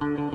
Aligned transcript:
Bom 0.00 0.14
dia, 0.16 0.30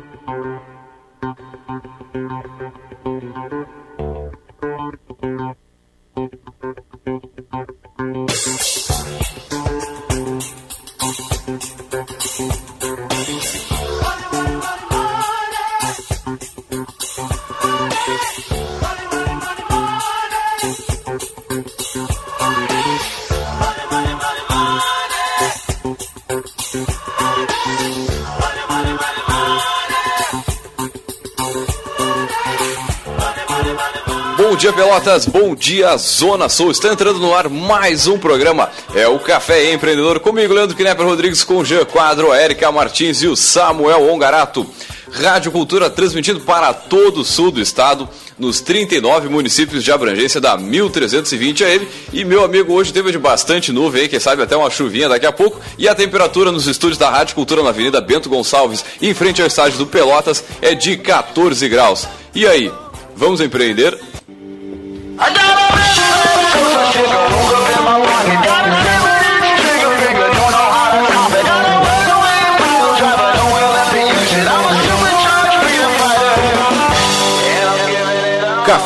Bom 35.31 35.53
dia, 35.53 35.95
Zona 35.97 36.49
Sul. 36.49 36.71
Está 36.71 36.91
entrando 36.91 37.19
no 37.19 37.31
ar 37.31 37.47
mais 37.47 38.07
um 38.07 38.17
programa. 38.17 38.71
É 38.95 39.07
o 39.07 39.19
Café 39.19 39.71
Empreendedor. 39.71 40.19
Comigo, 40.19 40.51
Leandro 40.51 40.75
Knepper 40.75 41.05
Rodrigues, 41.05 41.43
com 41.43 41.63
Jean 41.63 41.85
Quadro, 41.85 42.31
a 42.31 42.41
Erika 42.41 42.71
Martins 42.71 43.21
e 43.21 43.27
o 43.27 43.35
Samuel 43.35 44.11
Ongarato. 44.11 44.65
Rádio 45.11 45.51
Cultura 45.51 45.91
transmitindo 45.91 46.39
para 46.39 46.73
todo 46.73 47.21
o 47.21 47.23
sul 47.23 47.51
do 47.51 47.61
estado, 47.61 48.09
nos 48.39 48.61
39 48.61 49.29
municípios 49.29 49.83
de 49.83 49.91
abrangência 49.91 50.41
da 50.41 50.57
1320 50.57 51.63
AM. 51.63 51.87
E 52.11 52.25
meu 52.25 52.43
amigo, 52.43 52.73
hoje 52.73 52.91
teve 52.91 53.11
de 53.11 53.19
bastante 53.19 53.71
nuvem 53.71 54.01
aí, 54.01 54.07
quem 54.09 54.19
sabe 54.19 54.41
até 54.41 54.57
uma 54.57 54.71
chuvinha 54.71 55.07
daqui 55.07 55.27
a 55.27 55.31
pouco. 55.31 55.61
E 55.77 55.87
a 55.87 55.93
temperatura 55.93 56.51
nos 56.51 56.65
estúdios 56.65 56.97
da 56.97 57.11
Rádio 57.11 57.35
Cultura 57.35 57.61
na 57.61 57.69
Avenida 57.69 58.01
Bento 58.01 58.27
Gonçalves, 58.27 58.83
em 58.99 59.13
frente 59.13 59.39
ao 59.39 59.47
estádio 59.47 59.77
do 59.77 59.85
Pelotas, 59.85 60.43
é 60.63 60.73
de 60.73 60.97
14 60.97 61.69
graus. 61.69 62.07
E 62.33 62.47
aí, 62.47 62.71
vamos 63.15 63.39
empreender? 63.39 64.14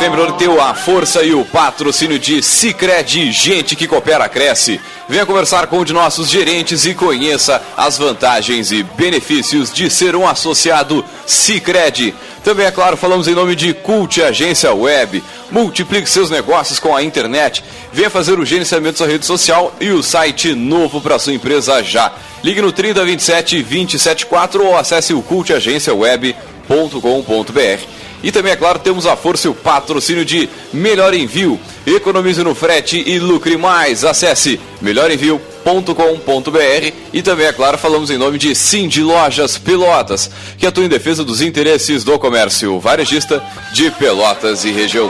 Empreendedor 0.05 0.37
tem 0.37 0.59
a 0.59 0.73
força 0.73 1.21
e 1.23 1.33
o 1.33 1.43
patrocínio 1.43 2.17
de 2.17 2.41
Cicred, 2.41 3.33
gente 3.33 3.75
que 3.75 3.85
coopera 3.85 4.29
cresce. 4.29 4.79
Venha 5.09 5.25
conversar 5.25 5.67
com 5.67 5.79
um 5.79 5.83
de 5.83 5.91
nossos 5.91 6.29
gerentes 6.29 6.85
e 6.85 6.93
conheça 6.93 7.61
as 7.75 7.97
vantagens 7.97 8.71
e 8.71 8.81
benefícios 8.81 9.73
de 9.73 9.89
ser 9.89 10.15
um 10.15 10.25
associado 10.25 11.03
Cicred. 11.25 12.15
Também, 12.45 12.65
é 12.65 12.71
claro, 12.71 12.95
falamos 12.95 13.27
em 13.27 13.35
nome 13.35 13.57
de 13.57 13.73
Cult 13.73 14.23
Agência 14.23 14.73
Web. 14.73 15.21
Multiplique 15.51 16.09
seus 16.09 16.29
negócios 16.29 16.79
com 16.79 16.95
a 16.95 17.03
internet. 17.03 17.61
Venha 17.91 18.09
fazer 18.09 18.39
o 18.39 18.45
gerenciamento 18.45 18.93
da 18.93 18.97
sua 18.99 19.07
rede 19.07 19.25
social 19.25 19.75
e 19.81 19.89
o 19.89 20.01
site 20.01 20.55
novo 20.55 21.01
para 21.01 21.19
sua 21.19 21.33
empresa 21.33 21.83
já. 21.83 22.13
Ligue 22.41 22.61
no 22.61 22.71
3027 22.71 23.63
274 23.63 24.65
ou 24.65 24.77
acesse 24.77 25.13
o 25.13 25.21
cultagenciaweb.com.br. 25.21 27.98
E 28.21 28.31
também, 28.31 28.51
é 28.51 28.55
claro, 28.55 28.79
temos 28.79 29.05
a 29.05 29.15
força 29.15 29.47
e 29.47 29.49
o 29.49 29.53
patrocínio 29.53 30.25
de 30.25 30.49
Melhor 30.73 31.13
Envio. 31.13 31.59
Economize 31.85 32.43
no 32.43 32.53
frete 32.53 33.01
e 33.05 33.19
lucre 33.19 33.57
mais. 33.57 34.03
Acesse 34.03 34.59
melhorenvio.com.br 34.81 36.93
e 37.13 37.21
também, 37.21 37.47
é 37.47 37.53
claro, 37.53 37.77
falamos 37.77 38.09
em 38.09 38.17
nome 38.17 38.37
de 38.37 38.53
Cindy 38.53 39.01
Lojas 39.01 39.57
Pelotas, 39.57 40.29
que 40.57 40.67
atua 40.67 40.85
em 40.85 40.89
defesa 40.89 41.23
dos 41.23 41.41
interesses 41.41 42.03
do 42.03 42.19
comércio 42.19 42.79
varejista 42.79 43.41
de 43.73 43.89
Pelotas 43.91 44.65
e 44.65 44.71
região. 44.71 45.09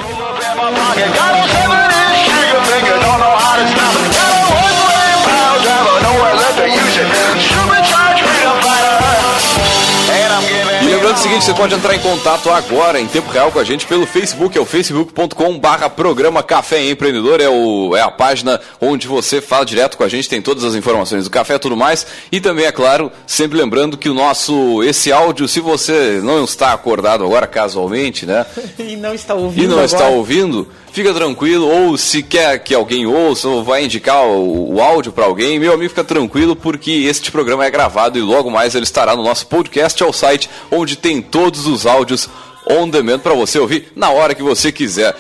Seguinte, 11.30 11.46
você 11.46 11.54
pode 11.54 11.76
entrar 11.76 11.96
em 11.96 12.00
contato 12.00 12.50
agora, 12.50 13.00
em 13.00 13.06
tempo 13.06 13.30
real, 13.30 13.52
com 13.52 13.60
a 13.60 13.64
gente 13.64 13.86
pelo 13.86 14.08
Facebook, 14.08 14.58
é 14.58 14.62
o 14.62 14.66
facebook.com 14.66 15.60
barra 15.60 15.88
programa 15.88 16.42
Café 16.42 16.90
Empreendedor, 16.90 17.40
é, 17.40 17.48
o, 17.48 17.96
é 17.96 18.02
a 18.02 18.10
página 18.10 18.60
onde 18.82 19.08
você 19.08 19.40
fala 19.40 19.64
direto 19.64 19.96
com 19.96 20.04
a 20.04 20.10
gente, 20.10 20.28
tem 20.28 20.42
todas 20.42 20.64
as 20.64 20.74
informações 20.74 21.26
do 21.26 21.30
café 21.30 21.54
e 21.54 21.60
tudo 21.60 21.78
mais, 21.78 22.08
e 22.32 22.42
também, 22.42 22.66
é 22.66 22.72
claro, 22.72 23.12
sempre 23.28 23.60
lembrando 23.60 23.96
que 23.96 24.10
o 24.10 24.14
nosso, 24.16 24.82
esse 24.82 25.12
áudio, 25.12 25.48
se 25.48 25.60
você 25.60 26.20
não 26.24 26.44
está 26.44 26.74
acordado 26.74 27.24
agora 27.24 27.46
casualmente, 27.46 28.26
né? 28.26 28.44
e 28.80 28.96
não 28.96 29.14
está 29.14 29.36
ouvindo 29.36 29.64
E 29.64 29.68
não 29.68 29.74
agora. 29.74 29.86
está 29.86 30.08
ouvindo, 30.08 30.68
fica 30.92 31.14
tranquilo, 31.14 31.68
ou 31.68 31.98
se 31.98 32.24
quer 32.24 32.60
que 32.60 32.74
alguém 32.74 33.06
ouça, 33.06 33.48
ou 33.48 33.64
vai 33.64 33.86
indicar 33.86 34.26
o, 34.26 34.76
o 34.76 34.82
áudio 34.82 35.12
para 35.12 35.26
alguém, 35.26 35.60
meu 35.60 35.74
amigo, 35.74 35.90
fica 35.90 36.04
tranquilo, 36.04 36.56
porque 36.56 36.92
este 36.92 37.32
programa 37.32 37.66
é 37.66 37.72
gravado 37.72 38.18
e 38.18 38.22
logo 38.22 38.50
mais 38.50 38.76
ele 38.76 38.84
estará 38.84 39.16
no 39.16 39.24
nosso 39.24 39.48
podcast, 39.48 40.02
ao 40.04 40.14
site 40.14 40.50
onde 40.72 40.96
tem 40.96 41.22
todos 41.22 41.68
os 41.68 41.86
áudios 41.86 42.30
on 42.70 42.88
demand 42.90 43.20
para 43.20 43.34
você 43.34 43.60
ouvir 43.60 43.92
na 43.96 44.10
hora 44.12 44.36
que 44.36 44.44
você 44.44 44.72
quiser. 44.72 45.16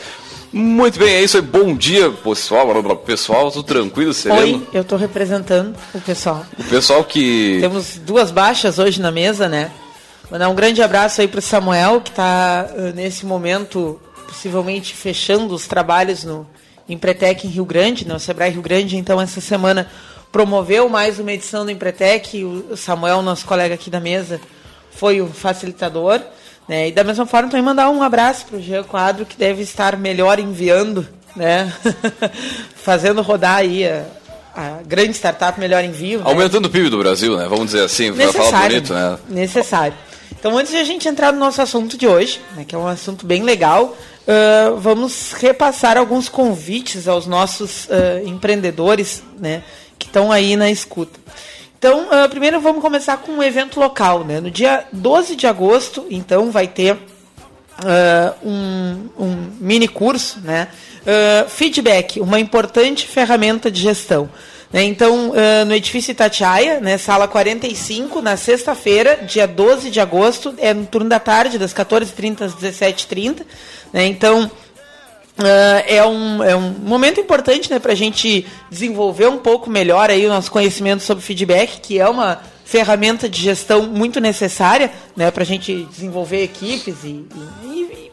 Muito 0.52 0.97
bem, 0.97 1.13
é 1.13 1.22
isso 1.22 1.38
aí. 1.38 1.44
Bom 1.44 1.75
dia, 1.75 2.09
pessoal. 2.09 2.68
Pessoal, 3.06 3.51
tudo 3.51 3.63
tranquilo, 3.63 4.13
sereno? 4.13 4.57
Oi, 4.57 4.68
eu 4.74 4.81
estou 4.81 4.97
representando 4.97 5.75
o 5.94 6.01
pessoal. 6.01 6.44
O 6.57 6.63
pessoal 6.63 7.03
que. 7.03 7.59
Temos 7.62 7.97
duas 7.97 8.31
baixas 8.31 8.80
hoje 8.80 9.00
na 9.00 9.12
mesa, 9.12 9.47
né? 9.47 9.72
Mandar 10.31 10.50
um 10.50 10.56
grande 10.56 10.81
abraço 10.81 11.22
aí 11.22 11.28
para 11.28 11.40
o 11.40 11.41
Samuel, 11.41 12.01
que 12.01 12.09
está 12.09 12.68
uh, 12.72 12.96
nesse 12.96 13.25
momento 13.28 14.00
possivelmente 14.30 14.94
fechando 14.94 15.54
os 15.56 15.68
trabalhos 15.68 16.24
no 16.24 16.48
Empretec 16.88 17.46
em 17.46 17.50
Rio 17.50 17.66
Grande, 17.66 18.08
no 18.08 18.20
Sebrae 18.20 18.52
Rio 18.52 18.62
Grande. 18.62 18.96
Então, 18.96 19.20
essa 19.20 19.42
semana 19.42 19.90
promoveu 20.32 20.88
mais 20.88 21.20
uma 21.20 21.34
edição 21.34 21.66
do 21.66 21.72
Empretec. 21.72 22.44
O 22.44 22.78
Samuel, 22.78 23.24
nosso 23.24 23.46
colega 23.46 23.74
aqui 23.74 23.90
da 23.90 24.00
mesa, 24.00 24.40
foi 24.92 25.20
o 25.20 25.28
facilitador. 25.28 26.22
Né? 26.68 26.90
E 26.90 26.92
da 26.92 27.04
mesma 27.04 27.26
forma, 27.26 27.50
também 27.50 27.66
mandar 27.66 27.90
um 27.90 28.04
abraço 28.04 28.46
para 28.46 28.58
o 28.58 28.62
Jean 28.62 28.84
Quadro, 28.84 29.26
que 29.26 29.36
deve 29.36 29.64
estar 29.64 29.98
melhor 29.98 30.38
enviando, 30.38 31.08
né? 31.36 31.74
fazendo 32.78 33.24
rodar 33.24 33.58
aí 33.58 33.88
a, 33.88 34.06
a, 34.56 34.70
grande 34.86 35.14
startup 35.14 35.60
Melhor 35.60 35.84
Envio. 35.84 36.20
Né? 36.20 36.26
Aumentando 36.28 36.64
né? 36.64 36.68
o 36.68 36.72
PIB 36.72 36.90
do 36.90 37.00
Brasil, 37.00 37.36
né? 37.36 37.48
Vamos 37.50 37.66
dizer 37.66 37.84
assim, 37.84 38.14
para 38.14 38.32
falar 38.32 38.70
bonito, 38.70 38.94
né? 38.94 39.18
Necessário. 39.28 39.96
Então, 40.40 40.58
antes 40.58 40.72
de 40.72 40.78
a 40.78 40.84
gente 40.84 41.08
entrar 41.08 41.34
no 41.34 41.40
nosso 41.40 41.62
assunto 41.62 41.98
de 41.98 42.08
hoje, 42.08 42.40
né, 42.56 42.64
que 42.66 42.74
é 42.74 42.78
um 42.78 42.88
assunto 42.88 43.26
bem 43.26 43.44
legal, 43.44 43.98
uh, 44.30 44.78
vamos 44.78 45.34
repassar 45.34 45.98
alguns 45.98 46.30
convites 46.30 47.08
aos 47.08 47.26
nossos 47.26 47.86
uh, 47.86 48.26
empreendedores 48.26 49.24
né, 49.40 49.64
que 49.98 50.06
estão 50.06 50.32
aí 50.32 50.56
na 50.56 50.70
escuta. 50.70 51.20
Então, 51.78 52.08
uh, 52.08 52.30
primeiro 52.30 52.60
vamos 52.60 52.82
começar 52.82 53.18
com 53.18 53.32
um 53.32 53.44
evento 53.44 53.80
local. 53.80 54.24
Né? 54.24 54.40
No 54.40 54.52
dia 54.52 54.86
12 54.94 55.36
de 55.36 55.48
agosto, 55.48 56.06
então, 56.10 56.52
vai 56.52 56.68
ter 56.68 56.98
um, 58.44 59.08
um, 59.18 59.52
mini 59.58 59.88
curso, 59.88 60.42
né? 60.42 60.68
feedback, 61.48 62.20
uma 62.20 62.38
importante 62.38 63.08
ferramenta 63.08 63.72
de 63.72 63.82
gestão. 63.82 64.30
Né? 64.72 64.84
Então, 64.84 65.30
uh, 65.30 65.66
no 65.66 65.74
edifício 65.74 66.12
Itatiaia, 66.12 66.80
né, 66.80 66.97
sala 66.97 67.28
45, 67.28 68.22
na 68.22 68.38
sexta-feira, 68.38 69.18
dia 69.25 69.47
12 69.47 69.90
de 69.90 70.00
agosto, 70.00 70.53
é 70.57 70.74
no 70.74 70.85
turno 70.85 71.09
da 71.09 71.19
tarde, 71.19 71.57
das 71.57 71.74
14h30 71.74 72.41
às 72.41 72.56
17h30. 72.56 73.41
Né? 73.94 74.06
Então, 74.06 74.50
Uh, 75.40 75.80
é, 75.88 76.06
um, 76.06 76.44
é 76.44 76.53
um 76.53 76.69
momento 76.69 77.22
importante 77.22 77.72
né, 77.72 77.80
para 77.80 77.94
a 77.94 77.96
gente 77.96 78.46
desenvolver 78.69 79.28
um 79.28 79.38
pouco 79.38 79.69
melhor 79.69 80.09
aí 80.09 80.25
o 80.25 80.30
nosso 80.30 80.52
conhecimento 80.52 81.01
sobre 81.01 81.24
feedback, 81.24 81.80
que 81.80 81.97
é 81.97 82.09
uma 82.09 82.41
ferramenta 82.69 83.28
de 83.28 83.41
gestão 83.41 83.88
muito 83.88 84.22
necessária 84.22 84.91
né, 85.16 85.31
para 85.31 85.41
a 85.41 85.46
gente 85.46 85.88
desenvolver 85.90 86.44
equipes 86.44 87.04
e, 87.04 87.25
e, 87.63 87.66
e, 87.66 88.12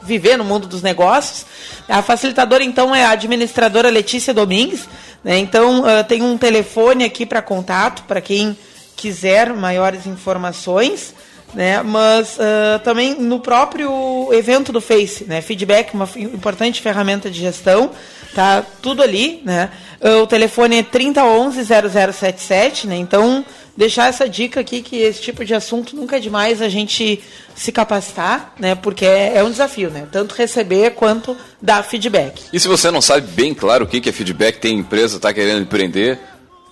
viver 0.00 0.36
no 0.36 0.44
mundo 0.44 0.68
dos 0.68 0.80
negócios. 0.80 1.44
A 1.88 2.00
facilitadora, 2.02 2.62
então, 2.62 2.94
é 2.94 3.04
a 3.04 3.10
administradora 3.10 3.90
Letícia 3.90 4.32
Domingues. 4.32 4.88
Né, 5.24 5.38
então, 5.38 5.80
uh, 5.80 6.04
tem 6.06 6.22
um 6.22 6.38
telefone 6.38 7.02
aqui 7.02 7.26
para 7.26 7.42
contato 7.42 8.04
para 8.04 8.20
quem 8.20 8.56
quiser 8.94 9.52
maiores 9.52 10.06
informações 10.06 11.12
né? 11.54 11.82
Mas 11.82 12.36
uh, 12.36 12.78
também 12.84 13.14
no 13.14 13.40
próprio 13.40 14.28
evento 14.32 14.72
do 14.72 14.80
Face, 14.80 15.24
né? 15.24 15.40
Feedback, 15.40 15.94
uma 15.94 16.08
importante 16.16 16.82
ferramenta 16.82 17.30
de 17.30 17.40
gestão, 17.40 17.90
tá 18.36 18.62
tudo 18.82 19.02
ali, 19.02 19.40
né? 19.46 19.70
Uh, 19.98 20.22
o 20.22 20.26
telefone 20.26 20.76
é 20.76 20.82
3011 20.82 21.64
0077, 21.64 22.86
né? 22.86 22.94
Então, 22.96 23.42
deixar 23.74 24.08
essa 24.08 24.28
dica 24.28 24.60
aqui 24.60 24.82
que 24.82 24.96
esse 24.96 25.22
tipo 25.22 25.42
de 25.42 25.54
assunto 25.54 25.96
nunca 25.96 26.18
é 26.18 26.20
demais 26.20 26.60
a 26.60 26.68
gente 26.68 27.18
se 27.54 27.72
capacitar, 27.72 28.52
né? 28.60 28.74
Porque 28.74 29.06
é, 29.06 29.38
é 29.38 29.42
um 29.42 29.50
desafio, 29.50 29.88
né? 29.88 30.06
Tanto 30.12 30.34
receber 30.34 30.90
quanto 30.90 31.34
dar 31.62 31.82
feedback. 31.82 32.42
E 32.52 32.60
se 32.60 32.68
você 32.68 32.90
não 32.90 33.00
sabe 33.00 33.26
bem 33.28 33.54
claro 33.54 33.86
o 33.86 33.88
que 33.88 34.06
é 34.06 34.12
feedback, 34.12 34.58
tem 34.58 34.78
empresa, 34.78 35.16
está 35.16 35.32
querendo 35.32 35.62
empreender, 35.62 36.18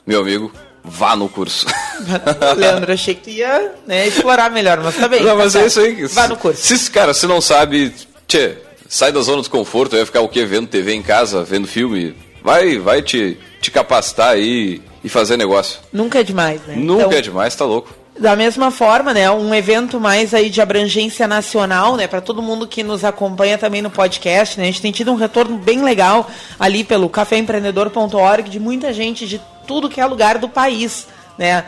meu 0.07 0.21
amigo, 0.21 0.53
vá 0.85 1.17
no 1.17 1.31
curso. 1.31 1.67
Leandro, 2.59 2.93
achei 2.93 3.15
que 3.15 3.23
tu 3.23 3.31
ia 3.31 3.73
né, 3.87 4.07
explorar 4.07 4.51
melhor, 4.51 4.83
mas 4.83 4.95
tá 4.97 5.09
bem. 5.09 5.23
Não, 5.23 5.31
tá 5.31 5.37
mas 5.37 5.55
é 5.55 5.67
certo. 5.67 5.69
isso 5.69 5.81
aí. 5.81 6.07
Vá 6.09 6.29
no 6.29 6.37
curso. 6.37 6.61
Se, 6.61 6.91
cara, 6.91 7.15
se 7.15 7.27
não 7.27 7.41
sabe, 7.41 7.91
tchê, 8.29 8.59
sai 8.95 9.11
da 9.11 9.21
zona 9.23 9.43
de 9.43 9.51
conforto, 9.51 9.97
vai 9.97 10.07
ficar 10.07 10.21
o 10.21 10.29
quê? 10.29 10.45
Vendo 10.45 10.69
TV 10.69 10.95
em 10.95 11.03
casa, 11.03 11.43
vendo 11.43 11.67
filme. 11.67 12.15
Vai, 12.45 12.79
vai 12.79 13.03
te, 13.03 13.37
te 13.61 13.73
capacitar 13.73 14.29
aí 14.29 14.81
e 15.03 15.09
fazer 15.09 15.37
negócio. 15.37 15.81
Nunca 15.93 16.21
é 16.21 16.23
demais, 16.23 16.61
né? 16.65 16.77
Nunca 16.77 17.07
Então, 17.07 17.19
é 17.19 17.21
demais, 17.21 17.57
tá 17.57 17.65
louco. 17.65 17.93
Da 18.17 18.37
mesma 18.37 18.71
forma, 18.71 19.13
né, 19.13 19.29
um 19.29 19.53
evento 19.53 19.99
mais 19.99 20.33
aí 20.33 20.49
de 20.49 20.61
abrangência 20.61 21.27
nacional, 21.27 21.97
né, 21.97 22.07
para 22.07 22.21
todo 22.21 22.41
mundo 22.41 22.69
que 22.69 22.85
nos 22.85 23.05
acompanha 23.05 23.59
também 23.59 23.83
no 23.83 23.91
podcast, 23.91 24.57
né, 24.57 24.63
a 24.63 24.67
gente 24.67 24.81
tem 24.81 24.93
tido 24.93 25.11
um 25.11 25.17
retorno 25.17 25.59
bem 25.59 25.83
legal 25.83 26.31
ali 26.61 26.85
pelo 26.85 27.09
caféempreendedor.org 27.09 28.49
de 28.49 28.61
muita 28.61 28.93
gente 28.93 29.27
de 29.27 29.41
tudo 29.67 29.89
que 29.89 30.01
é 30.01 30.07
lugar 30.07 30.39
do 30.39 30.49
país, 30.49 31.09
né, 31.37 31.65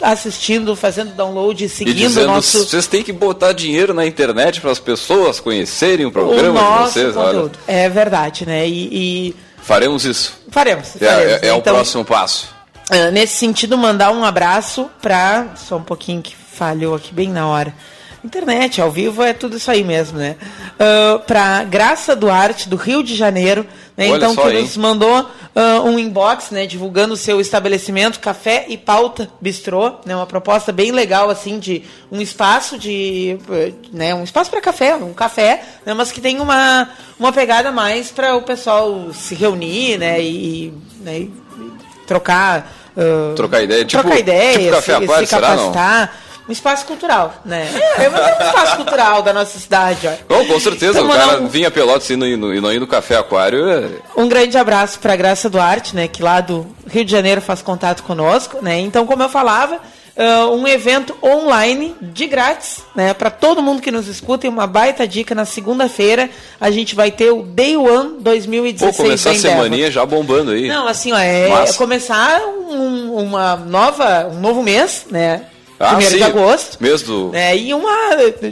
assistindo, 0.00 0.74
fazendo 0.76 1.14
download, 1.14 1.64
E 1.64 1.68
seguindo 1.68 1.94
o 1.96 2.08
dizendo, 2.08 2.26
nosso 2.28 2.64
vocês 2.64 2.86
têm 2.86 3.02
que 3.02 3.12
botar 3.12 3.52
dinheiro 3.52 3.92
na 3.92 4.06
internet 4.06 4.60
para 4.60 4.70
as 4.70 4.78
pessoas 4.78 5.40
conhecerem 5.40 6.06
o 6.06 6.08
o 6.08 6.12
programa 6.12 6.58
de 6.60 6.64
nosso 6.64 6.92
vocês. 6.92 7.16
Olha. 7.16 7.50
É 7.66 7.88
verdade, 7.88 8.46
né? 8.46 8.66
E, 8.68 8.88
e 9.30 9.36
faremos 9.62 10.04
isso. 10.04 10.32
faremos. 10.50 10.94
É, 11.00 11.06
faremos, 11.06 11.32
é- 11.42 11.48
é 11.48 11.52
o 11.52 11.58
Então, 11.58 11.74
próximo 11.74 12.04
passo. 12.04 12.48
Ah, 12.90 13.10
nesse 13.10 13.36
sentido, 13.36 13.76
mandar 13.76 14.10
um 14.12 14.24
abraço 14.24 14.88
para 15.02 15.48
Só 15.56 15.76
um 15.76 15.82
pouquinho 15.82 16.22
que 16.22 16.34
falhou 16.34 16.94
aqui 16.94 17.12
bem 17.12 17.28
na 17.28 17.46
hora. 17.46 17.74
Internet, 18.24 18.80
ao 18.80 18.90
vivo, 18.90 19.22
é 19.22 19.32
tudo 19.32 19.56
isso 19.56 19.70
aí 19.70 19.84
mesmo, 19.84 20.18
né? 20.18 20.36
Uh, 20.74 21.18
para 21.20 21.64
Graça 21.64 22.16
Duarte, 22.16 22.68
do 22.68 22.76
Rio 22.76 23.02
de 23.02 23.14
Janeiro, 23.14 23.66
né? 23.96 24.08
Olha 24.10 24.16
então, 24.16 24.34
só, 24.34 24.42
que 24.42 24.56
hein? 24.56 24.62
nos 24.62 24.76
mandou 24.76 25.28
ah, 25.58 25.82
um 25.82 25.98
inbox, 25.98 26.52
né? 26.52 26.66
Divulgando 26.66 27.14
o 27.14 27.16
seu 27.16 27.40
estabelecimento, 27.40 28.20
Café 28.20 28.66
e 28.68 28.76
Pauta 28.76 29.28
Bistrô, 29.40 29.94
né? 30.06 30.14
Uma 30.14 30.24
proposta 30.26 30.70
bem 30.70 30.92
legal, 30.92 31.28
assim, 31.30 31.58
de 31.58 31.82
um 32.12 32.20
espaço 32.20 32.78
de... 32.78 33.36
Né? 33.92 34.14
Um 34.14 34.22
espaço 34.22 34.48
para 34.50 34.60
café, 34.60 34.94
um 34.94 35.12
café, 35.12 35.62
né? 35.84 35.94
mas 35.94 36.12
que 36.12 36.20
tem 36.20 36.38
uma, 36.38 36.88
uma 37.18 37.32
pegada 37.32 37.72
mais 37.72 38.12
para 38.12 38.36
o 38.36 38.42
pessoal 38.42 39.12
se 39.12 39.34
reunir, 39.34 39.98
né? 39.98 40.22
E, 40.22 40.72
né? 41.00 41.18
e 41.20 41.32
trocar... 42.06 42.72
ah, 42.96 43.32
Trocar 43.34 43.60
ideia, 43.60 43.84
tipo- 43.84 44.00
trocar 44.00 44.18
ideias, 44.20 44.56
tipo 44.58 44.70
café 44.70 44.94
à 44.94 45.00
se, 45.00 45.06
parte, 45.06 45.26
se 45.26 45.34
será, 45.34 45.56
não? 45.56 45.72
Um 46.48 46.52
espaço 46.52 46.86
cultural, 46.86 47.34
né? 47.44 47.68
É, 47.98 48.04
é 48.04 48.08
um 48.10 48.46
espaço 48.46 48.76
cultural 48.76 49.22
da 49.22 49.32
nossa 49.32 49.58
cidade, 49.58 50.06
ó. 50.08 50.12
Bom, 50.34 50.46
com 50.46 50.58
certeza, 50.58 50.98
Então, 51.00 51.06
o 51.10 51.12
cara 51.12 51.40
um- 51.42 51.48
vinha 51.48 51.70
Pelotas 51.70 52.08
e 52.08 52.16
não, 52.16 52.26
e 52.26 52.36
não- 52.36 52.48
não 52.54 52.72
no 52.80 52.86
Café 52.86 53.16
Aquário. 53.16 53.68
é- 53.68 53.88
Um 54.16 54.28
grande 54.28 54.56
abraço 54.56 54.98
para 54.98 55.14
Graça 55.14 55.50
Duarte, 55.50 55.94
né, 55.94 56.08
que 56.08 56.22
lá 56.22 56.40
do 56.40 56.66
Rio 56.90 57.04
de 57.04 57.10
Janeiro 57.12 57.40
faz 57.40 57.60
contato 57.60 58.02
conosco, 58.02 58.58
né? 58.62 58.78
Então, 58.80 59.06
como 59.06 59.22
eu 59.22 59.28
falava, 59.28 59.78
ah, 60.16 60.46
um 60.50 60.66
evento 60.66 61.14
online 61.22 61.94
de 62.00 62.26
grátis, 62.26 62.78
né, 62.96 63.12
para 63.12 63.28
todo 63.30 63.62
mundo 63.62 63.82
que 63.82 63.90
nos 63.90 64.08
escuta, 64.08 64.46
e 64.46 64.48
uma 64.48 64.66
baita 64.66 65.06
dica 65.06 65.34
na 65.34 65.44
segunda-feira, 65.44 66.30
a 66.60 66.70
gente 66.70 66.94
vai 66.94 67.10
ter 67.10 67.30
o 67.30 67.42
Day 67.42 67.76
One 67.76 68.16
2016 68.20 68.96
Pô, 68.96 69.02
começar 69.04 69.30
a 69.30 69.34
semaninha 69.34 69.90
já 69.90 70.04
bombando 70.06 70.52
aí. 70.52 70.66
Não, 70.66 70.88
assim, 70.88 71.12
ó, 71.12 71.18
é, 71.18 71.48
Massa. 71.48 71.72
é 71.74 71.76
começar 71.76 72.40
um, 72.40 73.14
uma 73.14 73.54
nova, 73.56 74.28
um 74.32 74.40
novo 74.40 74.62
mês, 74.62 75.04
né? 75.10 75.42
Ah, 75.80 75.88
Primeiro 75.90 76.12
sim, 76.12 76.18
de 76.18 76.24
agosto. 76.24 76.76
mês 76.80 77.02
do- 77.02 77.28
Né, 77.30 77.56
e 77.56 77.72
uma. 77.72 77.90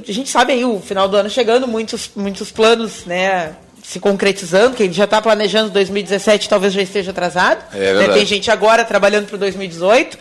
A 0.08 0.12
gente 0.12 0.28
sabe 0.28 0.52
aí, 0.52 0.64
o 0.64 0.80
final 0.80 1.08
do 1.08 1.16
ano 1.16 1.28
chegando, 1.28 1.66
muitos, 1.66 2.10
muitos 2.14 2.50
planos, 2.52 3.04
né? 3.04 3.52
Se 3.82 3.98
concretizando, 4.00 4.76
quem 4.76 4.92
já 4.92 5.04
está 5.04 5.20
planejando 5.22 5.70
2017 5.70 6.48
talvez 6.48 6.72
já 6.72 6.82
esteja 6.82 7.10
atrasado. 7.12 7.64
É 7.74 7.94
né. 7.94 8.08
Tem 8.14 8.26
gente 8.26 8.50
agora 8.50 8.84
trabalhando 8.84 9.26
para 9.26 9.36
o 9.36 9.38
2018. 9.38 10.18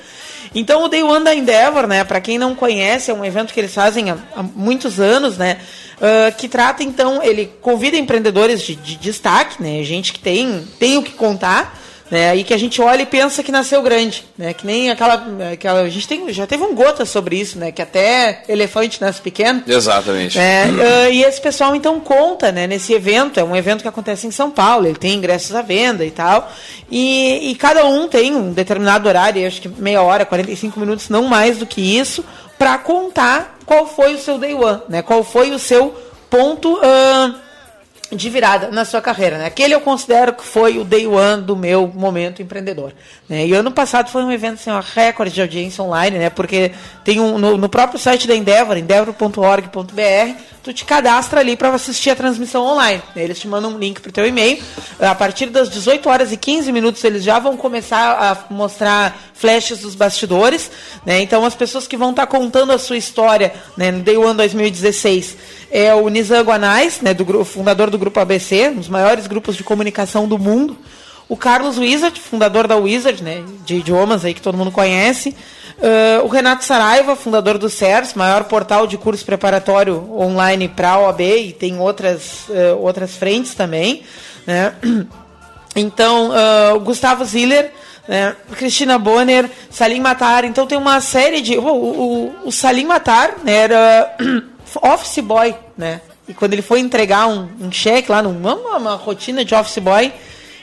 Então 0.53 0.83
o 0.83 0.87
Day 0.87 1.03
One 1.03 1.25
da 1.25 1.33
Endeavor, 1.35 1.85
né, 1.87 2.03
para 2.03 2.21
quem 2.21 2.37
não 2.37 2.55
conhece, 2.55 3.11
é 3.11 3.13
um 3.13 3.25
evento 3.25 3.53
que 3.53 3.59
eles 3.59 3.73
fazem 3.73 4.09
há, 4.11 4.17
há 4.35 4.41
muitos 4.43 4.99
anos, 5.01 5.35
né, 5.37 5.57
ah, 5.99 6.31
que 6.31 6.47
trata 6.47 6.81
então, 6.83 7.21
ele 7.21 7.51
convida 7.61 7.97
empreendedores 7.97 8.61
de, 8.61 8.75
de 8.75 8.95
destaque, 8.95 9.61
né, 9.61 9.83
gente 9.83 10.13
que 10.13 10.19
tem, 10.19 10.65
tem 10.79 10.97
o 10.97 11.03
que 11.03 11.11
contar, 11.11 11.77
né, 12.09 12.35
e 12.35 12.43
que 12.43 12.53
a 12.53 12.57
gente 12.57 12.81
olha 12.81 13.01
e 13.01 13.05
pensa 13.05 13.41
que 13.41 13.51
nasceu 13.51 13.81
grande, 13.81 14.25
né, 14.37 14.53
que 14.53 14.65
nem 14.65 14.91
aquela, 14.91 15.25
aquela 15.51 15.81
a 15.81 15.89
gente 15.89 16.07
tem, 16.07 16.31
já 16.31 16.45
teve 16.45 16.63
um 16.63 16.75
gota 16.75 17.03
sobre 17.05 17.37
isso, 17.37 17.57
né, 17.57 17.71
que 17.71 17.81
até 17.81 18.43
elefante 18.47 19.01
nasce 19.01 19.21
pequeno. 19.21 19.63
Exatamente. 19.67 20.37
É, 20.37 20.65
ah, 20.65 21.09
e 21.09 21.23
esse 21.23 21.41
pessoal 21.41 21.75
então 21.75 21.99
conta 21.99 22.51
né, 22.51 22.67
nesse 22.67 22.93
evento, 22.93 23.39
é 23.39 23.43
um 23.43 23.55
evento 23.55 23.81
que 23.81 23.87
acontece 23.87 24.27
em 24.27 24.31
São 24.31 24.51
Paulo, 24.51 24.85
ele 24.85 24.97
tem 24.97 25.15
ingressos 25.15 25.55
à 25.55 25.61
venda 25.61 26.05
e 26.05 26.11
tal, 26.11 26.51
e, 26.91 27.51
e 27.51 27.55
cada 27.55 27.85
um 27.85 28.07
tem 28.07 28.35
um 28.35 28.53
determinado 28.53 29.07
horário, 29.07 29.45
acho 29.45 29.61
que 29.61 29.67
meia 29.67 30.01
hora, 30.01 30.25
45 30.25 30.79
minutos, 30.79 31.09
não 31.09 31.23
mais 31.23 31.57
do 31.57 31.65
que 31.65 31.81
isso, 31.81 32.23
para 32.57 32.77
contar 32.77 33.57
qual 33.65 33.87
foi 33.87 34.13
o 34.13 34.19
seu 34.19 34.37
day 34.37 34.53
one, 34.53 34.81
né, 34.87 35.01
qual 35.01 35.23
foi 35.23 35.51
o 35.51 35.59
seu 35.59 35.95
ponto 36.29 36.79
ah, 36.83 37.44
de 38.11 38.29
virada 38.29 38.69
na 38.71 38.85
sua 38.85 39.01
carreira. 39.01 39.37
Né? 39.37 39.45
Aquele 39.45 39.73
eu 39.73 39.81
considero 39.81 40.33
que 40.33 40.43
foi 40.43 40.77
o 40.77 40.83
day 40.83 41.07
one 41.07 41.41
do 41.41 41.55
meu 41.55 41.87
momento 41.87 42.41
empreendedor. 42.41 42.93
Né? 43.27 43.47
E 43.47 43.53
ano 43.53 43.71
passado 43.71 44.09
foi 44.09 44.23
um 44.23 44.31
evento 44.31 44.55
assim, 44.55 44.71
um 44.71 44.79
recorde 44.79 45.33
de 45.33 45.41
audiência 45.41 45.83
online, 45.83 46.17
né? 46.17 46.29
porque 46.29 46.71
tem 47.03 47.19
um, 47.19 47.37
no, 47.37 47.57
no 47.57 47.69
próprio 47.69 47.99
site 47.99 48.27
da 48.27 48.35
Endeavor, 48.35 48.77
endeavor.org.br, 48.77 50.41
tu 50.63 50.73
te 50.73 50.85
cadastra 50.85 51.39
ali 51.39 51.55
para 51.55 51.69
assistir 51.69 52.09
a 52.11 52.15
transmissão 52.15 52.63
online. 52.63 53.01
né? 53.15 53.23
Eles 53.23 53.39
te 53.39 53.47
mandam 53.47 53.71
um 53.71 53.77
link 53.77 53.99
para 54.01 54.09
o 54.09 54.13
teu 54.13 54.27
e-mail. 54.27 54.61
A 54.99 55.15
partir 55.15 55.47
das 55.47 55.69
18 55.69 56.07
horas 56.09 56.31
e 56.31 56.37
15 56.37 56.71
minutos 56.71 57.03
eles 57.03 57.23
já 57.23 57.39
vão 57.39 57.57
começar 57.57 58.11
a 58.49 58.53
mostrar 58.53 59.17
flashes 59.33 59.79
dos 59.79 59.95
bastidores. 59.95 60.69
Né? 61.05 61.21
Então 61.21 61.43
as 61.45 61.55
pessoas 61.55 61.87
que 61.87 61.97
vão 61.97 62.11
estar 62.11 62.27
contando 62.27 62.71
a 62.71 62.77
sua 62.77 62.97
história 62.97 63.53
né, 63.75 63.91
no 63.91 64.01
Day 64.03 64.17
One 64.17 64.35
2016 64.35 65.37
é 65.77 65.93
o 65.93 66.07
Nizam 66.07 66.41
Guanais, 66.41 67.01
né, 67.01 67.13
do, 67.13 67.43
fundador 67.43 67.89
do 67.89 67.97
Grupo 67.97 68.17
ABC, 68.17 68.69
um 68.69 68.75
dos 68.75 68.87
maiores 68.87 69.27
grupos 69.27 69.57
de 69.57 69.63
comunicação 69.63 70.25
do 70.25 70.39
mundo. 70.39 70.77
O 71.27 71.35
Carlos 71.35 71.77
Wizard, 71.77 72.17
fundador 72.21 72.65
da 72.65 72.77
Wizard, 72.77 73.21
né, 73.21 73.43
de 73.65 73.75
idiomas 73.75 74.23
aí 74.23 74.33
que 74.33 74.41
todo 74.41 74.57
mundo 74.57 74.71
conhece. 74.71 75.35
Ah, 75.81 76.23
o 76.23 76.27
Renato 76.27 76.63
Saraiva, 76.63 77.15
fundador 77.15 77.57
do 77.57 77.69
CERS, 77.69 78.13
maior 78.13 78.45
portal 78.45 78.87
de 78.87 78.97
curso 78.97 79.25
preparatório 79.25 80.09
online 80.17 80.69
para 80.69 80.91
a 80.91 80.99
OAB 80.99 81.21
e 81.21 81.51
tem 81.51 81.77
outras, 81.77 82.45
eh, 82.49 82.73
outras 82.73 83.15
frentes 83.17 83.53
também. 83.53 84.03
Né? 84.47 84.73
Então, 85.75 86.31
ah, 86.31 86.73
o 86.75 86.79
Gustavo 86.79 87.25
Ziller, 87.25 87.69
né, 88.07 88.33
Cristina 88.53 88.97
Bonner, 88.97 89.49
Salim 89.69 89.99
Matar. 89.99 90.45
Então 90.45 90.65
tem 90.65 90.77
uma 90.77 91.01
série 91.01 91.41
de. 91.41 91.57
O, 91.57 91.67
o, 91.67 92.35
o 92.45 92.51
Salim 92.51 92.85
Matar 92.85 93.39
né, 93.43 93.53
era 93.53 94.15
office 94.81 95.19
boy, 95.19 95.55
né? 95.77 96.01
E 96.27 96.33
quando 96.33 96.53
ele 96.53 96.61
foi 96.61 96.79
entregar 96.79 97.27
um, 97.27 97.47
um 97.59 97.71
cheque 97.71 98.11
lá 98.11 98.21
numa 98.21 98.55
uma 98.55 98.95
rotina 98.95 99.45
de 99.45 99.53
office 99.53 99.77
boy, 99.77 100.11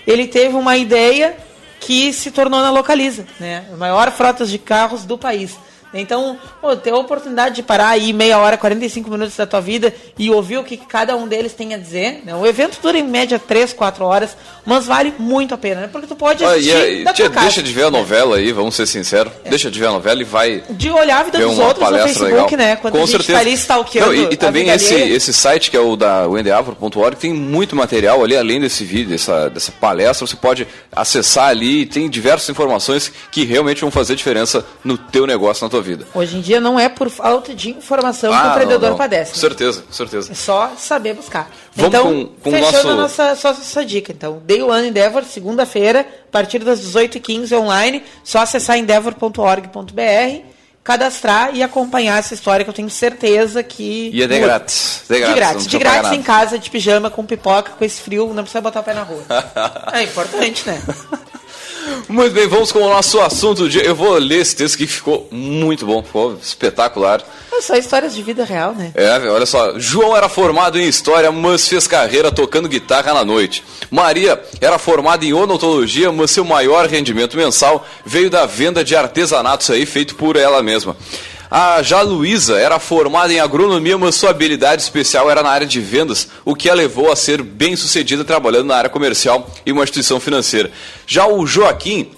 ele 0.06 0.26
teve 0.26 0.56
uma 0.56 0.76
ideia 0.76 1.36
que 1.80 2.12
se 2.12 2.30
tornou 2.30 2.60
na 2.60 2.70
Localiza, 2.70 3.26
né? 3.38 3.64
A 3.72 3.76
maior 3.76 4.10
frota 4.10 4.44
de 4.46 4.58
carros 4.58 5.04
do 5.04 5.18
país. 5.18 5.56
Então, 5.94 6.38
pô, 6.60 6.74
ter 6.76 6.90
a 6.90 6.96
oportunidade 6.96 7.56
de 7.56 7.62
parar 7.62 7.88
aí 7.88 8.12
meia 8.12 8.38
hora, 8.38 8.56
45 8.56 9.10
minutos 9.10 9.36
da 9.36 9.46
tua 9.46 9.60
vida 9.60 9.92
e 10.18 10.30
ouvir 10.30 10.58
o 10.58 10.64
que 10.64 10.76
cada 10.76 11.14
um 11.16 11.28
deles 11.28 11.52
tem 11.52 11.74
a 11.74 11.78
dizer. 11.78 12.22
Né? 12.24 12.34
O 12.34 12.46
evento 12.46 12.78
dura 12.82 12.98
em 12.98 13.02
média 13.02 13.38
3, 13.38 13.72
4 13.72 14.04
horas, 14.04 14.36
mas 14.64 14.86
vale 14.86 15.12
muito 15.18 15.54
a 15.54 15.58
pena, 15.58 15.82
né? 15.82 15.88
Porque 15.90 16.06
tu 16.06 16.16
pode 16.16 16.44
assistir 16.44 16.70
e, 16.70 17.00
e, 17.00 17.04
da 17.04 17.12
tia, 17.12 17.26
tua 17.26 17.34
casa. 17.34 17.46
deixa 17.46 17.62
de 17.62 17.72
ver 17.72 17.84
a 17.84 17.90
novela 17.90 18.36
aí, 18.36 18.52
vamos 18.52 18.74
ser 18.74 18.86
sinceros. 18.86 19.32
Deixa 19.48 19.70
de 19.70 19.78
ver 19.78 19.86
a 19.86 19.92
novela 19.92 20.20
e 20.20 20.24
vai 20.24 20.62
De 20.70 20.88
olhar 20.90 21.20
a 21.20 21.22
vida 21.24 21.38
dos 21.38 21.58
outros 21.58 21.90
no 21.90 21.98
Facebook, 21.98 22.32
legal. 22.32 22.56
né? 22.56 22.76
Quando 22.76 22.92
Com 22.92 22.98
a 22.98 23.00
gente 23.02 23.10
certeza. 23.10 23.32
tá 23.34 23.38
ali 23.40 23.52
stalkeando 23.52 24.12
Não, 24.12 24.30
e, 24.30 24.34
e 24.34 24.36
também 24.36 24.68
esse, 24.70 24.94
alheia. 24.94 25.14
esse 25.14 25.32
site 25.32 25.70
que 25.70 25.76
é 25.76 25.80
o 25.80 25.96
da 25.96 26.26
wendeavro.org 26.26 27.16
tem 27.16 27.32
muito 27.34 27.74
material 27.76 28.22
ali, 28.24 28.36
além 28.36 28.60
desse 28.60 28.84
vídeo, 28.84 29.10
dessa, 29.10 29.50
dessa 29.50 29.72
palestra, 29.72 30.26
você 30.26 30.36
pode 30.36 30.66
acessar 30.90 31.48
ali 31.48 31.82
e 31.82 31.86
tem 31.86 32.08
diversas 32.08 32.48
informações 32.48 33.12
que 33.30 33.44
realmente 33.44 33.80
vão 33.80 33.90
fazer 33.90 34.14
diferença 34.14 34.64
no 34.84 34.96
teu 34.96 35.26
negócio, 35.26 35.64
na 35.64 35.70
tua 35.70 35.81
vida. 35.82 36.06
Hoje 36.14 36.36
em 36.36 36.40
dia 36.40 36.60
não 36.60 36.78
é 36.78 36.88
por 36.88 37.10
falta 37.10 37.54
de 37.54 37.70
informação 37.70 38.30
que 38.30 38.36
o 38.36 38.40
Ah, 38.40 38.50
empreendedor 38.50 38.82
não, 38.82 38.90
não. 38.90 38.96
padece. 38.96 39.32
Com 39.32 39.36
né? 39.36 39.40
certeza, 39.40 39.82
com 39.82 39.92
certeza. 39.92 40.32
É 40.32 40.34
só 40.34 40.72
saber 40.78 41.14
buscar. 41.14 41.50
Vamos 41.74 41.88
então, 41.88 42.04
com- 42.04 42.26
com 42.42 42.50
o 42.50 42.52
fechando 42.52 42.96
nosso- 42.96 43.22
a 43.22 43.28
nossa, 43.30 43.54
só 43.62 43.82
dica. 43.82 44.12
Então, 44.12 44.40
Day 44.44 44.62
One 44.62 44.88
Endeavor, 44.88 45.24
segunda-feira, 45.24 46.00
a 46.00 46.30
partir 46.32 46.58
das 46.60 46.80
18h15 46.80 47.52
online, 47.56 48.02
só 48.24 48.38
acessar 48.40 48.78
endeavor.org.br, 48.78 50.40
cadastrar 50.84 51.54
e 51.54 51.62
acompanhar 51.62 52.18
essa 52.18 52.34
história 52.34 52.64
que 52.64 52.70
eu 52.70 52.74
tenho 52.74 52.90
certeza 52.90 53.62
que... 53.62 54.10
E 54.12 54.22
é 54.22 54.26
de 54.26 54.38
grátis. 54.40 55.02
De 55.08 55.14
De 55.14 55.20
grátis, 55.20 55.34
grátis, 55.36 55.66
de 55.66 55.68
precisa 55.76 55.84
pagar 55.84 56.00
grátis 56.02 56.18
em 56.18 56.22
casa, 56.22 56.58
de 56.58 56.70
pijama, 56.70 57.08
com 57.10 57.24
pipoca, 57.24 57.72
com 57.78 57.84
esse 57.84 58.00
frio, 58.00 58.26
não 58.34 58.42
precisa 58.42 58.60
botar 58.60 58.80
o 58.80 58.82
pé 58.82 58.92
na 58.94 59.02
rua. 59.02 59.22
é 59.92 60.02
importante, 60.02 60.64
né? 60.66 60.82
Muito 62.08 62.32
bem, 62.32 62.46
vamos 62.46 62.72
com 62.72 62.80
o 62.80 62.88
nosso 62.88 63.20
assunto. 63.20 63.68
De... 63.68 63.84
Eu 63.84 63.94
vou 63.94 64.12
ler 64.14 64.40
esse 64.40 64.54
texto 64.56 64.76
que 64.76 64.86
ficou 64.86 65.28
muito 65.30 65.86
bom, 65.86 66.02
ficou 66.02 66.38
espetacular. 66.40 67.22
É 67.52 67.60
só 67.60 67.76
histórias 67.76 68.14
de 68.14 68.22
vida 68.22 68.44
real, 68.44 68.74
né? 68.74 68.92
É, 68.94 69.18
olha 69.28 69.46
só. 69.46 69.78
João 69.78 70.16
era 70.16 70.28
formado 70.28 70.78
em 70.78 70.86
história, 70.88 71.30
mas 71.30 71.68
fez 71.68 71.86
carreira 71.86 72.32
tocando 72.32 72.68
guitarra 72.68 73.14
na 73.14 73.24
noite. 73.24 73.62
Maria 73.90 74.42
era 74.60 74.78
formada 74.78 75.24
em 75.24 75.32
odontologia, 75.32 76.10
mas 76.10 76.30
seu 76.30 76.44
maior 76.44 76.86
rendimento 76.86 77.36
mensal 77.36 77.86
veio 78.04 78.30
da 78.30 78.46
venda 78.46 78.82
de 78.82 78.96
artesanatos 78.96 79.70
aí 79.70 79.84
feito 79.86 80.14
por 80.14 80.36
ela 80.36 80.62
mesma. 80.62 80.96
A 81.54 81.82
já 81.82 82.00
Luísa 82.00 82.58
era 82.58 82.78
formada 82.78 83.30
em 83.30 83.38
agronomia, 83.38 83.98
mas 83.98 84.14
sua 84.14 84.30
habilidade 84.30 84.80
especial 84.80 85.30
era 85.30 85.42
na 85.42 85.50
área 85.50 85.66
de 85.66 85.80
vendas, 85.80 86.28
o 86.46 86.54
que 86.54 86.70
a 86.70 86.72
levou 86.72 87.12
a 87.12 87.14
ser 87.14 87.42
bem 87.42 87.76
sucedida 87.76 88.24
trabalhando 88.24 88.68
na 88.68 88.76
área 88.76 88.88
comercial 88.88 89.46
em 89.66 89.70
uma 89.70 89.84
instituição 89.84 90.18
financeira. 90.18 90.70
Já 91.06 91.26
o 91.26 91.46
Joaquim 91.46 92.10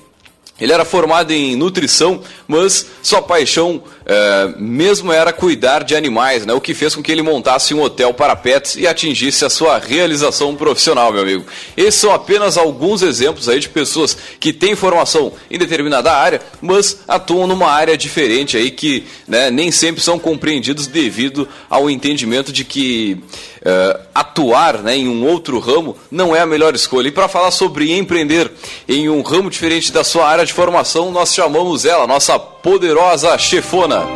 ele 0.61 0.73
era 0.73 0.85
formado 0.85 1.33
em 1.33 1.57
nutrição, 1.57 2.23
mas 2.47 2.87
sua 3.03 3.21
paixão 3.21 3.83
é, 4.07 4.55
mesmo 4.59 5.11
era 5.11 5.33
cuidar 5.33 5.83
de 5.83 5.97
animais, 5.97 6.45
né? 6.45 6.53
o 6.53 6.61
que 6.61 6.75
fez 6.75 6.95
com 6.95 7.03
que 7.03 7.11
ele 7.11 7.23
montasse 7.23 7.73
um 7.73 7.81
hotel 7.81 8.13
para 8.13 8.37
pets 8.37 8.77
e 8.77 8.87
atingisse 8.87 9.45
a 9.45 9.51
sua 9.51 9.79
realização 9.79 10.55
profissional, 10.55 11.13
meu 11.13 11.23
amigo. 11.23 11.45
Esses 11.77 12.01
são 12.01 12.13
apenas 12.13 12.59
alguns 12.59 13.03
exemplos 13.03 13.49
aí 13.49 13.59
de 13.59 13.69
pessoas 13.69 14.17
que 14.39 14.53
têm 14.53 14.77
formação 14.77 15.33
em 15.51 15.59
determinada 15.59 16.13
área, 16.13 16.43
mas 16.61 17.01
atuam 17.09 17.47
numa 17.47 17.71
área 17.71 17.97
diferente 17.97 18.57
aí 18.57 18.71
que 18.71 19.05
né, 19.27 19.51
nem 19.51 19.71
sempre 19.71 20.03
são 20.03 20.19
compreendidos 20.19 20.87
devido 20.87 21.49
ao 21.71 21.89
entendimento 21.89 22.53
de 22.53 22.65
que 22.65 23.19
uh, 23.61 24.01
atuar 24.15 24.83
né, 24.83 24.97
em 24.97 25.09
um 25.09 25.27
outro 25.27 25.59
ramo 25.59 25.97
não 26.11 26.37
é 26.37 26.41
a 26.41 26.47
melhor 26.47 26.75
escolha. 26.75 27.09
E 27.09 27.13
para 27.13 27.29
falar 27.29 27.51
sobre 27.51 27.93
empreender 27.93 28.51
em 28.87 29.09
um 29.09 29.23
ramo 29.23 29.49
diferente 29.49 29.91
da 29.91 30.05
sua 30.05 30.29
área 30.29 30.45
de 30.45 30.53
formação, 30.53 31.11
nós 31.11 31.35
chamamos 31.35 31.85
ela, 31.85 32.07
nossa 32.07 32.54
poderosa 32.65 33.37
chefona. 33.37 34.07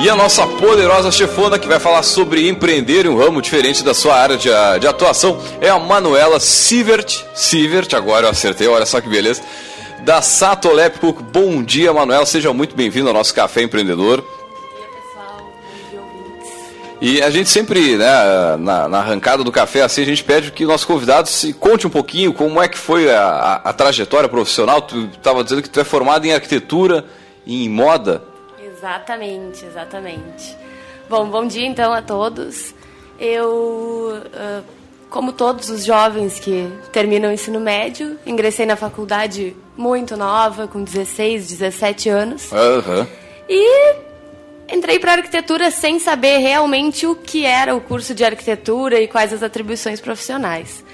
E 0.00 0.08
a 0.08 0.14
nossa 0.14 0.46
poderosa 0.46 1.10
chefona 1.10 1.58
que 1.58 1.66
vai 1.66 1.80
falar 1.80 2.04
sobre 2.04 2.48
empreender 2.48 3.06
em 3.06 3.08
um 3.08 3.18
ramo 3.18 3.42
diferente 3.42 3.82
da 3.82 3.92
sua 3.92 4.14
área 4.14 4.36
de, 4.36 4.50
de 4.78 4.86
atuação 4.86 5.40
é 5.60 5.70
a 5.70 5.78
Manuela 5.80 6.38
Sivert. 6.38 7.24
Sivert, 7.34 7.92
agora 7.94 8.26
eu 8.26 8.30
acertei, 8.30 8.68
olha 8.68 8.86
só 8.86 9.00
que 9.00 9.08
beleza. 9.08 9.42
Da 10.04 10.22
Sato 10.22 10.68
Lep 10.68 11.00
Cook. 11.00 11.20
Bom 11.20 11.64
dia, 11.64 11.92
Manuela. 11.92 12.26
Seja 12.26 12.52
muito 12.52 12.76
bem-vindo 12.76 13.08
ao 13.08 13.14
nosso 13.14 13.34
Café 13.34 13.62
Empreendedor. 13.62 14.22
E 17.06 17.20
a 17.20 17.28
gente 17.28 17.50
sempre, 17.50 17.98
né, 17.98 18.56
na, 18.56 18.88
na, 18.88 18.98
arrancada 19.00 19.44
do 19.44 19.52
café, 19.52 19.82
assim, 19.82 20.00
a 20.00 20.06
gente 20.06 20.24
pede 20.24 20.50
que 20.50 20.64
o 20.64 20.68
nosso 20.68 20.86
convidado 20.86 21.28
se 21.28 21.52
conte 21.52 21.86
um 21.86 21.90
pouquinho 21.90 22.32
como 22.32 22.62
é 22.62 22.66
que 22.66 22.78
foi 22.78 23.14
a, 23.14 23.22
a, 23.22 23.54
a 23.56 23.72
trajetória 23.74 24.26
profissional. 24.26 24.80
Tu 24.80 25.10
estava 25.12 25.44
dizendo 25.44 25.60
que 25.60 25.68
tu 25.68 25.78
é 25.78 25.84
formado 25.84 26.24
em 26.24 26.32
arquitetura, 26.32 27.04
em 27.46 27.68
moda. 27.68 28.22
Exatamente, 28.58 29.66
exatamente. 29.66 30.56
Bom, 31.06 31.28
bom 31.28 31.46
dia 31.46 31.66
então 31.66 31.92
a 31.92 32.00
todos. 32.00 32.74
Eu, 33.20 34.22
como 35.10 35.30
todos 35.34 35.68
os 35.68 35.84
jovens 35.84 36.40
que 36.40 36.72
terminam 36.90 37.28
o 37.28 37.34
ensino 37.34 37.60
médio, 37.60 38.18
ingressei 38.24 38.64
na 38.64 38.76
faculdade 38.76 39.54
muito 39.76 40.16
nova, 40.16 40.66
com 40.66 40.82
16, 40.82 41.48
17 41.48 42.08
anos. 42.08 42.50
Uhum. 42.50 43.06
E 43.46 43.94
entrei 44.68 44.98
para 44.98 45.12
arquitetura 45.12 45.70
sem 45.70 45.98
saber 45.98 46.38
realmente 46.38 47.06
o 47.06 47.14
que 47.14 47.44
era 47.44 47.74
o 47.74 47.80
curso 47.80 48.14
de 48.14 48.24
arquitetura 48.24 49.00
e 49.00 49.08
quais 49.08 49.32
as 49.32 49.42
atribuições 49.42 50.00
profissionais. 50.00 50.84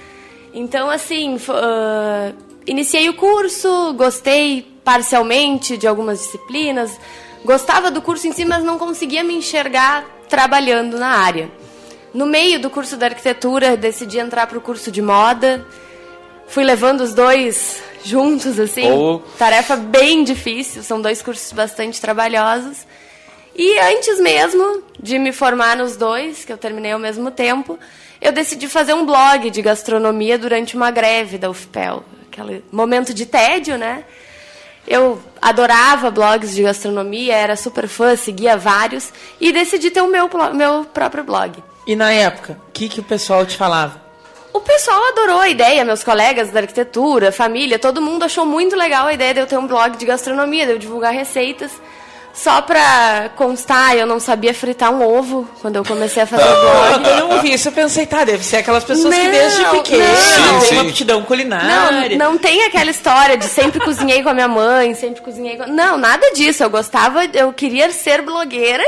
Então, 0.53 0.89
assim, 0.89 1.35
uh, 1.35 2.35
iniciei 2.67 3.07
o 3.09 3.13
curso, 3.13 3.93
gostei 3.93 4.67
parcialmente 4.83 5.77
de 5.77 5.87
algumas 5.87 6.19
disciplinas, 6.19 6.97
Gostava 7.43 7.89
do 7.89 8.01
curso 8.01 8.27
em 8.27 8.31
si, 8.31 8.45
mas 8.45 8.63
não 8.63 8.77
conseguia 8.77 9.23
me 9.23 9.33
enxergar 9.33 10.05
trabalhando 10.29 10.97
na 10.97 11.07
área. 11.07 11.49
No 12.13 12.25
meio 12.25 12.59
do 12.59 12.69
curso 12.69 12.97
de 12.97 13.05
arquitetura, 13.05 13.75
decidi 13.75 14.19
entrar 14.19 14.45
para 14.45 14.57
o 14.57 14.61
curso 14.61 14.91
de 14.91 15.01
moda. 15.01 15.65
Fui 16.47 16.63
levando 16.63 17.01
os 17.01 17.13
dois 17.13 17.81
juntos, 18.03 18.59
assim. 18.59 18.91
Oh. 18.91 19.19
Tarefa 19.39 19.75
bem 19.75 20.23
difícil, 20.23 20.83
são 20.83 21.01
dois 21.01 21.21
cursos 21.21 21.51
bastante 21.51 21.99
trabalhosos. 21.99 22.85
E 23.55 23.79
antes 23.79 24.19
mesmo 24.19 24.83
de 24.99 25.19
me 25.19 25.31
formar 25.31 25.75
nos 25.75 25.95
dois, 25.97 26.45
que 26.45 26.53
eu 26.53 26.57
terminei 26.57 26.91
ao 26.91 26.99
mesmo 26.99 27.31
tempo, 27.31 27.77
eu 28.21 28.31
decidi 28.31 28.67
fazer 28.67 28.93
um 28.93 29.05
blog 29.05 29.49
de 29.49 29.61
gastronomia 29.61 30.37
durante 30.37 30.75
uma 30.75 30.91
greve 30.91 31.37
da 31.37 31.49
UFPEL. 31.49 32.03
Aquele 32.31 32.63
momento 32.71 33.13
de 33.13 33.25
tédio, 33.25 33.77
né? 33.77 34.05
Eu 34.87 35.21
adorava 35.41 36.09
blogs 36.09 36.55
de 36.55 36.63
gastronomia, 36.63 37.35
era 37.35 37.55
super 37.55 37.87
fã, 37.87 38.15
seguia 38.15 38.57
vários 38.57 39.11
e 39.39 39.51
decidi 39.51 39.91
ter 39.91 40.01
o 40.01 40.07
meu, 40.07 40.29
meu 40.53 40.85
próprio 40.85 41.23
blog. 41.23 41.63
E 41.85 41.95
na 41.95 42.11
época, 42.11 42.57
o 42.67 42.71
que, 42.71 42.87
que 42.87 42.99
o 42.99 43.03
pessoal 43.03 43.45
te 43.45 43.57
falava? 43.57 44.01
O 44.53 44.59
pessoal 44.59 45.01
adorou 45.09 45.39
a 45.39 45.49
ideia, 45.49 45.85
meus 45.85 46.03
colegas 46.03 46.51
da 46.51 46.59
arquitetura, 46.59 47.31
família, 47.31 47.79
todo 47.79 48.01
mundo 48.01 48.23
achou 48.23 48.45
muito 48.45 48.75
legal 48.75 49.07
a 49.07 49.13
ideia 49.13 49.33
de 49.33 49.39
eu 49.39 49.47
ter 49.47 49.57
um 49.57 49.65
blog 49.65 49.97
de 49.97 50.05
gastronomia, 50.05 50.65
de 50.65 50.73
eu 50.73 50.77
divulgar 50.77 51.13
receitas. 51.13 51.71
Só 52.33 52.61
pra 52.61 53.29
constar, 53.35 53.95
eu 53.95 54.05
não 54.05 54.19
sabia 54.19 54.53
fritar 54.53 54.91
um 54.91 55.05
ovo 55.05 55.47
quando 55.61 55.75
eu 55.75 55.83
comecei 55.83 56.23
a 56.23 56.25
fazer 56.25 56.43
o 56.43 56.61
blog. 56.61 56.89
Quando 56.93 57.07
eu 57.07 57.29
ouvi 57.31 57.53
isso, 57.53 57.67
eu 57.67 57.71
pensei, 57.73 58.05
tá, 58.05 58.23
deve 58.23 58.43
ser 58.43 58.57
aquelas 58.57 58.83
pessoas 58.83 59.13
não, 59.13 59.21
que 59.21 59.29
desde 59.29 59.65
pequeno 59.65 60.03
não. 60.47 60.59
tem 60.61 60.71
uma 60.71 60.81
aptidão 60.83 61.21
culinária. 61.23 62.17
Não, 62.17 62.31
não 62.31 62.37
tem 62.37 62.63
aquela 62.63 62.89
história 62.89 63.35
de 63.35 63.45
sempre 63.45 63.79
cozinhei 63.81 64.23
com 64.23 64.29
a 64.29 64.33
minha 64.33 64.47
mãe, 64.47 64.93
sempre 64.93 65.21
cozinhei 65.21 65.57
com... 65.57 65.67
Não, 65.67 65.97
nada 65.97 66.31
disso. 66.31 66.63
Eu 66.63 66.69
gostava, 66.69 67.25
eu 67.25 67.51
queria 67.51 67.91
ser 67.91 68.21
blogueira. 68.21 68.83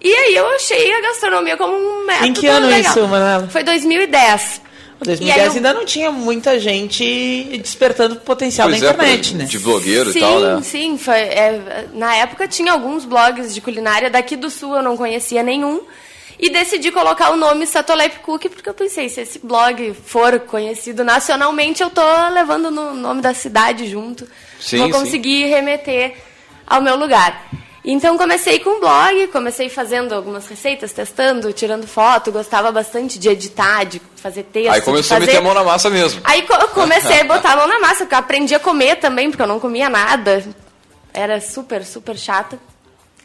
E 0.00 0.14
aí 0.14 0.34
eu 0.34 0.48
achei 0.54 0.94
a 0.94 1.00
gastronomia 1.02 1.58
como 1.58 1.74
um 1.74 2.06
método 2.06 2.26
Em 2.26 2.32
que 2.32 2.46
ano 2.46 2.66
legal. 2.66 2.92
isso, 2.92 3.06
Manuela? 3.06 3.46
Foi 3.48 3.62
2010. 3.62 4.62
2010 5.02 5.46
eu... 5.46 5.52
ainda 5.52 5.72
não 5.72 5.84
tinha 5.84 6.10
muita 6.10 6.58
gente 6.58 7.58
despertando 7.58 8.14
o 8.16 8.20
potencial 8.20 8.68
pois 8.68 8.80
da 8.80 8.88
é, 8.88 8.90
internet, 8.90 9.34
né? 9.34 9.44
De 9.44 9.58
blogueiro 9.58 10.12
sim, 10.12 10.18
e 10.18 10.20
tal, 10.20 10.40
né? 10.40 10.60
Sim, 10.62 10.98
foi. 10.98 11.14
É, 11.14 11.86
na 11.92 12.14
época 12.16 12.46
tinha 12.46 12.72
alguns 12.72 13.04
blogs 13.04 13.54
de 13.54 13.60
culinária. 13.60 14.10
Daqui 14.10 14.36
do 14.36 14.50
sul 14.50 14.76
eu 14.76 14.82
não 14.82 14.96
conhecia 14.96 15.42
nenhum. 15.42 15.80
E 16.38 16.48
decidi 16.48 16.90
colocar 16.90 17.30
o 17.30 17.36
nome 17.36 17.66
Satolep 17.66 18.20
Cook, 18.20 18.48
porque 18.48 18.68
eu 18.68 18.72
pensei, 18.72 19.10
se 19.10 19.20
esse 19.20 19.38
blog 19.38 19.92
for 20.06 20.40
conhecido 20.40 21.04
nacionalmente, 21.04 21.82
eu 21.82 21.90
tô 21.90 22.02
levando 22.32 22.66
o 22.66 22.70
no 22.70 22.94
nome 22.94 23.20
da 23.20 23.34
cidade 23.34 23.86
junto. 23.86 24.26
Sim, 24.58 24.78
Vou 24.78 24.90
conseguir 24.90 25.44
sim. 25.44 25.50
remeter 25.50 26.14
ao 26.66 26.80
meu 26.80 26.96
lugar. 26.96 27.46
Então 27.84 28.18
comecei 28.18 28.58
com 28.58 28.70
um 28.70 28.80
blog, 28.80 29.28
comecei 29.28 29.70
fazendo 29.70 30.14
algumas 30.14 30.46
receitas, 30.46 30.92
testando, 30.92 31.50
tirando 31.52 31.86
foto, 31.86 32.30
gostava 32.30 32.70
bastante 32.70 33.18
de 33.18 33.28
editar, 33.28 33.84
de 33.84 34.02
fazer 34.16 34.42
texto. 34.44 34.72
Aí 34.72 34.82
começou 34.82 35.16
fazer... 35.16 35.24
a 35.24 35.26
meter 35.26 35.38
a 35.38 35.40
mão 35.40 35.54
na 35.54 35.64
massa 35.64 35.88
mesmo. 35.88 36.20
Aí 36.24 36.42
co 36.42 36.56
comecei 36.74 37.20
a 37.20 37.24
botar 37.24 37.52
a 37.52 37.56
mão 37.56 37.66
na 37.66 37.80
massa, 37.80 38.04
porque 38.04 38.14
eu 38.14 38.18
aprendi 38.18 38.54
a 38.54 38.60
comer 38.60 38.96
também, 38.96 39.30
porque 39.30 39.42
eu 39.42 39.46
não 39.46 39.58
comia 39.58 39.88
nada. 39.88 40.44
Era 41.12 41.40
super, 41.40 41.84
super 41.84 42.18
chata. 42.18 42.58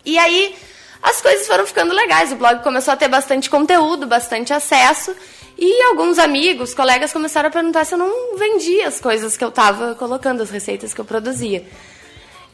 E 0.06 0.18
aí 0.18 0.56
as 1.04 1.22
coisas 1.22 1.46
foram 1.46 1.68
ficando 1.68 1.94
legais. 1.94 2.32
O 2.32 2.36
blog 2.36 2.64
começou 2.64 2.94
a 2.94 2.98
ter 2.98 3.10
bastante 3.10 3.50
conteúdo, 3.50 4.08
bastante 4.08 4.54
acesso. 4.54 5.14
E 5.58 5.84
alguns 5.84 6.18
amigos, 6.18 6.74
colegas 6.74 7.14
começaram 7.14 7.50
a 7.50 7.52
perguntar 7.52 7.86
se 7.86 7.94
eu 7.94 7.98
não 7.98 8.38
vendia 8.38 8.88
as 8.88 9.00
coisas 9.00 9.36
que 9.36 9.44
eu 9.44 9.50
estava 9.50 9.96
colocando, 9.96 10.42
as 10.42 10.50
receitas 10.50 10.94
que 10.94 11.00
eu 11.00 11.06
produzia. 11.06 11.66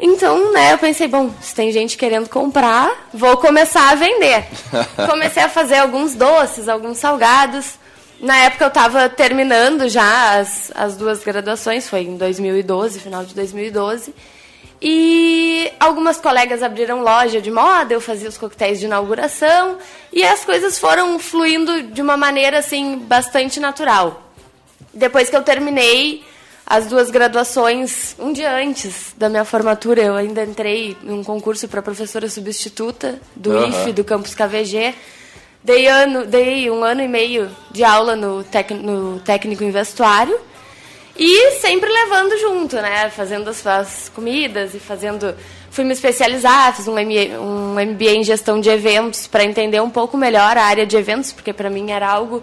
Então, 0.04 0.52
né, 0.52 0.74
eu 0.74 0.80
pensei, 0.80 1.08
bom, 1.08 1.32
se 1.40 1.54
tem 1.54 1.72
gente 1.72 1.96
querendo 1.96 2.28
comprar, 2.28 3.08
vou 3.14 3.38
começar 3.38 3.92
a 3.92 3.96
vender. 3.96 4.48
Comecei 5.08 5.44
a 5.44 5.50
fazer 5.50 5.76
alguns 5.76 6.16
doces, 6.16 6.68
alguns 6.68 6.98
salgados. 6.98 7.76
Na 8.20 8.36
época 8.38 8.66
eu 8.66 8.70
estava 8.70 9.08
terminando 9.08 9.88
já 9.88 10.40
as, 10.40 10.72
as 10.74 10.98
duas 10.98 11.24
graduações, 11.24 11.88
foi 11.88 12.02
em 12.02 12.18
2012, 12.18 13.00
final 13.00 13.24
de 13.24 13.36
2012. 13.36 14.12
E 14.82 15.72
algumas 15.80 16.18
colegas 16.18 16.64
abriram 16.64 17.04
loja 17.04 17.40
de 17.40 17.52
moda, 17.52 17.94
eu 17.94 18.02
fazia 18.02 18.28
os 18.28 18.40
coquetéis 18.40 18.80
de 18.80 18.88
inauguração 18.88 19.78
e 20.12 20.24
as 20.24 20.44
coisas 20.44 20.80
foram 20.80 21.20
fluindo 21.20 21.84
de 21.84 22.02
uma 22.02 22.18
maneira 22.18 22.58
assim 22.58 22.98
bastante 22.98 23.60
natural. 23.60 24.24
Depois 24.92 25.30
que 25.30 25.36
eu 25.36 25.44
terminei 25.44 26.24
as 26.72 26.88
duas 26.88 27.12
graduações, 27.12 28.16
um 28.18 28.32
dia 28.32 28.50
antes 28.56 29.14
da 29.18 29.28
minha 29.28 29.44
formatura, 29.44 30.02
eu 30.02 30.16
ainda 30.16 30.42
entrei 30.42 30.96
em 31.04 31.12
um 31.12 31.22
concurso 31.22 31.68
para 31.68 31.82
professora 31.82 32.30
substituta 32.30 33.20
do 33.36 33.52
Aham. 33.52 33.68
IFE, 33.68 33.92
do 33.92 34.06
campus 34.06 34.34
KVG. 34.34 34.96
Dei, 35.62 35.88
ano, 35.88 36.26
dei 36.26 36.72
um 36.72 36.82
ano 36.82 37.02
e 37.02 37.10
meio 37.10 37.52
de 37.72 37.84
aula 37.84 38.16
no, 38.16 38.42
tec, 38.46 38.72
no 38.72 39.20
técnico 39.20 39.66
em 39.66 39.70
vestuário. 39.70 40.40
E 41.18 41.52
sempre 41.60 41.90
levando 41.90 42.40
junto, 42.40 42.78
né? 42.78 43.10
Fazendo 43.10 43.50
as, 43.50 43.68
as 43.68 44.08
comidas 44.08 44.74
e 44.74 44.80
fazendo 44.80 45.36
fui 45.70 45.84
me 45.84 45.92
especializar, 45.92 46.74
fiz 46.74 46.88
um 46.88 46.94
MBA, 46.94 47.38
um 47.38 47.74
MBA 47.74 48.12
em 48.12 48.24
gestão 48.24 48.62
de 48.62 48.70
eventos 48.70 49.28
para 49.28 49.44
entender 49.44 49.82
um 49.82 49.90
pouco 49.90 50.16
melhor 50.16 50.58
a 50.58 50.64
área 50.64 50.86
de 50.86 50.96
eventos, 50.96 51.34
porque 51.34 51.52
para 51.52 51.70
mim 51.70 51.92
era 51.92 52.10
algo 52.10 52.42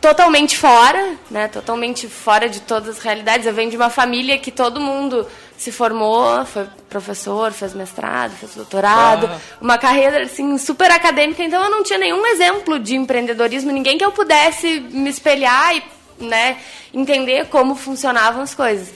totalmente 0.00 0.56
fora, 0.56 1.14
né? 1.30 1.48
Totalmente 1.48 2.08
fora 2.08 2.48
de 2.48 2.60
todas 2.60 2.96
as 2.96 3.02
realidades. 3.02 3.46
Eu 3.46 3.54
venho 3.54 3.70
de 3.70 3.76
uma 3.76 3.90
família 3.90 4.38
que 4.38 4.50
todo 4.50 4.80
mundo 4.80 5.26
se 5.56 5.72
formou, 5.72 6.44
foi 6.44 6.66
professor, 6.88 7.50
fez 7.52 7.74
mestrado, 7.74 8.32
fez 8.32 8.54
doutorado, 8.54 9.26
ah. 9.26 9.38
uma 9.60 9.78
carreira 9.78 10.24
assim 10.24 10.58
super 10.58 10.90
acadêmica, 10.90 11.42
então 11.42 11.64
eu 11.64 11.70
não 11.70 11.82
tinha 11.82 11.98
nenhum 11.98 12.24
exemplo 12.26 12.78
de 12.78 12.94
empreendedorismo, 12.94 13.72
ninguém 13.72 13.96
que 13.96 14.04
eu 14.04 14.12
pudesse 14.12 14.80
me 14.80 15.08
espelhar 15.08 15.74
e, 15.74 15.82
né, 16.22 16.58
entender 16.92 17.46
como 17.46 17.74
funcionavam 17.74 18.42
as 18.42 18.54
coisas. 18.54 18.92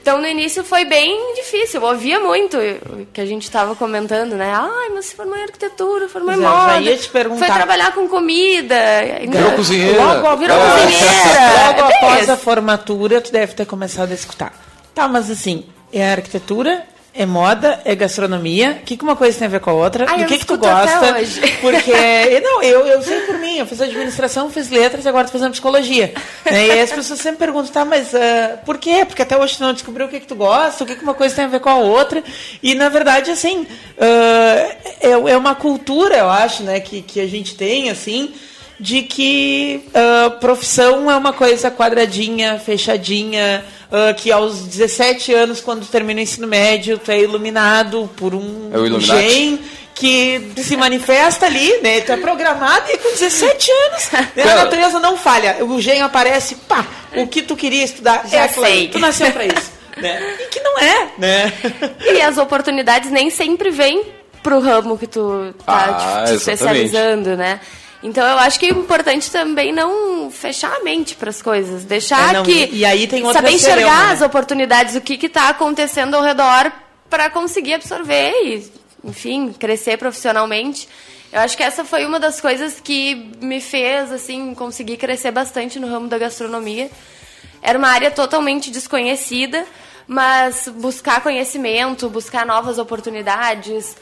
Então, 0.00 0.18
no 0.18 0.26
início 0.26 0.64
foi 0.64 0.84
bem 0.86 1.34
difícil. 1.34 1.80
Eu 1.80 1.88
ouvia 1.88 2.18
muito 2.18 2.56
o 2.56 3.06
que 3.12 3.20
a 3.20 3.26
gente 3.26 3.42
estava 3.42 3.76
comentando, 3.76 4.32
né? 4.32 4.50
Ai, 4.54 4.88
mas 4.94 5.06
você 5.06 5.16
formou 5.16 5.36
em 5.36 5.42
arquitetura, 5.42 6.08
formou 6.08 6.32
em 6.32 6.38
moda. 6.38 6.74
Já 6.74 6.80
ia 6.80 6.96
te 6.96 7.08
perguntar. 7.08 7.46
Foi 7.46 7.54
trabalhar 7.54 7.92
com 7.92 8.08
comida. 8.08 8.74
Virou 9.28 9.52
cozinheira. 9.52 10.02
Logo, 10.02 10.36
virou 10.38 10.56
ah. 10.56 10.70
cozinheira. 10.70 11.76
Logo 11.76 11.92
é 11.92 11.96
após 11.96 12.30
a 12.30 12.36
formatura, 12.36 13.20
tu 13.20 13.30
deve 13.30 13.52
ter 13.52 13.66
começado 13.66 14.10
a 14.10 14.14
escutar. 14.14 14.54
Tá, 14.94 15.06
mas 15.06 15.30
assim, 15.30 15.66
é 15.92 16.12
arquitetura, 16.12 16.82
é 17.12 17.26
moda, 17.26 17.80
é 17.84 17.94
gastronomia. 17.94 18.78
O 18.82 18.84
que, 18.84 18.96
que 18.96 19.02
uma 19.02 19.16
coisa 19.16 19.38
tem 19.38 19.46
a 19.46 19.50
ver 19.50 19.60
com 19.60 19.70
a 19.70 19.74
outra? 19.74 20.06
Ai, 20.08 20.24
o 20.24 20.26
que, 20.26 20.38
que 20.38 20.46
tu 20.46 20.56
gosta? 20.56 21.14
Porque. 21.60 22.40
Não, 22.42 22.62
eu, 22.62 22.86
eu 22.86 23.02
sei 23.02 23.20
por 23.22 23.38
mim, 23.38 23.58
eu 23.58 23.66
fiz 23.66 23.80
administração, 23.80 24.50
fiz 24.50 24.70
letras 24.70 25.04
e 25.04 25.08
agora 25.08 25.24
estou 25.24 25.38
fazendo 25.38 25.52
psicologia. 25.52 26.12
Né? 26.50 26.68
E 26.68 26.70
aí 26.70 26.80
as 26.80 26.92
pessoas 26.92 27.20
sempre 27.20 27.38
perguntam, 27.38 27.72
tá, 27.72 27.84
mas 27.84 28.12
uh, 28.12 28.58
por 28.64 28.78
quê? 28.78 29.04
Porque 29.04 29.22
até 29.22 29.36
hoje 29.36 29.56
tu 29.56 29.62
não 29.62 29.72
descobriu 29.72 30.06
o 30.06 30.08
que, 30.08 30.20
que 30.20 30.26
tu 30.26 30.36
gosta, 30.36 30.84
o 30.84 30.86
que, 30.86 30.94
que 30.94 31.02
uma 31.02 31.14
coisa 31.14 31.34
tem 31.34 31.44
a 31.44 31.48
ver 31.48 31.60
com 31.60 31.68
a 31.68 31.78
outra. 31.78 32.22
E 32.62 32.74
na 32.74 32.88
verdade, 32.88 33.30
assim, 33.30 33.62
uh, 33.62 33.66
é, 35.00 35.10
é 35.10 35.36
uma 35.36 35.54
cultura, 35.54 36.16
eu 36.16 36.30
acho, 36.30 36.62
né, 36.62 36.78
que, 36.78 37.02
que 37.02 37.20
a 37.20 37.26
gente 37.26 37.56
tem, 37.56 37.90
assim 37.90 38.32
de 38.80 39.02
que 39.02 39.84
uh, 39.88 40.30
profissão 40.38 41.10
é 41.10 41.14
uma 41.14 41.34
coisa 41.34 41.70
quadradinha, 41.70 42.58
fechadinha, 42.58 43.62
uh, 43.90 44.14
que 44.16 44.30
aos 44.32 44.60
17 44.60 45.34
anos, 45.34 45.60
quando 45.60 45.86
termina 45.86 46.20
o 46.20 46.22
ensino 46.22 46.46
médio, 46.46 46.98
tu 46.98 47.10
é 47.10 47.20
iluminado 47.20 48.10
por 48.16 48.34
um 48.34 48.70
é 48.72 49.00
gen 49.00 49.60
que 49.94 50.52
se 50.56 50.76
manifesta 50.78 51.44
ali, 51.44 51.78
né? 51.82 52.00
Tu 52.00 52.10
é 52.10 52.16
programado 52.16 52.90
e 52.90 52.96
com 52.96 53.10
17 53.10 53.70
anos, 53.70 54.10
né? 54.10 54.42
a 54.44 54.64
natureza 54.64 54.98
não 54.98 55.16
falha. 55.16 55.62
O 55.62 55.78
gen 55.80 56.00
aparece, 56.00 56.54
pá, 56.54 56.86
o 57.16 57.26
que 57.26 57.42
tu 57.42 57.54
queria 57.54 57.84
estudar 57.84 58.26
Já 58.26 58.44
é 58.44 58.48
sei. 58.48 58.88
Tu 58.88 58.98
nasceu 58.98 59.30
para 59.30 59.44
isso. 59.44 59.70
né? 59.98 60.36
E 60.40 60.46
que 60.46 60.60
não 60.60 60.78
é, 60.78 61.08
né? 61.18 61.52
E 62.00 62.22
as 62.22 62.38
oportunidades 62.38 63.10
nem 63.10 63.28
sempre 63.28 63.70
vêm 63.70 64.02
pro 64.42 64.58
ramo 64.58 64.96
que 64.96 65.06
tu 65.06 65.54
tá 65.66 66.22
ah, 66.22 66.24
te 66.24 66.34
especializando, 66.34 67.36
né? 67.36 67.60
Então 68.02 68.26
eu 68.26 68.38
acho 68.38 68.58
que 68.58 68.66
é 68.66 68.70
importante 68.70 69.30
também 69.30 69.72
não 69.72 70.30
fechar 70.30 70.74
a 70.74 70.80
mente 70.82 71.14
para 71.14 71.28
as 71.28 71.42
coisas, 71.42 71.84
deixar 71.84 72.30
é, 72.30 72.32
não, 72.38 72.42
que 72.44 72.70
e, 72.72 72.84
aí 72.84 73.06
tem 73.06 73.22
outra 73.22 73.42
saber 73.42 73.54
enxergar 73.54 74.06
né? 74.06 74.12
as 74.14 74.22
oportunidades, 74.22 74.94
o 74.94 75.00
que 75.00 75.26
está 75.26 75.50
acontecendo 75.50 76.14
ao 76.14 76.22
redor 76.22 76.72
para 77.10 77.28
conseguir 77.28 77.74
absorver 77.74 78.32
e, 78.44 78.72
enfim, 79.04 79.52
crescer 79.52 79.98
profissionalmente. 79.98 80.88
Eu 81.32 81.40
acho 81.40 81.56
que 81.56 81.62
essa 81.62 81.84
foi 81.84 82.06
uma 82.06 82.18
das 82.18 82.40
coisas 82.40 82.80
que 82.80 83.32
me 83.40 83.60
fez 83.60 84.10
assim 84.10 84.54
conseguir 84.54 84.96
crescer 84.96 85.30
bastante 85.30 85.78
no 85.78 85.88
ramo 85.88 86.08
da 86.08 86.16
gastronomia. 86.16 86.90
Era 87.62 87.78
uma 87.78 87.88
área 87.88 88.10
totalmente 88.10 88.70
desconhecida, 88.70 89.66
mas 90.08 90.68
buscar 90.68 91.22
conhecimento, 91.22 92.08
buscar 92.08 92.46
novas 92.46 92.78
oportunidades, 92.78 93.94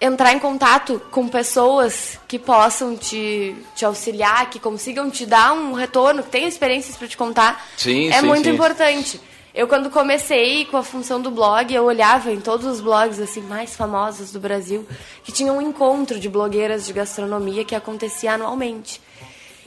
entrar 0.00 0.32
em 0.32 0.38
contato 0.38 1.00
com 1.10 1.28
pessoas 1.28 2.18
que 2.26 2.38
possam 2.38 2.96
te, 2.96 3.54
te 3.74 3.84
auxiliar, 3.84 4.48
que 4.48 4.58
consigam 4.58 5.10
te 5.10 5.26
dar 5.26 5.52
um 5.52 5.72
retorno, 5.72 6.22
que 6.22 6.30
tenham 6.30 6.48
experiências 6.48 6.96
para 6.96 7.06
te 7.06 7.16
contar, 7.16 7.66
sim, 7.76 8.08
é 8.08 8.20
sim, 8.20 8.26
muito 8.26 8.44
sim. 8.44 8.50
importante. 8.50 9.20
Eu 9.52 9.66
quando 9.66 9.90
comecei 9.90 10.64
com 10.64 10.76
a 10.76 10.82
função 10.82 11.20
do 11.20 11.30
blog, 11.30 11.74
eu 11.74 11.84
olhava 11.84 12.30
em 12.30 12.40
todos 12.40 12.64
os 12.66 12.80
blogs 12.80 13.18
assim 13.18 13.42
mais 13.42 13.74
famosos 13.74 14.32
do 14.32 14.38
Brasil, 14.38 14.86
que 15.24 15.32
tinham 15.32 15.58
um 15.58 15.62
encontro 15.62 16.20
de 16.20 16.28
blogueiras 16.28 16.86
de 16.86 16.92
gastronomia 16.92 17.64
que 17.64 17.74
acontecia 17.74 18.34
anualmente. 18.34 19.00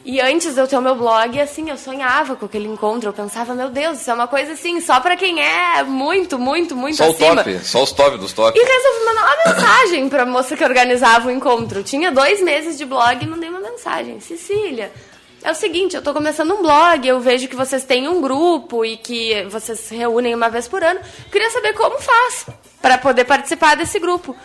E 0.05 0.19
antes 0.19 0.53
de 0.53 0.60
eu 0.60 0.67
ter 0.67 0.75
o 0.75 0.81
meu 0.81 0.95
blog, 0.95 1.39
assim, 1.39 1.69
eu 1.69 1.77
sonhava 1.77 2.36
com 2.36 2.45
aquele 2.45 2.67
encontro. 2.67 3.10
Eu 3.10 3.13
pensava, 3.13 3.53
meu 3.53 3.69
Deus, 3.69 4.01
isso 4.01 4.12
é 4.12 4.13
uma 4.13 4.27
coisa 4.27 4.51
assim, 4.51 4.82
só 4.82 4.99
pra 4.99 5.15
quem 5.15 5.41
é 5.41 5.82
muito, 5.84 6.38
muito, 6.38 6.75
muito 6.75 6.97
só 6.97 7.06
acima. 7.06 7.17
Só 7.17 7.32
o 7.32 7.36
top, 7.36 7.60
só 7.60 7.84
os 7.84 7.91
top 7.93 8.17
dos 8.17 8.34
top. 8.34 8.60
E 8.60 8.62
resolvi 8.62 9.06
mandar 9.06 9.23
uma 9.23 9.54
mensagem 9.54 10.10
pra 10.10 10.25
moça 10.25 10.58
que 10.58 10.63
organizava 10.63 11.30
o 11.30 11.32
encontro. 11.32 11.80
Eu 11.80 11.84
tinha 11.86 12.12
dois 12.12 12.41
meses 12.41 12.78
de 12.78 12.86
blog 12.86 13.23
e 13.23 13.28
mandei 13.28 13.49
uma 13.49 13.62
mensagem. 13.62 14.19
Cecília, 14.19 14.91
é 15.41 15.51
o 15.51 15.56
seguinte, 15.56 15.95
eu 15.95 16.01
tô 16.01 16.13
começando 16.13 16.54
um 16.54 16.62
blog, 16.62 17.08
eu 17.08 17.21
vejo 17.21 17.47
que 17.47 17.56
vocês 17.56 17.86
têm 17.86 18.10
um 18.10 18.19
grupo 18.19 18.84
e 18.84 18.97
que 18.97 19.43
vocês 19.45 19.80
se 19.80 19.95
reúnem 19.95 20.36
uma 20.36 20.49
vez 20.49 20.67
por 20.67 20.84
ano. 20.84 20.99
Queria 21.32 21.49
saber 21.49 21.73
como 21.73 21.97
faz 22.01 22.47
para 22.82 22.97
poder 22.97 23.23
participar 23.23 23.78
desse 23.78 23.99
grupo. 23.99 24.36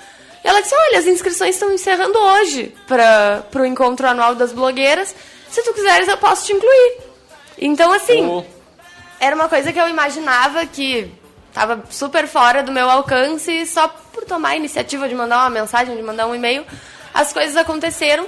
E 0.44 0.46
ela 0.46 0.60
disse, 0.60 0.74
olha, 0.74 1.00
as 1.00 1.06
inscrições 1.06 1.56
estão 1.56 1.72
encerrando 1.72 2.16
hoje 2.16 2.72
para 2.86 3.44
o 3.56 3.64
encontro 3.64 4.06
anual 4.06 4.36
das 4.36 4.52
blogueiras 4.52 5.16
se 5.50 5.62
tu 5.62 5.72
quiseres, 5.72 6.08
eu 6.08 6.16
posso 6.16 6.46
te 6.46 6.52
incluir. 6.52 6.98
Então, 7.58 7.92
assim, 7.92 8.26
oh. 8.26 8.44
era 9.20 9.34
uma 9.34 9.48
coisa 9.48 9.72
que 9.72 9.80
eu 9.80 9.88
imaginava 9.88 10.64
que 10.66 11.10
estava 11.48 11.84
super 11.90 12.26
fora 12.26 12.62
do 12.62 12.70
meu 12.70 12.88
alcance 12.88 13.50
e 13.50 13.66
só 13.66 13.88
por 13.88 14.24
tomar 14.24 14.50
a 14.50 14.56
iniciativa 14.56 15.08
de 15.08 15.14
mandar 15.14 15.38
uma 15.38 15.50
mensagem, 15.50 15.96
de 15.96 16.02
mandar 16.02 16.26
um 16.26 16.34
e-mail, 16.34 16.64
as 17.12 17.32
coisas 17.32 17.56
aconteceram. 17.56 18.26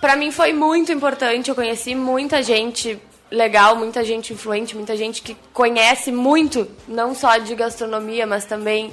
Para 0.00 0.16
mim 0.16 0.32
foi 0.32 0.52
muito 0.52 0.90
importante, 0.90 1.48
eu 1.48 1.54
conheci 1.54 1.94
muita 1.94 2.42
gente 2.42 3.00
legal, 3.30 3.76
muita 3.76 4.04
gente 4.04 4.32
influente, 4.32 4.76
muita 4.76 4.96
gente 4.96 5.22
que 5.22 5.36
conhece 5.52 6.10
muito, 6.10 6.68
não 6.88 7.14
só 7.14 7.38
de 7.38 7.54
gastronomia, 7.54 8.26
mas 8.26 8.44
também 8.44 8.92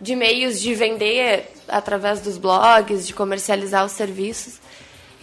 de 0.00 0.16
meios 0.16 0.60
de 0.60 0.74
vender 0.74 1.52
através 1.68 2.20
dos 2.20 2.38
blogs, 2.38 3.06
de 3.06 3.12
comercializar 3.12 3.84
os 3.84 3.92
serviços. 3.92 4.60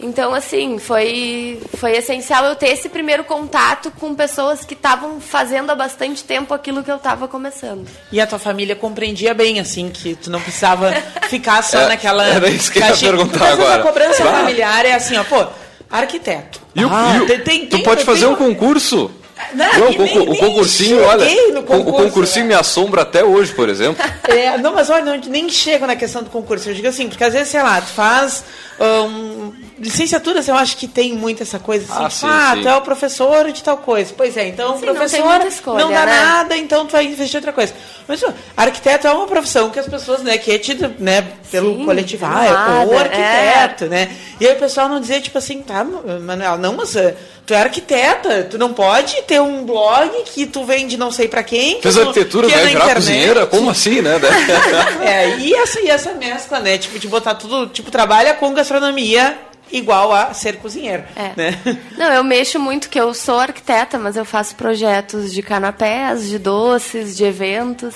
Então, 0.02 0.34
assim, 0.34 0.80
foi, 0.80 1.60
foi 1.76 1.92
essencial 1.96 2.44
eu 2.44 2.56
ter 2.56 2.70
esse 2.70 2.88
primeiro 2.88 3.22
contato 3.22 3.92
com 4.00 4.14
pessoas 4.16 4.64
que 4.64 4.74
estavam 4.74 5.20
fazendo 5.20 5.70
há 5.70 5.76
bastante 5.76 6.24
tempo 6.24 6.52
aquilo 6.52 6.82
que 6.82 6.90
eu 6.90 6.96
estava 6.96 7.28
começando. 7.28 7.86
E 8.10 8.20
a 8.20 8.26
tua 8.26 8.40
família 8.40 8.74
compreendia 8.74 9.32
bem, 9.32 9.60
assim, 9.60 9.90
que 9.90 10.16
tu 10.16 10.28
não 10.28 10.40
precisava 10.40 10.92
ficar 11.30 11.62
só 11.62 11.82
é, 11.82 11.86
naquela. 11.86 12.26
Era 12.26 12.50
isso 12.50 12.72
que 12.72 12.80
eu 12.80 12.86
ia 12.86 12.96
perguntar 12.96 13.52
agora. 13.52 13.80
A 13.80 13.86
cobrança 13.86 14.24
familiar 14.24 14.84
é 14.84 14.94
assim, 14.94 15.16
ó, 15.16 15.22
pô, 15.22 15.46
arquiteto. 15.88 16.60
E 16.74 16.84
o, 16.84 16.88
ah, 16.90 17.16
e 17.16 17.20
o, 17.20 17.26
tem, 17.26 17.40
tem, 17.40 17.66
tu 17.66 17.76
tem, 17.76 17.82
pode 17.84 18.04
fazer 18.04 18.26
um 18.26 18.34
concurso. 18.34 19.08
Não, 19.54 19.66
não, 19.66 19.86
o, 19.88 19.98
nem, 19.98 20.18
o, 20.18 20.36
concursinho, 20.36 21.02
olha, 21.04 21.26
concurso, 21.62 21.88
o 21.88 21.92
concursinho 21.92 22.46
né? 22.46 22.54
me 22.54 22.60
assombra 22.60 23.02
até 23.02 23.24
hoje, 23.24 23.52
por 23.52 23.68
exemplo. 23.68 24.02
É, 24.32 24.56
não, 24.56 24.72
mas 24.72 24.88
olha, 24.88 25.04
não, 25.04 25.16
nem 25.28 25.50
chego 25.50 25.86
na 25.86 25.94
questão 25.94 26.22
do 26.22 26.30
concurso. 26.30 26.70
Eu 26.70 26.74
digo 26.74 26.88
assim, 26.88 27.06
porque 27.06 27.22
às 27.22 27.34
vezes, 27.34 27.48
sei 27.48 27.62
lá, 27.62 27.80
tu 27.82 27.88
faz 27.88 28.44
um, 28.80 29.52
licenciaturas, 29.78 30.48
eu 30.48 30.54
acho 30.54 30.76
que 30.76 30.86
tem 30.86 31.12
muito 31.12 31.42
essa 31.42 31.58
coisa 31.58 31.84
assim, 31.84 32.04
ah, 32.04 32.10
sim, 32.10 32.26
ah 32.28 32.52
sim. 32.54 32.62
tu 32.62 32.68
é 32.68 32.76
o 32.76 32.80
professor 32.80 33.50
de 33.50 33.62
tal 33.62 33.76
coisa. 33.78 34.14
Pois 34.16 34.36
é, 34.36 34.48
então 34.48 34.78
sim, 34.78 34.84
professor 34.84 35.38
não, 35.38 35.46
escolha, 35.46 35.84
não 35.84 35.92
dá 35.92 36.06
né? 36.06 36.20
nada, 36.20 36.56
então 36.56 36.86
tu 36.86 36.92
vai 36.92 37.04
investir 37.04 37.34
em 37.34 37.38
outra 37.38 37.52
coisa. 37.52 37.74
Mas 38.06 38.22
arquiteto 38.56 39.06
é 39.06 39.12
uma 39.12 39.26
profissão 39.26 39.70
que 39.70 39.78
as 39.78 39.86
pessoas, 39.86 40.22
né, 40.22 40.38
que 40.38 40.50
é 40.50 40.58
tido, 40.58 40.94
né, 40.98 41.26
pelo 41.50 41.76
sim, 41.76 41.84
coletivo, 41.84 42.26
ah, 42.26 42.44
é 42.44 42.86
o 42.86 42.98
arquiteto, 42.98 43.84
é. 43.84 43.88
né? 43.88 44.16
E 44.40 44.46
aí 44.46 44.54
o 44.54 44.58
pessoal 44.58 44.88
não 44.88 45.00
dizia, 45.00 45.20
tipo 45.20 45.38
assim, 45.38 45.62
tá, 45.62 45.84
Manuel, 45.84 46.58
não, 46.58 46.74
mas 46.74 46.96
eh, 46.96 47.14
tu 47.46 47.54
é 47.54 47.60
arquiteta, 47.60 48.44
tu 48.50 48.58
não 48.58 48.72
pode 48.72 49.22
ter 49.22 49.40
um 49.40 49.64
blog 49.64 50.10
que 50.26 50.46
tu 50.46 50.64
vende 50.64 50.96
não 50.96 51.10
sei 51.10 51.28
para 51.28 51.42
quem. 51.42 51.80
Fez 51.80 51.96
arquitetura, 51.96 52.48
vai 52.48 52.58
é 52.58 52.66
virar 52.66 52.72
internet. 52.72 52.94
cozinheira? 52.96 53.46
Como 53.46 53.70
assim, 53.70 54.00
né? 54.00 54.20
é, 55.04 55.38
e 55.38 55.54
essa, 55.54 55.80
e 55.80 55.88
essa 55.88 56.12
mescla, 56.14 56.60
né? 56.60 56.78
Tipo, 56.78 56.98
de 56.98 57.08
botar 57.08 57.34
tudo, 57.34 57.66
tipo, 57.68 57.90
trabalha 57.90 58.34
com 58.34 58.52
gastronomia 58.52 58.71
astronomia 58.72 59.51
igual 59.72 60.12
a 60.12 60.34
ser 60.34 60.56
cozinheiro. 60.58 61.02
É. 61.16 61.32
Né? 61.36 61.58
Não, 61.96 62.12
eu 62.12 62.22
mexo 62.22 62.60
muito, 62.60 62.88
que 62.88 63.00
eu 63.00 63.12
sou 63.14 63.38
arquiteta, 63.38 63.98
mas 63.98 64.16
eu 64.16 64.24
faço 64.24 64.54
projetos 64.54 65.32
de 65.32 65.42
canapés, 65.42 66.28
de 66.28 66.38
doces, 66.38 67.16
de 67.16 67.24
eventos. 67.24 67.94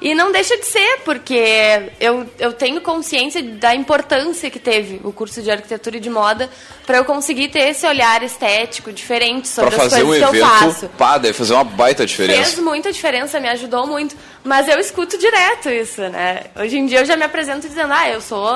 E 0.00 0.14
não 0.14 0.30
deixa 0.30 0.56
de 0.56 0.66
ser, 0.66 1.00
porque 1.04 1.90
eu, 1.98 2.26
eu 2.38 2.52
tenho 2.52 2.80
consciência 2.80 3.42
da 3.42 3.74
importância 3.74 4.50
que 4.50 4.58
teve 4.58 5.00
o 5.02 5.10
curso 5.10 5.40
de 5.40 5.50
arquitetura 5.50 5.96
e 5.96 6.00
de 6.00 6.10
moda 6.10 6.50
para 6.86 6.98
eu 6.98 7.04
conseguir 7.04 7.48
ter 7.48 7.70
esse 7.70 7.86
olhar 7.86 8.22
estético 8.22 8.92
diferente 8.92 9.48
sobre 9.48 9.74
pra 9.74 9.84
as 9.84 9.92
coisas 9.92 10.08
um 10.08 10.12
que 10.12 10.36
evento, 10.36 10.36
eu 10.36 10.46
faço. 10.46 10.88
Pá, 10.90 11.18
deve 11.18 11.32
fazer 11.32 11.54
uma 11.54 11.64
baita 11.64 12.04
diferença. 12.04 12.42
Fez 12.42 12.58
muita 12.58 12.92
diferença, 12.92 13.40
me 13.40 13.48
ajudou 13.48 13.86
muito. 13.86 14.14
Mas 14.44 14.68
eu 14.68 14.78
escuto 14.78 15.18
direto 15.18 15.70
isso, 15.70 16.02
né? 16.02 16.44
Hoje 16.54 16.78
em 16.78 16.86
dia 16.86 17.00
eu 17.00 17.04
já 17.04 17.16
me 17.16 17.24
apresento 17.24 17.66
dizendo, 17.66 17.92
ah, 17.92 18.08
eu 18.08 18.20
sou 18.20 18.48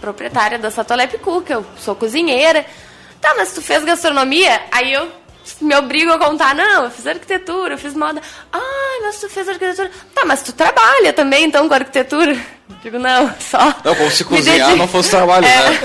proprietária 0.00 0.58
da 0.58 0.70
Satolep 0.70 1.18
Cook, 1.18 1.50
eu 1.50 1.66
sou 1.76 1.94
cozinheira. 1.94 2.05
Tá, 3.20 3.34
mas 3.36 3.52
tu 3.52 3.62
fez 3.62 3.84
gastronomia? 3.84 4.60
Aí 4.70 4.92
eu 4.92 5.10
me 5.60 5.74
obrigam 5.76 6.14
a 6.14 6.18
contar, 6.18 6.54
não, 6.54 6.84
eu 6.84 6.90
fiz 6.90 7.06
arquitetura, 7.06 7.74
eu 7.74 7.78
fiz 7.78 7.94
moda. 7.94 8.20
Ai, 8.52 9.00
mas 9.02 9.20
tu 9.20 9.28
fez 9.28 9.48
arquitetura. 9.48 9.90
Tá, 10.14 10.24
mas 10.24 10.42
tu 10.42 10.52
trabalha 10.52 11.12
também, 11.12 11.44
então, 11.44 11.68
com 11.68 11.74
arquitetura? 11.74 12.36
Digo, 12.82 12.98
não, 12.98 13.32
só. 13.40 13.74
Não, 13.84 13.94
como 13.94 14.10
se 14.10 14.24
cozinhar 14.24 14.76
não 14.76 14.88
fosse 14.88 15.10
trabalho, 15.10 15.46
é. 15.46 15.48
né? 15.48 15.78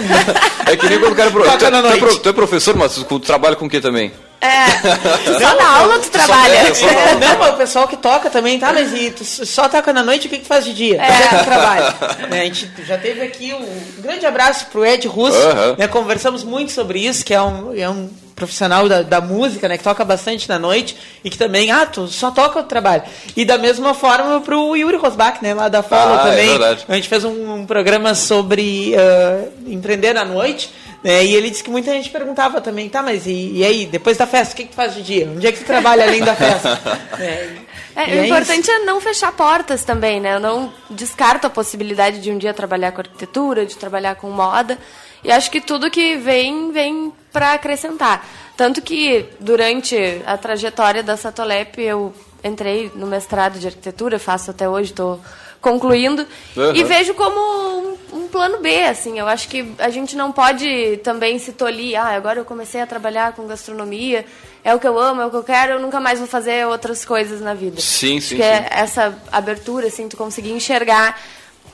É 0.68 0.78
que 0.78 0.88
nem 0.88 1.00
quando 1.00 1.14
o 1.14 1.16
cara. 1.16 1.32
Tu, 1.32 2.10
tu, 2.10 2.20
tu, 2.20 2.30
é 2.30 2.34
professor, 2.34 2.76
mas 2.76 2.96
tu 2.96 3.20
trabalha 3.20 3.56
com 3.56 3.66
o 3.66 3.70
que 3.70 3.80
também? 3.80 4.12
É, 4.42 4.66
só 5.40 5.56
na 5.56 5.78
aula 5.78 6.00
tu 6.00 6.10
trabalha. 6.10 6.56
É, 6.56 7.16
não, 7.38 7.54
o 7.54 7.58
pessoal 7.58 7.88
que 7.88 7.96
toca 7.96 8.30
também, 8.30 8.60
tá? 8.60 8.74
Mas 8.74 8.92
e 8.92 9.12
tu 9.12 9.24
só 9.24 9.70
toca 9.70 9.94
na 9.94 10.04
noite, 10.04 10.26
o 10.26 10.30
que, 10.30 10.38
que 10.38 10.44
tu 10.44 10.48
faz 10.48 10.66
de 10.66 10.74
dia? 10.74 11.00
É. 11.00 11.06
é 11.06 11.28
que 11.28 11.38
tu 11.38 11.46
trabalha? 11.46 11.96
É, 12.32 12.42
a 12.42 12.46
gente 12.46 12.72
já 12.86 12.98
teve 12.98 13.22
aqui 13.22 13.54
um 13.54 14.02
grande 14.02 14.26
abraço 14.26 14.68
pro 14.68 14.86
Ed 14.86 15.06
Russo, 15.08 15.38
uhum. 15.38 15.76
né? 15.78 15.88
Conversamos 15.88 16.44
muito 16.44 16.72
sobre 16.72 17.00
isso, 17.00 17.26
que 17.26 17.34
é 17.34 17.42
um, 17.42 17.74
é 17.78 17.90
um 17.90 18.10
profissional 18.42 18.90
da, 18.90 19.04
da, 19.04 19.22
música, 19.22 19.68
né, 19.68 19.78
que 19.78 19.84
toca 19.84 20.04
bastante 20.04 20.50
na 20.50 20.58
noite 20.58 20.98
e 21.24 21.30
que 21.30 21.38
também, 21.38 21.70
ah, 21.70 21.86
tu 21.86 22.08
só 22.08 22.32
toca 22.32 22.60
o 22.60 22.64
trabalho. 22.64 23.04
E 23.36 23.46
da 23.46 23.58
mesma 23.58 23.94
forma 23.94 24.42
pro 24.42 24.76
Yuri 24.76 24.98
Rosbach, 24.98 25.44
né, 25.44 25.54
lá 25.54 25.68
da 25.70 25.84
Follow 25.84 26.16
ah, 26.16 26.28
é 26.28 26.30
também. 26.30 26.64
É 26.64 26.78
a 26.88 26.96
gente 26.96 27.08
fez 27.08 27.24
um, 27.24 27.54
um 27.54 27.66
programa 27.68 28.16
sobre 28.16 28.96
uh, 28.96 29.72
empreender 29.72 30.18
à 30.18 30.26
noite, 30.26 30.72
né, 31.04 31.26
e 31.26 31.36
ele 31.36 31.50
disse 31.50 31.64
que 31.64 31.70
muita 31.70 31.92
gente 31.92 32.10
perguntava 32.10 32.62
também, 32.62 32.88
tá, 32.90 33.02
mas 33.02 33.26
e, 33.26 33.54
e 33.54 33.66
aí, 33.66 33.86
depois 33.86 34.18
da 34.18 34.28
festa, 34.28 34.54
o 34.54 34.58
que, 34.58 34.64
que 34.64 34.70
tu 34.70 34.76
faz 34.76 34.94
de 34.94 35.02
dia? 35.02 35.32
Onde 35.36 35.48
é 35.48 35.52
que 35.52 35.60
tu 35.60 35.66
trabalha 35.66 36.04
além 36.04 36.22
da 36.22 36.36
festa? 36.36 36.80
é, 37.20 37.62
é, 37.96 38.04
o 38.04 38.20
é 38.20 38.26
importante 38.26 38.62
isso. 38.62 38.72
é 38.72 38.80
não 38.80 39.02
fechar 39.02 39.32
portas 39.32 39.84
também, 39.84 40.20
né? 40.20 40.36
Eu 40.36 40.40
não 40.40 40.72
descarto 40.90 41.48
a 41.48 41.50
possibilidade 41.50 42.20
de 42.20 42.32
um 42.32 42.38
dia 42.38 42.54
trabalhar 42.54 42.92
com 42.92 43.02
arquitetura, 43.02 43.66
de 43.66 43.76
trabalhar 43.76 44.16
com 44.16 44.30
moda. 44.30 44.78
E 45.24 45.32
acho 45.32 45.50
que 45.52 45.60
tudo 45.60 45.90
que 45.90 46.18
vem, 46.18 46.72
vem 46.72 47.12
para 47.32 47.54
acrescentar. 47.54 48.26
Tanto 48.56 48.82
que 48.82 49.26
durante 49.40 49.96
a 50.26 50.38
trajetória 50.38 51.02
da 51.02 51.18
Satolep 51.18 51.80
eu 51.82 52.14
entrei 52.44 52.92
no 52.96 53.08
mestrado 53.08 53.60
de 53.60 53.68
arquitetura, 53.68 54.20
faço 54.20 54.52
até 54.52 54.68
hoje, 54.68 54.92
estou 54.92 55.20
concluindo, 55.60 56.26
uhum. 56.58 56.76
e 56.76 56.84
vejo 56.84 57.14
como 57.14 57.91
um, 58.12 58.28
plano 58.28 58.60
B, 58.60 58.84
assim, 58.84 59.20
eu 59.20 59.28
acho 59.28 59.48
que 59.48 59.74
a 59.78 59.90
gente 59.90 60.16
não 60.16 60.32
pode 60.32 60.98
também 61.04 61.40
se 61.40 61.54
tolir, 61.54 62.00
ah, 62.00 62.16
agora 62.16 62.40
eu 62.40 62.46
comecei 62.46 62.82
a 62.82 62.88
trabalhar 62.88 63.34
com 63.34 63.48
gastronomia, 63.48 64.26
é 64.64 64.74
o 64.74 64.80
que 64.80 64.88
eu 64.88 64.98
amo, 65.00 65.22
é 65.22 65.26
o 65.26 65.30
que 65.30 65.38
eu 65.38 65.44
quero, 65.44 65.74
eu 65.74 65.80
nunca 65.80 66.00
mais 66.00 66.20
vou 66.20 66.28
fazer 66.28 66.66
outras 66.68 67.06
coisas 67.06 67.42
na 67.42 67.54
vida. 67.54 67.80
Sim, 67.80 68.20
sim, 68.20 68.36
que 68.36 68.44
é 68.44 68.58
sim. 68.58 68.68
é 68.70 68.80
essa 68.80 69.18
abertura, 69.32 69.88
assim, 69.88 70.08
tu 70.08 70.18
conseguir 70.18 70.52
enxergar 70.52 71.20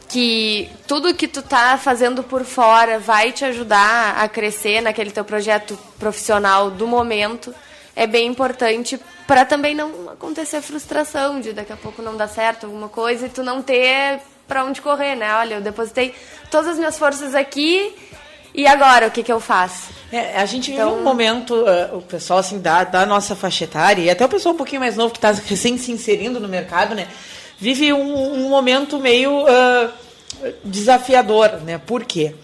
que 0.08 0.70
tudo 0.88 1.14
que 1.14 1.28
tu 1.28 1.42
tá 1.42 1.78
fazendo 1.78 2.24
por 2.24 2.44
fora 2.46 2.98
vai 2.98 3.32
te 3.32 3.44
ajudar 3.44 4.18
a 4.18 4.28
crescer 4.30 4.82
naquele 4.82 5.12
teu 5.12 5.26
projeto 5.26 5.78
profissional 6.00 6.72
do 6.72 6.88
momento 6.88 7.54
é 7.96 8.06
bem 8.06 8.28
importante 8.28 9.00
para 9.26 9.44
também 9.44 9.76
não 9.76 10.10
acontecer 10.10 10.62
frustração 10.62 11.42
de 11.42 11.52
daqui 11.52 11.74
a 11.74 11.76
pouco 11.78 12.02
não 12.02 12.16
dar 12.16 12.28
certo 12.28 12.68
alguma 12.68 12.88
coisa 12.88 13.26
e 13.26 13.30
tu 13.30 13.44
não 13.44 13.62
ter 13.62 14.22
para 14.48 14.64
onde 14.64 14.82
correr, 14.82 15.16
né? 15.16 15.34
Olha, 15.36 15.56
eu 15.56 15.62
depositei 15.62 16.16
todas 16.50 16.70
as 16.70 16.78
minhas 16.78 16.98
forças 16.98 17.36
aqui 17.36 17.94
e 18.54 18.66
agora 18.66 19.08
o 19.08 19.12
que 19.12 19.24
que 19.24 19.32
eu 19.32 19.40
faço? 19.40 19.90
É, 20.12 20.40
a 20.40 20.46
gente 20.46 20.72
então... 20.72 20.90
vive 20.90 21.02
um 21.02 21.04
momento, 21.04 21.54
uh, 21.54 21.98
o 21.98 22.02
pessoal 22.02 22.40
assim 22.40 22.60
da, 22.60 22.84
da 22.84 23.06
nossa 23.06 23.36
faixa 23.36 23.66
etária 23.66 24.02
e 24.02 24.10
até 24.10 24.26
o 24.26 24.30
pessoal 24.30 24.56
um 24.56 24.58
pouquinho 24.58 24.82
mais 24.82 24.96
novo 24.96 25.12
que 25.12 25.18
está 25.18 25.32
recém 25.32 25.78
se 25.78 25.92
inserindo 25.92 26.40
no 26.40 26.48
mercado, 26.48 26.96
né? 26.96 27.08
vive 27.58 27.92
um, 27.92 28.34
um 28.34 28.50
momento 28.50 29.00
meio 29.00 29.44
uh, 29.44 29.92
desafiador, 30.64 31.62
né? 31.66 31.80
Por 31.80 32.06
quê? 32.06 32.36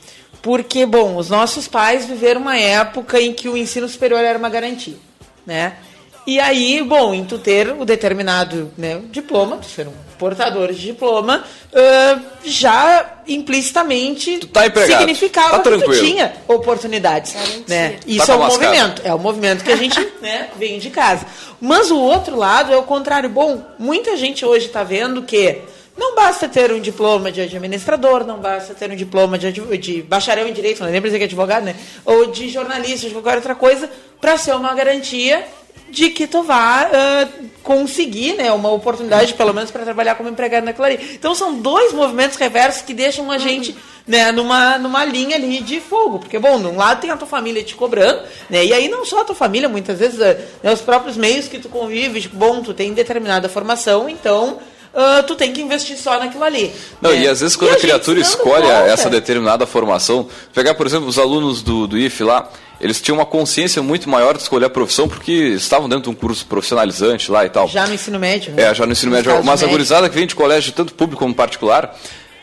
Porque, 0.41 0.85
bom, 0.85 1.15
os 1.15 1.29
nossos 1.29 1.67
pais 1.67 2.05
viveram 2.05 2.41
uma 2.41 2.57
época 2.57 3.21
em 3.21 3.31
que 3.31 3.47
o 3.47 3.55
ensino 3.55 3.87
superior 3.87 4.21
era 4.21 4.37
uma 4.37 4.49
garantia, 4.49 4.97
né? 5.45 5.77
E 6.25 6.39
aí, 6.39 6.81
bom, 6.81 7.13
em 7.13 7.23
tu 7.23 7.37
ter 7.37 7.69
o 7.69 7.85
determinado 7.85 8.71
né, 8.77 9.01
diploma, 9.11 9.57
tu 9.57 9.65
ser 9.65 9.87
um 9.87 9.93
portador 10.17 10.71
de 10.71 10.81
diploma, 10.81 11.43
uh, 11.71 12.21
já 12.43 13.21
implicitamente 13.27 14.39
tu 14.39 14.47
tá 14.47 14.63
significava 14.85 15.59
tá 15.59 15.71
que 15.71 15.83
tu 15.83 15.91
tinha 15.99 16.33
oportunidades. 16.47 17.35
Né? 17.67 17.99
Isso 18.05 18.27
tá 18.27 18.33
é 18.33 18.35
um 18.35 18.39
movimento, 18.39 19.01
é 19.05 19.13
o 19.13 19.19
movimento 19.19 19.63
que 19.63 19.71
a 19.71 19.75
gente 19.75 19.99
né, 20.21 20.49
vem 20.57 20.79
de 20.79 20.89
casa. 20.89 21.25
Mas 21.59 21.91
o 21.91 21.99
outro 21.99 22.35
lado 22.35 22.73
é 22.73 22.77
o 22.77 22.83
contrário. 22.83 23.29
Bom, 23.29 23.63
muita 23.79 24.17
gente 24.17 24.45
hoje 24.45 24.67
está 24.67 24.83
vendo 24.83 25.23
que 25.23 25.61
não 25.95 26.15
basta 26.15 26.49
ter 26.49 26.71
um 26.71 26.79
diploma 26.79 27.31
de 27.31 27.41
administrador, 27.41 28.25
não 28.25 28.39
basta 28.39 28.73
ter 28.73 28.89
um 28.89 28.95
diploma 28.95 29.37
de, 29.37 29.51
de 29.77 30.01
bacharel 30.01 30.47
em 30.47 30.53
direito, 30.53 30.83
não 30.83 30.89
lembro 30.89 31.07
dizer 31.07 31.19
que 31.19 31.23
é 31.23 31.27
advogado, 31.27 31.63
né? 31.63 31.75
Ou 32.03 32.31
de 32.31 32.49
jornalista, 32.49 33.07
de 33.07 33.13
qualquer 33.13 33.35
outra 33.35 33.53
coisa, 33.53 33.89
para 34.19 34.37
ser 34.37 34.55
uma 34.55 34.73
garantia 34.73 35.45
de 35.93 36.09
que 36.09 36.25
tu 36.25 36.41
vá 36.41 36.89
uh, 36.89 37.49
conseguir 37.61 38.33
né, 38.33 38.51
uma 38.51 38.71
oportunidade, 38.71 39.35
pelo 39.35 39.53
menos, 39.53 39.69
para 39.69 39.83
trabalhar 39.83 40.15
como 40.15 40.27
empregado 40.27 40.63
naquilo 40.63 40.87
ali. 40.87 40.99
Então, 41.13 41.35
são 41.35 41.53
dois 41.53 41.93
movimentos 41.93 42.35
reversos 42.35 42.81
que 42.81 42.95
deixam 42.95 43.29
a 43.29 43.37
gente 43.37 43.75
né, 44.07 44.31
numa, 44.31 44.79
numa 44.79 45.05
linha 45.05 45.35
ali 45.35 45.61
de 45.61 45.79
fogo. 45.79 46.17
Porque, 46.17 46.39
bom, 46.39 46.57
num 46.57 46.75
lado 46.75 46.99
tem 46.99 47.11
a 47.11 47.15
tua 47.15 47.27
família 47.27 47.63
te 47.63 47.75
cobrando, 47.75 48.23
né, 48.49 48.65
e 48.65 48.73
aí 48.73 48.89
não 48.89 49.05
só 49.05 49.21
a 49.21 49.23
tua 49.23 49.35
família, 49.35 49.69
muitas 49.69 49.99
vezes, 49.99 50.17
né, 50.17 50.73
os 50.73 50.81
próprios 50.81 51.15
meios 51.15 51.47
que 51.47 51.59
tu 51.59 51.69
convive, 51.69 52.21
tipo, 52.21 52.35
bom, 52.35 52.63
tu 52.63 52.73
tem 52.73 52.91
determinada 52.91 53.47
formação, 53.47 54.09
então 54.09 54.57
uh, 54.93 55.21
tu 55.27 55.35
tem 55.35 55.53
que 55.53 55.61
investir 55.61 55.95
só 55.95 56.17
naquilo 56.17 56.43
ali. 56.43 56.73
Não, 56.99 57.11
né? 57.11 57.17
E 57.19 57.27
às 57.27 57.41
vezes 57.41 57.55
quando 57.55 57.69
a, 57.69 57.75
a 57.75 57.79
criatura 57.79 58.19
escolhe 58.19 58.63
conta. 58.63 58.87
essa 58.87 59.11
determinada 59.11 59.67
formação, 59.67 60.27
pegar, 60.55 60.73
por 60.73 60.87
exemplo, 60.87 61.07
os 61.07 61.19
alunos 61.19 61.61
do, 61.61 61.85
do 61.85 61.99
IF 61.99 62.23
lá, 62.23 62.49
eles 62.83 62.99
tinham 62.99 63.17
uma 63.17 63.25
consciência 63.25 63.81
muito 63.81 64.09
maior 64.09 64.35
de 64.35 64.43
escolher 64.43 64.65
a 64.65 64.69
profissão 64.69 65.07
porque 65.07 65.31
estavam 65.31 65.87
dentro 65.87 66.03
de 66.03 66.09
um 66.09 66.13
curso 66.13 66.45
profissionalizante 66.45 67.31
lá 67.31 67.45
e 67.45 67.49
tal. 67.49 67.65
Já 67.65 67.87
no 67.87 67.93
ensino 67.93 68.19
médio, 68.19 68.53
né? 68.53 68.63
É, 68.63 68.75
já 68.75 68.85
no 68.85 68.91
ensino 68.91 69.09
médio. 69.09 69.41
Mas 69.41 69.63
a 69.63 69.67
gurizada 69.67 70.09
que 70.09 70.15
vem 70.15 70.27
de 70.27 70.35
colégio, 70.35 70.73
tanto 70.73 70.93
público 70.93 71.23
como 71.23 71.33
particular, 71.33 71.97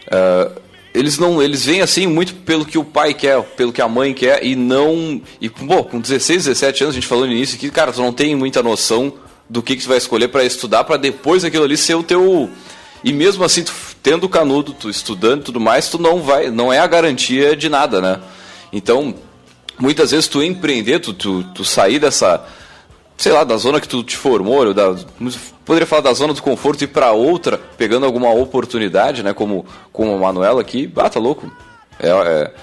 uh, 0.06 0.58
eles 0.94 1.18
não 1.18 1.42
eles 1.42 1.66
vêm 1.66 1.82
assim 1.82 2.06
muito 2.06 2.34
pelo 2.36 2.64
que 2.64 2.78
o 2.78 2.84
pai 2.84 3.12
quer, 3.12 3.38
pelo 3.42 3.70
que 3.70 3.82
a 3.82 3.86
mãe 3.86 4.14
quer 4.14 4.42
e 4.42 4.56
não 4.56 5.20
e 5.38 5.50
bom, 5.50 5.84
com 5.84 6.00
16, 6.00 6.46
17 6.46 6.84
anos 6.84 6.94
a 6.94 6.98
gente 6.98 7.06
falou 7.06 7.26
no 7.26 7.32
início 7.32 7.58
que 7.58 7.70
cara, 7.70 7.92
tu 7.92 8.00
não 8.00 8.10
tem 8.10 8.34
muita 8.34 8.62
noção 8.62 9.12
do 9.46 9.62
que, 9.62 9.76
que 9.76 9.82
tu 9.82 9.88
vai 9.88 9.98
escolher 9.98 10.28
para 10.28 10.42
estudar, 10.42 10.84
para 10.84 10.96
depois 10.96 11.44
aquilo 11.44 11.64
ali 11.64 11.76
ser 11.76 11.96
o 11.96 12.02
teu. 12.02 12.48
E 13.04 13.12
mesmo 13.12 13.44
assim, 13.44 13.62
tu, 13.62 13.74
tendo 14.02 14.26
canudo, 14.26 14.72
tu 14.72 14.88
estudando 14.88 15.42
e 15.42 15.44
tudo 15.44 15.60
mais, 15.60 15.90
tu 15.90 15.98
não 15.98 16.22
vai, 16.22 16.50
não 16.50 16.72
é 16.72 16.78
a 16.78 16.86
garantia 16.86 17.54
de 17.54 17.68
nada, 17.68 18.00
né? 18.00 18.20
Então, 18.72 19.14
muitas 19.80 20.10
vezes 20.10 20.28
tu 20.28 20.42
empreender, 20.42 21.00
tu, 21.00 21.12
tu, 21.12 21.42
tu 21.54 21.64
sair 21.64 21.98
dessa, 21.98 22.44
sei 23.16 23.32
lá, 23.32 23.44
da 23.44 23.56
zona 23.56 23.80
que 23.80 23.88
tu 23.88 24.02
te 24.02 24.16
formou, 24.16 24.72
da, 24.74 24.94
poderia 25.64 25.86
falar 25.86 26.02
da 26.02 26.12
zona 26.12 26.34
do 26.34 26.42
conforto 26.42 26.82
e 26.82 26.84
ir 26.84 26.88
para 26.88 27.12
outra, 27.12 27.58
pegando 27.78 28.06
alguma 28.06 28.30
oportunidade, 28.32 29.22
né? 29.22 29.32
Como, 29.32 29.64
como 29.92 30.14
a 30.14 30.18
Manuela 30.18 30.60
aqui, 30.60 30.86
bata 30.86 31.10
tá 31.10 31.20
louco. 31.20 31.50
É, 31.98 32.08
é, 32.08 32.54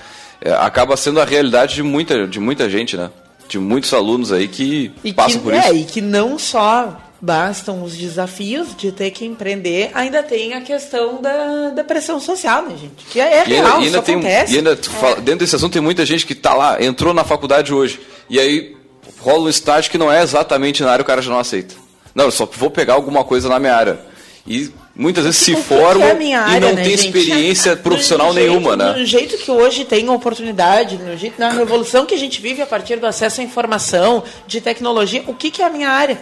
é, 0.49 0.53
acaba 0.53 0.95
sendo 0.95 1.19
a 1.19 1.25
realidade 1.25 1.75
de 1.75 1.83
muita, 1.83 2.27
de 2.27 2.39
muita 2.39 2.69
gente, 2.69 2.95
né? 2.95 3.09
de 3.47 3.57
muitos 3.57 3.93
alunos 3.93 4.31
aí 4.31 4.47
que 4.47 4.91
e 5.03 5.13
passam 5.13 5.39
que, 5.39 5.43
por 5.43 5.53
é, 5.53 5.59
isso. 5.59 5.75
E 5.75 5.83
que 5.85 6.01
não 6.01 6.37
só 6.37 6.97
bastam 7.19 7.83
os 7.83 7.95
desafios 7.95 8.75
de 8.75 8.91
ter 8.91 9.11
que 9.11 9.25
empreender, 9.25 9.89
ainda 9.93 10.21
tem 10.21 10.53
a 10.53 10.61
questão 10.61 11.21
da, 11.21 11.69
da 11.71 11.83
pressão 11.83 12.19
social, 12.19 12.63
né, 12.63 12.75
gente? 12.77 13.05
Que 13.09 13.19
é, 13.19 13.39
é 13.39 13.43
e 13.47 13.53
real, 13.53 13.65
ainda, 13.65 13.85
ainda 13.85 14.01
tem, 14.01 14.15
acontece. 14.15 14.53
E 14.53 14.57
ainda, 14.57 14.77
fala, 14.77 15.15
dentro 15.15 15.39
desse 15.39 15.55
assunto 15.55 15.73
tem 15.73 15.81
muita 15.81 16.05
gente 16.05 16.25
que 16.25 16.33
está 16.33 16.53
lá, 16.53 16.81
entrou 16.81 17.13
na 17.13 17.23
faculdade 17.23 17.73
hoje, 17.73 17.99
e 18.29 18.39
aí 18.39 18.75
rola 19.19 19.45
um 19.45 19.49
estágio 19.49 19.89
que 19.89 19.97
não 19.97 20.11
é 20.11 20.21
exatamente 20.21 20.83
na 20.83 20.91
área, 20.91 21.01
o 21.01 21.05
cara 21.05 21.21
já 21.21 21.31
não 21.31 21.39
aceita. 21.39 21.75
Não, 22.13 22.25
eu 22.25 22.31
só 22.31 22.45
vou 22.45 22.69
pegar 22.69 22.93
alguma 22.93 23.23
coisa 23.23 23.49
na 23.49 23.59
minha 23.59 23.75
área. 23.75 23.99
E 24.45 24.71
muitas 24.95 25.25
vezes 25.25 25.39
se 25.39 25.55
formam 25.55 26.07
é 26.07 26.33
área, 26.33 26.57
e 26.57 26.59
não 26.59 26.73
né, 26.73 26.83
tem 26.83 26.97
gente? 26.97 27.05
experiência 27.05 27.75
profissional 27.75 28.33
nenhuma, 28.33 28.69
jeito, 28.69 28.77
né? 28.77 28.93
Do 28.93 29.05
jeito 29.05 29.37
que 29.37 29.51
hoje 29.51 29.85
tem 29.85 30.09
oportunidade, 30.09 30.97
no 30.97 31.17
jeito, 31.17 31.37
na 31.37 31.49
revolução 31.49 32.05
que 32.05 32.15
a 32.15 32.17
gente 32.17 32.41
vive 32.41 32.61
a 32.61 32.65
partir 32.65 32.97
do 32.97 33.05
acesso 33.05 33.41
à 33.41 33.43
informação, 33.43 34.23
de 34.47 34.61
tecnologia, 34.61 35.23
o 35.27 35.33
que, 35.33 35.51
que 35.51 35.61
é 35.61 35.65
a 35.65 35.69
minha 35.69 35.89
área? 35.89 36.17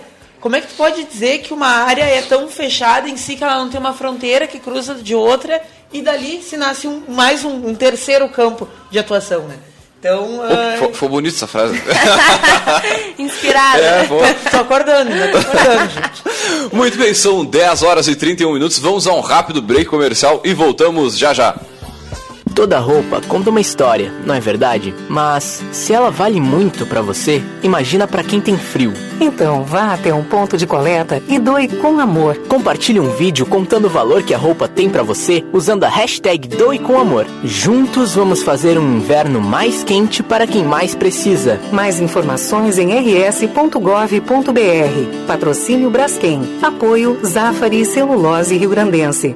Como 0.46 0.56
é 0.56 0.62
que 0.62 0.68
tu 0.68 0.76
pode 0.76 1.04
dizer 1.06 1.40
que 1.40 1.52
uma 1.52 1.68
área 1.68 2.04
é 2.04 2.22
tão 2.22 2.48
fechada 2.48 3.10
em 3.10 3.18
si 3.18 3.36
que 3.36 3.44
ela 3.44 3.58
não 3.58 3.68
tem 3.68 3.80
uma 3.80 3.94
fronteira 3.94 4.46
que 4.46 4.60
cruza 4.60 4.94
de 4.94 5.16
outra 5.16 5.60
e 5.92 6.04
dali 6.04 6.40
se 6.44 6.56
nasce 6.56 6.88
um, 6.88 7.02
mais 7.08 7.44
um, 7.44 7.70
um 7.70 7.74
terceiro 7.74 8.30
campo 8.30 8.70
de 8.92 9.00
atuação, 9.00 9.48
né? 9.48 9.56
Então. 9.98 10.42
Uh... 10.42 10.78
Foi, 10.78 10.94
foi 10.94 11.10
bonita 11.10 11.36
essa 11.36 11.48
frase. 11.48 11.82
Inspirada. 13.18 13.82
É, 13.82 14.04
vou... 14.04 14.22
Tô 14.52 14.58
acordando, 14.58 15.10
né? 15.10 15.30
Tô 15.30 15.40
acordando, 15.40 15.90
gente. 15.90 16.76
Muito 16.76 16.96
bem, 16.96 17.12
são 17.16 17.44
10 17.44 17.82
horas 17.82 18.08
e 18.08 18.16
31 18.16 18.54
minutos. 18.54 18.78
Vamos 18.78 19.08
a 19.08 19.14
um 19.14 19.22
rápido 19.22 19.64
break 19.64 19.86
comercial 19.86 20.42
e 20.46 20.54
voltamos 20.54 21.18
já 21.18 21.34
já. 21.34 21.56
Toda 22.56 22.80
roupa 22.80 23.22
conta 23.28 23.50
uma 23.50 23.60
história, 23.60 24.14
não 24.26 24.34
é 24.34 24.40
verdade? 24.40 24.96
Mas 25.10 25.62
se 25.74 25.92
ela 25.92 26.10
vale 26.10 26.40
muito 26.40 26.86
para 26.86 27.02
você, 27.02 27.44
imagina 27.62 28.08
para 28.08 28.24
quem 28.24 28.40
tem 28.40 28.58
frio. 28.58 28.94
Então 29.20 29.64
vá 29.66 29.94
até 29.94 30.14
um 30.14 30.24
ponto 30.24 30.58
de 30.58 30.66
coleta 30.66 31.22
e 31.28 31.38
doe 31.38 31.68
com 31.68 32.00
amor. 32.00 32.38
Compartilhe 32.48 32.98
um 32.98 33.10
vídeo 33.10 33.46
contando 33.46 33.86
o 33.86 33.90
valor 33.90 34.24
que 34.24 34.34
a 34.34 34.38
roupa 34.38 34.70
tem 34.70 34.90
para 34.90 35.04
você 35.04 35.44
usando 35.52 35.84
a 35.84 35.90
hashtag 35.90 36.48
Doe 36.48 36.80
com 36.80 36.98
Amor. 36.98 37.26
Juntos 37.44 38.16
vamos 38.16 38.42
fazer 38.42 38.78
um 38.78 38.98
inverno 38.98 39.42
mais 39.42 39.84
quente 39.84 40.24
para 40.24 40.48
quem 40.48 40.64
mais 40.64 40.96
precisa. 40.96 41.60
Mais 41.74 42.00
informações 42.00 42.78
em 42.78 42.94
rs.gov.br. 42.94 43.68
Patrocínio 45.28 45.90
Braskem. 45.90 46.42
Apoio 46.62 47.20
Zafari 47.26 47.84
Celulose 47.84 48.56
Rio 48.56 48.70
Grandense. 48.70 49.36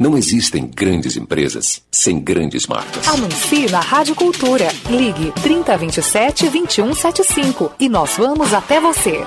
Não 0.00 0.16
existem 0.16 0.66
grandes 0.66 1.14
empresas 1.14 1.82
sem 1.92 2.18
grandes 2.18 2.66
marcas. 2.66 3.06
Anuncie 3.06 3.70
na 3.70 3.80
Rádio 3.80 4.14
Cultura. 4.14 4.66
Ligue 4.88 5.30
3027 5.42 6.48
2175 6.48 7.70
e 7.78 7.86
nós 7.86 8.16
vamos 8.16 8.54
até 8.54 8.80
você. 8.80 9.26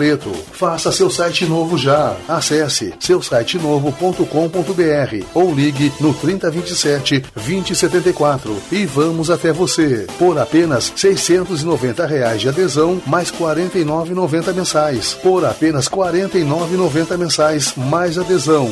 boleto. 0.01 0.31
Faça 0.51 0.91
seu 0.91 1.11
site 1.11 1.45
novo 1.45 1.77
já. 1.77 2.17
Acesse 2.27 2.93
seusitenovo.com.br 2.99 5.25
ou 5.33 5.53
ligue 5.53 5.93
no 5.99 6.13
3027 6.13 7.23
2074 7.35 8.55
e 8.71 8.85
vamos 8.85 9.29
até 9.29 9.51
você. 9.53 10.07
Por 10.17 10.39
apenas 10.39 10.91
690 10.95 12.07
reais 12.07 12.41
de 12.41 12.49
adesão, 12.49 12.99
mais 13.05 13.29
R$ 13.29 13.37
49,90 13.37 14.53
mensais. 14.53 15.13
Por 15.13 15.45
apenas 15.45 15.85
R$ 15.87 15.97
49,90 15.97 17.17
mensais, 17.17 17.75
mais 17.75 18.17
adesão. 18.17 18.71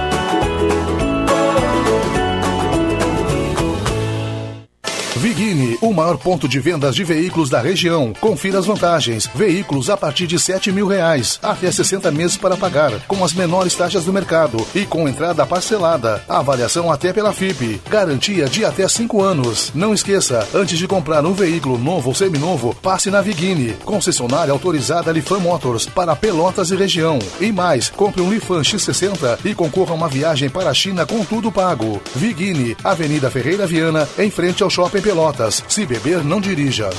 O 5.81 5.91
maior 5.91 6.17
ponto 6.17 6.47
de 6.47 6.59
vendas 6.59 6.95
de 6.95 7.03
veículos 7.03 7.49
da 7.49 7.59
região. 7.59 8.13
Confira 8.21 8.59
as 8.59 8.65
vantagens. 8.67 9.27
Veículos 9.33 9.89
a 9.89 9.97
partir 9.97 10.27
de 10.27 10.37
7 10.37 10.71
mil 10.71 10.87
reais, 10.87 11.39
até 11.41 11.71
60 11.71 12.11
meses 12.11 12.37
para 12.37 12.55
pagar, 12.55 12.91
com 13.07 13.25
as 13.25 13.33
menores 13.33 13.73
taxas 13.73 14.05
do 14.05 14.13
mercado 14.13 14.65
e 14.75 14.85
com 14.85 15.09
entrada 15.09 15.45
parcelada. 15.45 16.23
Avaliação 16.29 16.91
até 16.91 17.11
pela 17.11 17.33
FIP. 17.33 17.81
Garantia 17.89 18.45
de 18.45 18.63
até 18.63 18.87
5 18.87 19.21
anos. 19.21 19.71
Não 19.73 19.93
esqueça, 19.93 20.47
antes 20.53 20.77
de 20.77 20.87
comprar 20.87 21.25
um 21.25 21.33
veículo 21.33 21.77
novo 21.77 22.09
ou 22.09 22.15
seminovo, 22.15 22.75
passe 22.81 23.09
na 23.09 23.21
Vigini, 23.21 23.73
concessionária 23.83 24.51
autorizada 24.51 25.11
Lifan 25.11 25.39
Motors 25.39 25.87
para 25.87 26.15
Pelotas 26.15 26.69
e 26.69 26.75
região. 26.75 27.17
E 27.39 27.51
mais, 27.51 27.89
compre 27.89 28.21
um 28.21 28.31
Lifan 28.31 28.61
X60 28.61 29.39
e 29.43 29.55
concorra 29.55 29.91
a 29.91 29.95
uma 29.95 30.07
viagem 30.07 30.49
para 30.49 30.69
a 30.69 30.73
China 30.73 31.05
com 31.05 31.25
tudo 31.25 31.51
pago. 31.51 31.99
Vigini, 32.15 32.77
Avenida 32.83 33.31
Ferreira 33.31 33.65
Viana, 33.65 34.07
em 34.19 34.29
frente 34.29 34.61
ao 34.61 34.69
Shopping 34.69 35.01
Pelotas. 35.01 35.63
Se 35.71 35.85
beber, 35.85 36.21
não 36.25 36.41
dirija. 36.41 36.89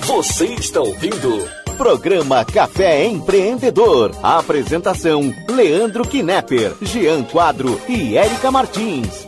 Você 0.00 0.48
está 0.48 0.80
ouvindo 0.80 1.48
Programa 1.78 2.44
Café 2.44 3.06
Empreendedor. 3.06 4.14
A 4.22 4.38
apresentação: 4.38 5.34
Leandro 5.48 6.06
Knepper, 6.06 6.74
Jean 6.82 7.22
Quadro 7.24 7.80
e 7.88 8.18
Érica 8.18 8.50
Martins. 8.50 9.26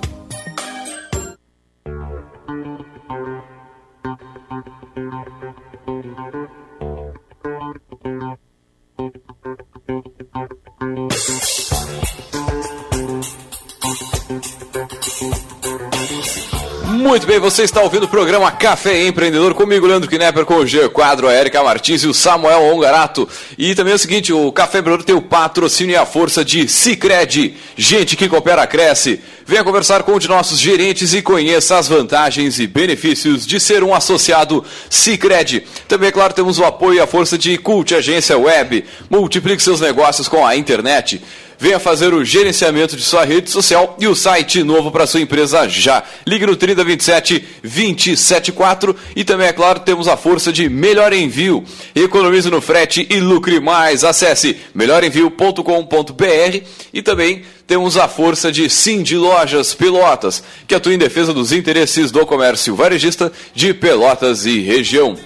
Muito 17.06 17.24
bem, 17.24 17.38
você 17.38 17.62
está 17.62 17.80
ouvindo 17.82 18.02
o 18.02 18.08
programa 18.08 18.50
Café 18.50 19.06
Empreendedor 19.06 19.54
comigo, 19.54 19.86
Leandro 19.86 20.10
Knepper, 20.10 20.44
com 20.44 20.56
o 20.56 20.66
G 20.66 20.88
Quadro, 20.88 21.28
a 21.28 21.32
Erika 21.32 21.62
Martins 21.62 22.02
e 22.02 22.08
o 22.08 22.12
Samuel 22.12 22.64
Ongarato. 22.64 23.28
E 23.56 23.76
também 23.76 23.92
é 23.92 23.94
o 23.94 23.98
seguinte, 23.98 24.32
o 24.32 24.50
Café 24.50 24.80
Empreendedor 24.80 25.06
tem 25.06 25.14
o 25.14 25.22
patrocínio 25.22 25.92
e 25.92 25.96
a 25.96 26.04
força 26.04 26.44
de 26.44 26.66
Cicred. 26.66 27.54
Gente 27.76 28.16
que 28.16 28.28
coopera, 28.28 28.66
cresce. 28.66 29.20
Venha 29.46 29.62
conversar 29.62 30.02
com 30.02 30.14
um 30.14 30.18
de 30.18 30.26
nossos 30.26 30.58
gerentes 30.58 31.14
e 31.14 31.22
conheça 31.22 31.78
as 31.78 31.86
vantagens 31.86 32.58
e 32.58 32.66
benefícios 32.66 33.46
de 33.46 33.60
ser 33.60 33.84
um 33.84 33.94
associado 33.94 34.64
Cicred. 34.90 35.64
Também, 35.86 36.08
é 36.08 36.12
claro, 36.12 36.34
temos 36.34 36.58
o 36.58 36.64
apoio 36.64 36.96
e 36.96 37.00
a 37.00 37.06
força 37.06 37.38
de 37.38 37.56
Cult 37.56 37.94
Agência 37.94 38.36
Web. 38.36 38.84
Multiplique 39.08 39.62
seus 39.62 39.80
negócios 39.80 40.26
com 40.26 40.44
a 40.44 40.56
internet. 40.56 41.22
Venha 41.58 41.78
fazer 41.78 42.12
o 42.12 42.24
gerenciamento 42.24 42.96
de 42.96 43.02
sua 43.02 43.24
rede 43.24 43.50
social 43.50 43.96
e 43.98 44.06
o 44.06 44.14
site 44.14 44.62
novo 44.62 44.90
para 44.90 45.06
sua 45.06 45.20
empresa 45.20 45.68
já. 45.68 46.02
Ligue 46.26 46.46
no 46.46 46.56
3027 46.56 47.44
274 47.62 48.94
e 49.14 49.24
também, 49.24 49.46
é 49.46 49.52
claro, 49.52 49.80
temos 49.80 50.06
a 50.08 50.16
força 50.16 50.52
de 50.52 50.68
Melhor 50.68 51.12
Envio. 51.12 51.64
Economize 51.94 52.50
no 52.50 52.60
frete 52.60 53.06
e 53.08 53.20
lucre 53.20 53.58
mais. 53.58 54.04
Acesse 54.04 54.56
melhorenvio.com.br 54.74 56.60
e 56.92 57.02
também 57.02 57.42
temos 57.66 57.96
a 57.96 58.06
força 58.06 58.52
de 58.52 58.70
Cindy 58.70 59.16
Lojas 59.16 59.74
Pelotas, 59.74 60.42
que 60.68 60.74
atua 60.74 60.94
em 60.94 60.98
defesa 60.98 61.32
dos 61.32 61.52
interesses 61.52 62.10
do 62.10 62.24
comércio 62.24 62.76
varejista 62.76 63.32
de 63.54 63.74
Pelotas 63.74 64.46
e 64.46 64.60
região. 64.60 65.16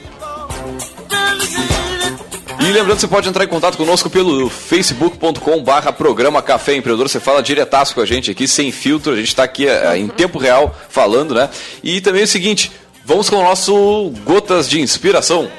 E 2.70 2.72
lembrando, 2.72 3.00
você 3.00 3.08
pode 3.08 3.28
entrar 3.28 3.42
em 3.42 3.48
contato 3.48 3.76
conosco 3.76 4.08
pelo 4.08 4.48
facebook.com 4.48 5.64
programa 5.98 6.40
Café 6.40 6.76
Empreendedor. 6.76 7.08
Você 7.08 7.18
fala 7.18 7.42
diretaço 7.42 7.92
com 7.96 8.00
a 8.00 8.06
gente 8.06 8.30
aqui, 8.30 8.46
sem 8.46 8.70
filtro. 8.70 9.12
A 9.12 9.16
gente 9.16 9.26
está 9.26 9.42
aqui 9.42 9.66
é, 9.66 9.98
em 9.98 10.06
tempo 10.06 10.38
real 10.38 10.72
falando, 10.88 11.34
né? 11.34 11.50
E 11.82 12.00
também 12.00 12.20
é 12.20 12.24
o 12.26 12.28
seguinte, 12.28 12.70
vamos 13.04 13.28
com 13.28 13.38
o 13.38 13.42
nosso 13.42 14.12
Gotas 14.24 14.70
de 14.70 14.80
Inspiração. 14.80 15.50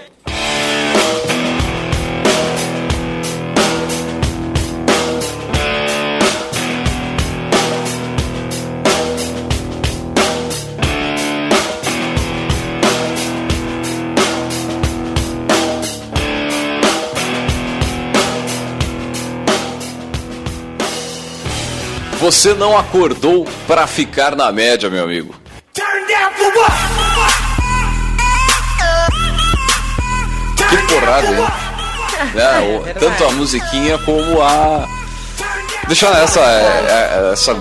Você 22.22 22.54
não 22.54 22.78
acordou 22.78 23.46
para 23.68 23.86
ficar 23.88 24.36
na 24.36 24.52
média, 24.52 24.90
meu 24.90 25.04
amigo. 25.04 25.34
Que 30.70 30.78
porrada, 30.94 31.28
hein? 31.28 31.48
É, 32.36 32.60
o- 32.78 33.00
tanto 33.00 33.24
a 33.26 33.32
musiquinha 33.32 33.98
como 34.00 34.42
a. 34.42 34.88
Deixa 35.88 36.08
essa, 36.10 36.40
é, 36.40 36.86
é, 37.28 37.34
essa 37.34 37.58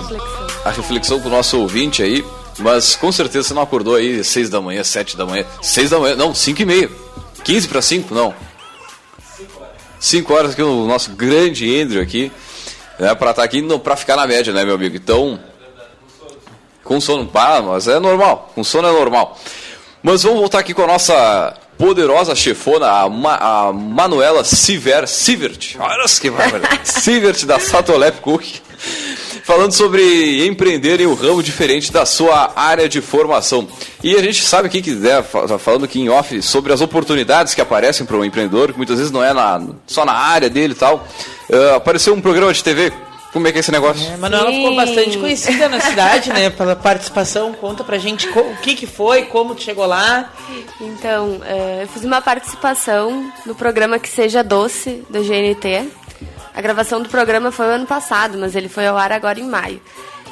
a 0.63 0.69
reflexão 0.69 1.19
pro 1.19 1.29
nosso 1.29 1.59
ouvinte 1.59 2.01
aí. 2.03 2.23
Mas 2.59 2.95
com 2.95 3.11
certeza 3.11 3.47
você 3.47 3.53
não 3.55 3.63
acordou 3.63 3.95
aí 3.95 4.23
6 4.23 4.49
da 4.49 4.61
manhã, 4.61 4.83
7 4.83 5.17
da 5.17 5.25
manhã, 5.25 5.45
6 5.61 5.89
da 5.89 5.97
manhã, 5.99 6.15
não, 6.15 6.35
5 6.35 6.61
e 6.61 6.65
meia. 6.65 6.89
15 7.43 7.67
para 7.67 7.81
5, 7.81 8.13
não. 8.13 8.35
5 9.99 10.31
horas 10.33 10.51
aqui 10.51 10.61
no 10.61 10.85
nosso 10.87 11.11
grande 11.11 11.81
Andrew 11.81 12.01
aqui, 12.01 12.31
né, 13.01 13.15
pra 13.15 13.31
estar 13.31 13.43
aqui 13.43 13.61
no, 13.63 13.79
pra 13.79 13.95
ficar 13.95 14.15
na 14.15 14.27
média, 14.27 14.53
né, 14.53 14.63
meu 14.63 14.75
amigo? 14.75 14.95
Então, 14.95 15.39
com 16.83 17.01
sono, 17.01 17.25
pá, 17.25 17.59
mas 17.59 17.87
é 17.87 17.99
normal, 17.99 18.51
com 18.53 18.63
sono 18.63 18.87
é 18.87 18.91
normal. 18.91 19.39
Mas 20.03 20.21
vamos 20.21 20.39
voltar 20.39 20.59
aqui 20.59 20.71
com 20.71 20.83
a 20.83 20.87
nossa 20.87 21.55
poderosa 21.79 22.35
chefona, 22.35 22.87
a, 22.87 23.09
Ma, 23.09 23.35
a 23.37 23.73
Manuela 23.73 24.43
Siver, 24.43 25.07
Sivert, 25.07 25.77
olha 25.79 26.05
que 26.05 26.29
bárbaro, 26.29 26.63
Sivert 26.85 27.43
da 27.45 27.59
Satolep 27.59 28.21
Cook, 28.21 28.61
falando 29.51 29.73
sobre 29.73 30.47
empreender 30.47 31.01
em 31.01 31.07
um 31.07 31.13
ramo 31.13 31.43
diferente 31.43 31.91
da 31.91 32.05
sua 32.05 32.53
área 32.55 32.87
de 32.87 33.01
formação. 33.01 33.67
E 34.01 34.15
a 34.15 34.21
gente 34.21 34.41
sabe 34.45 34.67
aqui 34.67 34.81
que 34.81 34.91
né, 34.91 35.21
tá 35.21 35.59
falando 35.59 35.83
aqui 35.83 35.99
em 35.99 36.07
off 36.07 36.41
sobre 36.41 36.71
as 36.71 36.79
oportunidades 36.79 37.53
que 37.53 37.59
aparecem 37.59 38.05
para 38.05 38.15
um 38.15 38.23
empreendedor, 38.23 38.71
que 38.71 38.77
muitas 38.77 38.97
vezes 38.97 39.11
não 39.11 39.21
é 39.21 39.33
na, 39.33 39.61
só 39.85 40.05
na 40.05 40.13
área 40.13 40.49
dele 40.49 40.71
e 40.71 40.77
tal. 40.77 41.05
Ah, 41.51 41.75
apareceu 41.75 42.13
um 42.13 42.21
programa 42.21 42.53
de 42.53 42.63
TV. 42.63 42.93
Como 43.33 43.45
é 43.45 43.51
que 43.51 43.57
é 43.57 43.59
esse 43.59 43.71
negócio? 43.71 44.13
A 44.13 44.17
Manuela 44.17 44.51
ficou 44.51 44.69
Sim. 44.69 44.75
bastante 44.75 45.17
conhecida 45.17 45.69
na 45.69 45.79
cidade, 45.81 46.29
né? 46.31 46.49
Pela 46.55 46.75
participação. 46.75 47.53
Conta 47.53 47.83
pra 47.83 47.97
gente 47.97 48.29
o 48.29 48.55
que, 48.61 48.75
que 48.75 48.87
foi, 48.87 49.23
como 49.23 49.55
tu 49.55 49.63
chegou 49.63 49.85
lá. 49.85 50.31
Então, 50.79 51.39
eh, 51.45 51.79
eu 51.83 51.87
fiz 51.87 52.03
uma 52.03 52.21
participação 52.21 53.31
no 53.45 53.55
programa 53.55 53.99
Que 53.99 54.09
Seja 54.09 54.43
Doce, 54.43 55.03
do 55.09 55.21
GNT. 55.21 55.89
A 56.53 56.61
gravação 56.61 57.01
do 57.01 57.09
programa 57.09 57.51
foi 57.51 57.65
o 57.67 57.69
ano 57.69 57.85
passado, 57.85 58.37
mas 58.37 58.55
ele 58.55 58.67
foi 58.69 58.85
ao 58.87 58.97
ar 58.97 59.11
agora 59.11 59.39
em 59.39 59.47
maio. 59.47 59.81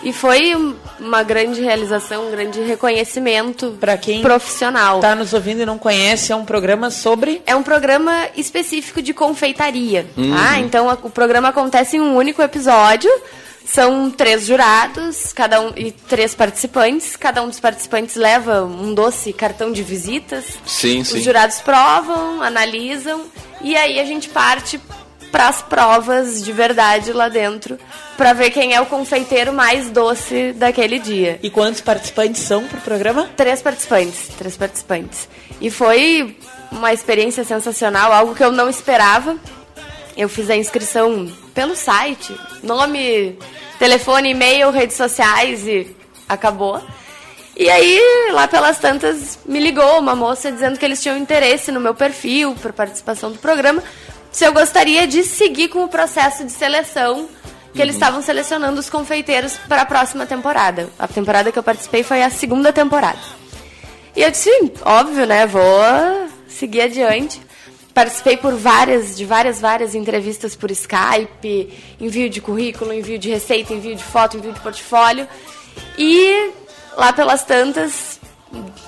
E 0.01 0.13
foi 0.13 0.55
um- 0.55 0.75
uma 0.99 1.23
grande 1.23 1.62
realização, 1.62 2.27
um 2.27 2.32
grande 2.32 2.62
reconhecimento 2.62 3.75
Pra 3.79 3.97
quem 3.97 4.21
profissional. 4.21 4.99
tá 5.01 5.13
nos 5.13 5.34
ouvindo 5.34 5.62
e 5.62 5.65
não 5.65 5.77
conhece, 5.77 6.32
é 6.32 6.36
um 6.36 6.45
programa 6.45 6.89
sobre. 6.89 7.41
É 7.45 7.53
um 7.55 7.63
programa 7.63 8.27
específico 8.36 9.01
de 9.01 9.13
confeitaria. 9.13 10.05
Uhum. 10.15 10.34
Tá? 10.34 10.60
Então 10.60 10.89
a- 10.89 10.97
o 11.03 11.10
programa 11.10 11.49
acontece 11.49 11.97
em 11.97 11.99
um 12.01 12.15
único 12.15 12.41
episódio. 12.41 13.12
São 13.65 14.10
três 14.10 14.45
jurados, 14.47 15.32
cada 15.34 15.62
um 15.62 15.71
e 15.75 15.91
três 15.91 16.34
participantes. 16.34 17.15
Cada 17.15 17.41
um 17.43 17.49
dos 17.49 17.60
participantes 17.60 18.15
leva 18.15 18.63
um 18.63 18.93
doce 18.93 19.32
cartão 19.34 19.71
de 19.71 19.84
visitas. 19.84 20.45
Sim, 20.65 21.03
sim. 21.03 21.17
Os 21.17 21.23
jurados 21.23 21.60
provam, 21.60 22.41
analisam 22.41 23.25
e 23.62 23.75
aí 23.75 23.99
a 23.99 24.05
gente 24.05 24.29
parte 24.29 24.79
para 25.31 25.47
as 25.47 25.61
provas 25.61 26.43
de 26.43 26.51
verdade 26.51 27.13
lá 27.13 27.29
dentro 27.29 27.77
para 28.17 28.33
ver 28.33 28.49
quem 28.51 28.73
é 28.73 28.81
o 28.81 28.85
confeiteiro 28.85 29.53
mais 29.53 29.89
doce 29.89 30.53
daquele 30.53 30.99
dia. 30.99 31.39
E 31.41 31.49
quantos 31.49 31.81
participantes 31.81 32.41
são 32.41 32.67
pro 32.67 32.81
programa? 32.81 33.29
Três 33.37 33.61
participantes, 33.61 34.27
três 34.37 34.57
participantes. 34.57 35.29
E 35.61 35.69
foi 35.69 36.35
uma 36.71 36.93
experiência 36.93 37.43
sensacional, 37.43 38.11
algo 38.11 38.35
que 38.35 38.43
eu 38.43 38.51
não 38.51 38.69
esperava. 38.69 39.37
Eu 40.17 40.27
fiz 40.27 40.49
a 40.49 40.55
inscrição 40.55 41.31
pelo 41.53 41.75
site, 41.75 42.35
nome, 42.61 43.37
telefone, 43.77 44.31
e-mail, 44.31 44.69
redes 44.69 44.97
sociais 44.97 45.65
e 45.65 45.95
acabou. 46.27 46.81
E 47.55 47.69
aí, 47.69 47.99
lá 48.31 48.47
pelas 48.47 48.77
tantas, 48.77 49.39
me 49.45 49.59
ligou 49.59 49.99
uma 49.99 50.15
moça 50.15 50.51
dizendo 50.51 50.79
que 50.79 50.85
eles 50.85 51.01
tinham 51.01 51.17
interesse 51.17 51.71
no 51.71 51.79
meu 51.79 51.93
perfil 51.93 52.55
para 52.55 52.71
participação 52.71 53.31
do 53.31 53.37
programa, 53.37 53.83
se 54.31 54.45
eu 54.45 54.53
gostaria 54.53 55.07
de 55.07 55.23
seguir 55.23 55.69
com 55.69 55.83
o 55.83 55.87
processo 55.87 56.45
de 56.45 56.51
seleção 56.51 57.27
que 57.73 57.81
eles 57.81 57.95
estavam 57.95 58.21
selecionando 58.21 58.79
os 58.79 58.89
confeiteiros 58.89 59.57
para 59.67 59.83
a 59.83 59.85
próxima 59.85 60.25
temporada. 60.25 60.89
A 60.97 61.07
temporada 61.07 61.51
que 61.51 61.59
eu 61.59 61.63
participei 61.63 62.03
foi 62.03 62.23
a 62.23 62.29
segunda 62.29 62.73
temporada. 62.73 63.19
E 64.15 64.21
eu 64.21 64.31
disse, 64.31 64.49
"Sim, 64.49 64.71
óbvio, 64.83 65.25
né? 65.25 65.45
Vou 65.45 65.61
seguir 66.47 66.81
adiante. 66.81 67.41
Participei 67.93 68.37
por 68.37 68.53
várias, 68.55 69.15
de 69.17 69.25
várias, 69.25 69.59
várias 69.59 69.93
entrevistas 69.95 70.55
por 70.55 70.71
Skype, 70.71 71.73
envio 71.99 72.29
de 72.29 72.39
currículo, 72.39 72.93
envio 72.93 73.17
de 73.19 73.29
receita, 73.29 73.73
envio 73.73 73.95
de 73.95 74.03
foto, 74.03 74.37
envio 74.37 74.53
de 74.53 74.59
portfólio. 74.59 75.27
E 75.97 76.51
lá 76.95 77.11
pelas 77.13 77.43
tantas, 77.43 78.18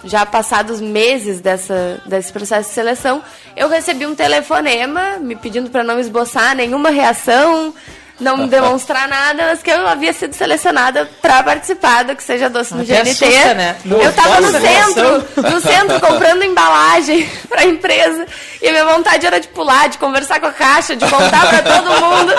já 0.03 0.25
passados 0.25 0.81
meses 0.81 1.39
dessa, 1.39 2.01
desse 2.05 2.31
processo 2.33 2.69
de 2.69 2.75
seleção, 2.75 3.21
eu 3.55 3.69
recebi 3.69 4.05
um 4.05 4.15
telefonema 4.15 5.17
me 5.19 5.35
pedindo 5.35 5.69
para 5.69 5.83
não 5.83 5.99
esboçar 5.99 6.55
nenhuma 6.55 6.89
reação, 6.89 7.73
não 8.19 8.45
demonstrar 8.49 9.07
nada, 9.07 9.43
mas 9.47 9.61
que 9.61 9.69
eu 9.69 9.87
havia 9.87 10.13
sido 10.13 10.33
selecionada 10.33 11.07
para 11.21 11.43
participar 11.43 12.03
do 12.03 12.15
que 12.15 12.23
seja 12.23 12.49
doce 12.49 12.73
no 12.73 12.81
Até 12.81 13.03
GNT. 13.03 13.09
assusta, 13.25 13.53
né? 13.53 13.75
Eu 13.85 14.13
tava 14.13 14.41
no 14.41 14.51
centro, 14.51 15.27
no 15.51 15.61
centro 15.61 15.99
comprando 15.99 16.43
embalagem 16.43 17.29
para 17.47 17.61
a 17.61 17.65
empresa 17.65 18.25
e 18.61 18.67
a 18.67 18.71
minha 18.71 18.85
vontade 18.85 19.25
era 19.25 19.39
de 19.39 19.47
pular, 19.49 19.89
de 19.89 19.97
conversar 19.99 20.39
com 20.39 20.47
a 20.47 20.53
caixa, 20.53 20.95
de 20.95 21.07
contar 21.07 21.47
para 21.47 21.61
todo 21.61 21.89
mundo. 22.01 22.33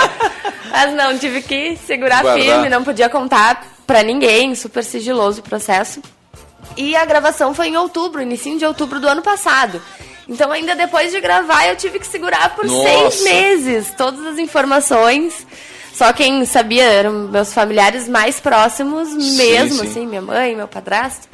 Mas 0.72 0.92
não, 0.94 1.16
tive 1.18 1.42
que 1.42 1.76
segurar 1.86 2.22
Guardar. 2.22 2.42
firme, 2.42 2.68
não 2.68 2.82
podia 2.82 3.08
contar 3.08 3.64
para 3.86 4.02
ninguém, 4.02 4.54
super 4.54 4.82
sigiloso 4.82 5.40
o 5.40 5.42
processo. 5.44 6.00
E 6.76 6.96
a 6.96 7.04
gravação 7.04 7.54
foi 7.54 7.68
em 7.68 7.76
outubro, 7.76 8.22
início 8.22 8.56
de 8.58 8.64
outubro 8.64 9.00
do 9.00 9.08
ano 9.08 9.22
passado. 9.22 9.82
Então, 10.28 10.52
ainda 10.52 10.74
depois 10.74 11.10
de 11.10 11.20
gravar, 11.20 11.66
eu 11.66 11.76
tive 11.76 11.98
que 11.98 12.06
segurar 12.06 12.54
por 12.54 12.64
Nossa. 12.64 12.82
seis 12.82 13.22
meses 13.24 13.92
todas 13.96 14.24
as 14.26 14.38
informações. 14.38 15.46
Só 15.92 16.12
quem 16.12 16.44
sabia 16.46 16.84
eram 16.84 17.28
meus 17.28 17.52
familiares 17.52 18.08
mais 18.08 18.40
próximos 18.40 19.12
mesmo, 19.12 19.80
sim. 19.80 19.86
assim, 19.86 20.06
minha 20.06 20.22
mãe, 20.22 20.56
meu 20.56 20.66
padrasto. 20.66 21.28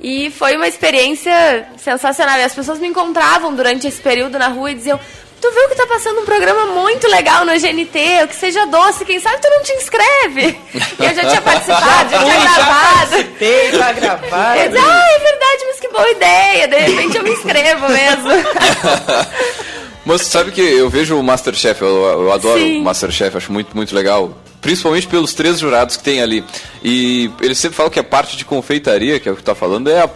E 0.00 0.30
foi 0.30 0.56
uma 0.56 0.66
experiência 0.66 1.68
sensacional. 1.78 2.38
E 2.38 2.42
as 2.42 2.54
pessoas 2.54 2.78
me 2.78 2.88
encontravam 2.88 3.54
durante 3.54 3.86
esse 3.86 4.00
período 4.00 4.38
na 4.38 4.48
rua 4.48 4.70
e 4.70 4.74
diziam: 4.74 5.00
Tu 5.40 5.50
viu 5.52 5.68
que 5.68 5.74
tá 5.74 5.86
passando 5.86 6.20
um 6.20 6.24
programa 6.24 6.66
muito 6.66 7.06
legal 7.08 7.44
no 7.44 7.52
GNT, 7.52 8.24
o 8.24 8.28
que 8.28 8.34
seja 8.34 8.64
doce, 8.66 9.04
quem 9.04 9.20
sabe 9.20 9.36
tu 9.40 9.48
não 9.50 9.62
te 9.62 9.72
inscreve? 9.74 10.58
E 10.98 11.04
eu 11.04 11.14
já 11.14 11.28
tinha 11.28 11.42
participado, 11.42 12.10
já, 12.10 12.18
tinha 12.24 12.40
gravado. 12.40 12.98
participei, 13.10 13.72
já 13.72 13.92
gravado. 13.92 14.58
Eu 14.60 14.68
disse, 14.70 14.84
ah, 14.84 15.06
é 15.14 15.18
verdade, 15.18 15.64
mas 15.66 15.80
que 15.80 15.88
boa 15.88 16.10
ideia. 16.10 16.68
De 16.68 16.76
repente 16.76 17.16
eu 17.18 17.22
me 17.22 17.30
inscrevo 17.30 17.88
mesmo. 17.88 18.30
Mas 20.04 20.22
sabe 20.22 20.52
que 20.52 20.60
eu 20.60 20.88
vejo 20.88 21.18
o 21.18 21.22
Masterchef, 21.22 21.82
eu, 21.82 21.88
eu 21.88 22.32
adoro 22.32 22.60
Sim. 22.60 22.78
o 22.80 22.84
Masterchef, 22.84 23.36
acho 23.36 23.50
muito, 23.52 23.74
muito 23.76 23.92
legal. 23.92 24.38
Principalmente 24.62 25.08
pelos 25.08 25.34
três 25.34 25.58
jurados 25.58 25.96
que 25.96 26.04
tem 26.04 26.22
ali. 26.22 26.44
E 26.80 27.28
eles 27.40 27.58
sempre 27.58 27.76
falam 27.76 27.90
que 27.90 27.98
a 27.98 28.04
parte 28.04 28.36
de 28.36 28.44
confeitaria, 28.44 29.18
que 29.18 29.28
é 29.28 29.32
o 29.32 29.36
que 29.36 29.42
tá 29.42 29.52
falando, 29.52 29.90
é, 29.90 30.00
a- 30.02 30.10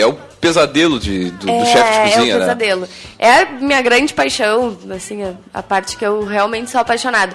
é 0.00 0.06
o 0.06 0.14
pesadelo 0.40 0.98
de, 0.98 1.30
do, 1.30 1.46
do 1.46 1.66
chefe 1.66 1.92
de 1.92 2.14
cozinha, 2.14 2.32
é 2.32 2.36
o 2.36 2.38
né? 2.38 2.44
pesadelo. 2.44 2.88
É 3.18 3.30
a 3.30 3.44
minha 3.46 3.82
grande 3.82 4.14
paixão, 4.14 4.76
assim, 4.94 5.22
a, 5.22 5.34
a 5.52 5.62
parte 5.62 5.96
que 5.96 6.04
eu 6.04 6.24
realmente 6.24 6.70
sou 6.70 6.80
apaixonada. 6.80 7.34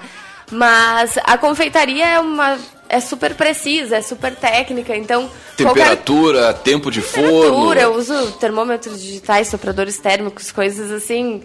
Mas 0.52 1.18
a 1.24 1.38
confeitaria 1.38 2.06
é 2.06 2.20
uma 2.20 2.58
é 2.90 3.00
super 3.00 3.34
precisa, 3.36 3.96
é 3.96 4.02
super 4.02 4.36
técnica, 4.36 4.94
então 4.96 5.30
qualquer 5.56 5.96
Temperatura, 5.96 6.54
tempo 6.54 6.92
de 6.92 7.02
temperatura, 7.02 7.50
forno. 7.50 7.80
eu 7.80 7.96
uso 7.96 8.32
termômetros 8.34 9.02
digitais, 9.02 9.48
sopradores 9.48 9.98
térmicos, 9.98 10.52
coisas 10.52 10.92
assim 10.92 11.42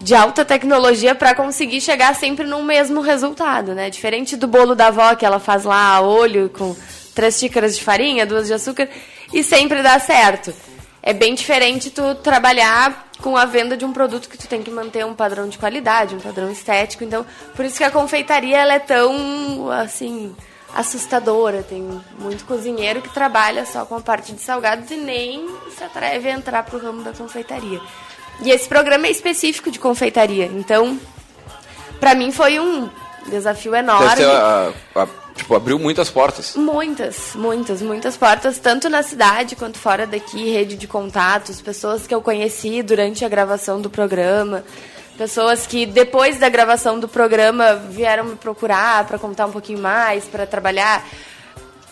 de 0.00 0.14
alta 0.14 0.44
tecnologia 0.44 1.14
para 1.14 1.34
conseguir 1.34 1.80
chegar 1.82 2.14
sempre 2.14 2.46
no 2.46 2.62
mesmo 2.62 3.02
resultado, 3.02 3.74
né? 3.74 3.90
Diferente 3.90 4.36
do 4.36 4.46
bolo 4.46 4.74
da 4.74 4.86
avó 4.86 5.14
que 5.14 5.26
ela 5.26 5.38
faz 5.38 5.64
lá 5.64 5.96
a 5.96 6.00
olho 6.00 6.48
com 6.48 6.74
três 7.14 7.38
xícaras 7.38 7.76
de 7.76 7.84
farinha, 7.84 8.24
duas 8.24 8.46
de 8.46 8.54
açúcar 8.54 8.88
e 9.32 9.42
sempre 9.42 9.82
dá 9.82 9.98
certo. 9.98 10.52
É 11.02 11.12
bem 11.12 11.34
diferente 11.34 11.90
tu 11.90 12.14
trabalhar 12.16 13.08
com 13.22 13.36
a 13.36 13.44
venda 13.44 13.76
de 13.76 13.84
um 13.84 13.92
produto 13.92 14.28
que 14.28 14.36
tu 14.36 14.46
tem 14.46 14.62
que 14.62 14.70
manter 14.70 15.04
um 15.06 15.14
padrão 15.14 15.48
de 15.48 15.56
qualidade, 15.58 16.14
um 16.14 16.20
padrão 16.20 16.50
estético. 16.50 17.04
Então, 17.04 17.24
por 17.54 17.64
isso 17.64 17.76
que 17.78 17.84
a 17.84 17.90
confeitaria 17.90 18.58
ela 18.58 18.74
é 18.74 18.78
tão 18.78 19.70
assim 19.70 20.34
assustadora. 20.74 21.62
Tem 21.62 21.82
muito 22.18 22.44
cozinheiro 22.44 23.00
que 23.00 23.08
trabalha 23.08 23.64
só 23.64 23.84
com 23.84 23.94
a 23.96 24.00
parte 24.00 24.32
de 24.32 24.40
salgados 24.42 24.90
e 24.90 24.96
nem 24.96 25.48
se 25.76 25.82
atreve 25.84 26.28
a 26.28 26.32
entrar 26.32 26.62
pro 26.64 26.78
ramo 26.78 27.02
da 27.02 27.12
confeitaria. 27.12 27.80
E 28.42 28.50
esse 28.50 28.68
programa 28.68 29.06
é 29.06 29.10
específico 29.10 29.70
de 29.70 29.78
confeitaria. 29.78 30.46
Então, 30.46 30.98
pra 31.98 32.14
mim 32.14 32.30
foi 32.30 32.60
um 32.60 32.88
desafio 33.26 33.72
Deve 33.72 33.84
enorme. 33.84 34.16
ter, 34.16 34.24
a- 34.30 34.72
a- 34.96 35.08
tipo, 35.38 35.54
abriu 35.54 35.78
muitas 35.78 36.10
portas. 36.10 36.54
Muitas, 36.54 37.34
muitas, 37.34 37.80
muitas 37.80 38.16
portas, 38.16 38.58
tanto 38.58 38.88
na 38.88 39.02
cidade 39.02 39.56
quanto 39.56 39.78
fora 39.78 40.06
daqui, 40.06 40.50
rede 40.50 40.76
de 40.76 40.86
contatos, 40.86 41.60
pessoas 41.62 42.06
que 42.06 42.14
eu 42.14 42.20
conheci 42.20 42.82
durante 42.82 43.24
a 43.24 43.28
gravação 43.28 43.80
do 43.80 43.88
programa, 43.88 44.62
Pessoas 45.18 45.66
que 45.66 45.84
depois 45.84 46.38
da 46.38 46.48
gravação 46.48 47.00
do 47.00 47.08
programa 47.08 47.74
vieram 47.74 48.24
me 48.24 48.36
procurar 48.36 49.04
para 49.04 49.18
contar 49.18 49.46
um 49.46 49.50
pouquinho 49.50 49.80
mais, 49.80 50.26
para 50.26 50.46
trabalhar 50.46 51.04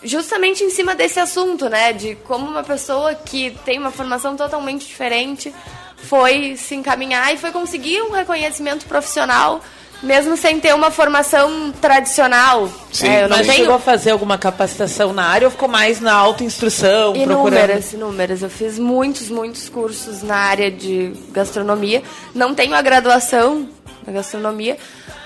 justamente 0.01 0.63
em 0.63 0.69
cima 0.69 0.95
desse 0.95 1.19
assunto, 1.19 1.67
né? 1.67 1.91
De 1.91 2.15
como 2.23 2.47
uma 2.47 2.63
pessoa 2.63 3.13
que 3.15 3.51
tem 3.65 3.79
uma 3.79 3.91
formação 3.91 4.37
totalmente 4.37 4.87
diferente 4.87 5.53
foi 5.97 6.55
se 6.55 6.73
encaminhar 6.73 7.33
e 7.33 7.37
foi 7.37 7.51
conseguir 7.51 8.01
um 8.01 8.11
reconhecimento 8.11 8.85
profissional 8.85 9.61
mesmo 10.01 10.37
sem 10.37 10.59
ter 10.59 10.73
uma 10.73 10.91
formação 10.91 11.71
tradicional. 11.81 12.69
Sim, 12.91 13.07
é, 13.07 13.23
eu 13.23 13.29
não 13.29 13.37
Mas 13.37 13.47
tenho... 13.47 13.59
chegou 13.59 13.75
a 13.75 13.79
fazer 13.79 14.11
alguma 14.11 14.37
capacitação 14.37 15.13
na 15.13 15.23
área 15.23 15.47
ou 15.47 15.51
ficou 15.51 15.67
mais 15.67 15.99
na 15.99 16.13
autoinstrução? 16.13 17.15
Inúmeras, 17.15 17.85
procurando... 17.85 17.93
inúmeras. 17.93 18.41
Eu 18.41 18.49
fiz 18.49 18.77
muitos, 18.77 19.29
muitos 19.29 19.69
cursos 19.69 20.21
na 20.21 20.35
área 20.35 20.69
de 20.69 21.13
gastronomia. 21.31 22.03
Não 22.33 22.53
tenho 22.53 22.75
a 22.75 22.81
graduação 22.81 23.67
na 24.05 24.13
gastronomia, 24.13 24.77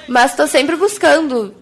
mas 0.08 0.32
estou 0.32 0.48
sempre 0.48 0.76
buscando 0.76 1.54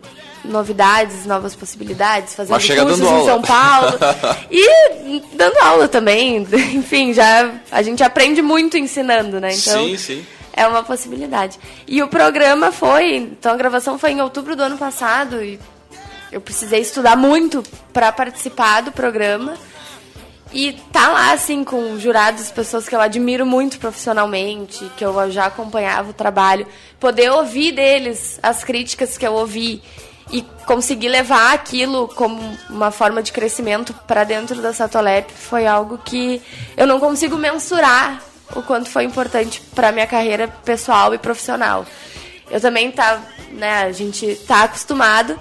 novidades, 0.45 1.25
novas 1.25 1.53
possibilidades, 1.53 2.33
fazendo 2.33 2.55
cursos 2.55 2.99
em 2.99 3.25
São 3.25 3.41
Paulo 3.41 3.99
e 4.49 5.21
dando 5.33 5.57
aula 5.57 5.87
também. 5.87 6.37
Enfim, 6.73 7.11
já 7.11 7.51
a 7.71 7.81
gente 7.81 8.03
aprende 8.03 8.41
muito 8.41 8.77
ensinando, 8.77 9.39
né? 9.39 9.49
Então, 9.53 9.85
sim, 9.87 9.97
sim 9.97 10.25
é 10.59 10.67
uma 10.67 10.83
possibilidade. 10.83 11.57
E 11.87 12.03
o 12.03 12.09
programa 12.09 12.69
foi, 12.69 13.15
então 13.15 13.53
a 13.53 13.55
gravação 13.55 13.97
foi 13.97 14.11
em 14.11 14.21
outubro 14.21 14.57
do 14.57 14.63
ano 14.63 14.77
passado 14.77 15.41
e 15.41 15.57
eu 16.29 16.41
precisei 16.41 16.81
estudar 16.81 17.15
muito 17.15 17.63
para 17.93 18.11
participar 18.11 18.81
do 18.81 18.91
programa. 18.91 19.53
E 20.51 20.73
tá 20.91 21.07
lá, 21.09 21.31
assim, 21.31 21.63
com 21.63 21.97
jurados, 21.97 22.51
pessoas 22.51 22.89
que 22.89 22.95
eu 22.95 22.99
admiro 22.99 23.45
muito 23.45 23.79
profissionalmente, 23.79 24.91
que 24.97 25.05
eu 25.05 25.31
já 25.31 25.45
acompanhava 25.45 26.09
o 26.09 26.13
trabalho. 26.13 26.67
Poder 26.99 27.31
ouvir 27.31 27.71
deles 27.71 28.37
as 28.43 28.61
críticas 28.61 29.17
que 29.17 29.25
eu 29.25 29.33
ouvi 29.33 29.81
e 30.31 30.41
conseguir 30.65 31.07
levar 31.07 31.53
aquilo 31.53 32.07
como 32.09 32.41
uma 32.69 32.91
forma 32.91 33.23
de 33.23 33.31
crescimento 33.31 33.93
para 34.05 34.25
dentro 34.25 34.61
da 34.61 34.73
Satolep 34.73 35.31
foi 35.31 35.65
algo 35.65 35.97
que 35.99 36.41
eu 36.75 36.85
não 36.85 36.99
consigo 36.99 37.37
mensurar 37.37 38.28
o 38.55 38.61
quanto 38.61 38.89
foi 38.89 39.03
importante 39.03 39.61
para 39.75 39.91
minha 39.91 40.07
carreira 40.07 40.47
pessoal 40.63 41.13
e 41.13 41.17
profissional. 41.17 41.85
Eu 42.49 42.59
também 42.59 42.91
tá, 42.91 43.21
né, 43.51 43.83
a 43.83 43.91
gente 43.91 44.35
tá 44.47 44.63
acostumado 44.63 45.39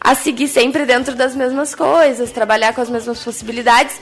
a 0.00 0.14
seguir 0.14 0.48
sempre 0.48 0.86
dentro 0.86 1.14
das 1.14 1.34
mesmas 1.34 1.74
coisas, 1.74 2.30
trabalhar 2.30 2.72
com 2.72 2.80
as 2.80 2.88
mesmas 2.88 3.22
possibilidades 3.22 3.96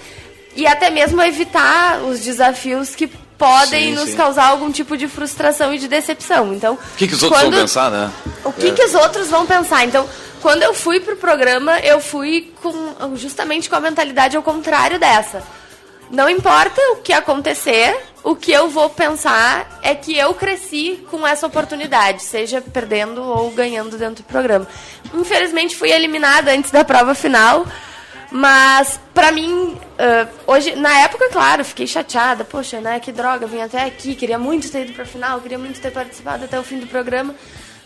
e 0.54 0.66
até 0.66 0.90
mesmo 0.90 1.20
evitar 1.22 2.00
os 2.02 2.20
desafios 2.20 2.94
que 2.94 3.06
podem 3.38 3.90
sim, 3.90 3.94
nos 3.94 4.10
sim. 4.10 4.16
causar 4.16 4.46
algum 4.46 4.70
tipo 4.70 4.96
de 4.96 5.08
frustração 5.08 5.74
e 5.74 5.78
de 5.78 5.88
decepção. 5.88 6.54
Então, 6.54 6.74
o 6.74 6.96
que, 6.96 7.08
que 7.08 7.14
os 7.14 7.22
outros 7.22 7.42
quando... 7.42 7.52
vão 7.52 7.60
pensar, 7.62 7.90
né? 7.90 8.10
O 8.44 8.52
que, 8.52 8.68
é. 8.68 8.72
que 8.72 8.82
os 8.84 8.94
outros 8.94 9.28
vão 9.28 9.46
pensar? 9.46 9.84
Então, 9.84 10.08
quando 10.40 10.62
eu 10.62 10.74
fui 10.74 11.00
pro 11.00 11.16
programa, 11.16 11.78
eu 11.80 12.00
fui 12.00 12.52
com 12.62 13.16
justamente 13.16 13.68
com 13.68 13.76
a 13.76 13.80
mentalidade 13.80 14.36
ao 14.36 14.42
contrário 14.42 14.98
dessa. 14.98 15.42
Não 16.10 16.28
importa 16.28 16.80
o 16.92 16.96
que 16.96 17.12
acontecer, 17.12 17.98
o 18.24 18.34
que 18.34 18.50
eu 18.50 18.70
vou 18.70 18.88
pensar 18.88 19.78
é 19.82 19.94
que 19.94 20.16
eu 20.16 20.32
cresci 20.32 21.06
com 21.10 21.26
essa 21.26 21.46
oportunidade, 21.46 22.22
seja 22.22 22.62
perdendo 22.62 23.22
ou 23.22 23.50
ganhando 23.50 23.98
dentro 23.98 24.24
do 24.24 24.26
programa. 24.26 24.66
Infelizmente 25.12 25.76
fui 25.76 25.92
eliminada 25.92 26.50
antes 26.50 26.70
da 26.70 26.82
prova 26.82 27.14
final, 27.14 27.66
mas 28.30 28.98
pra 29.12 29.30
mim, 29.30 29.52
uh, 29.52 30.28
hoje, 30.46 30.74
na 30.74 31.00
época, 31.00 31.28
claro, 31.30 31.62
fiquei 31.64 31.86
chateada, 31.86 32.44
poxa, 32.44 32.80
né, 32.80 32.98
que 32.98 33.12
droga, 33.12 33.46
vim 33.46 33.60
até 33.60 33.84
aqui, 33.84 34.14
queria 34.14 34.38
muito 34.38 34.70
ter 34.70 34.86
ido 34.86 34.94
pra 34.94 35.04
final, 35.04 35.40
queria 35.40 35.58
muito 35.58 35.78
ter 35.78 35.92
participado 35.92 36.46
até 36.46 36.58
o 36.58 36.62
fim 36.62 36.78
do 36.78 36.86
programa. 36.86 37.34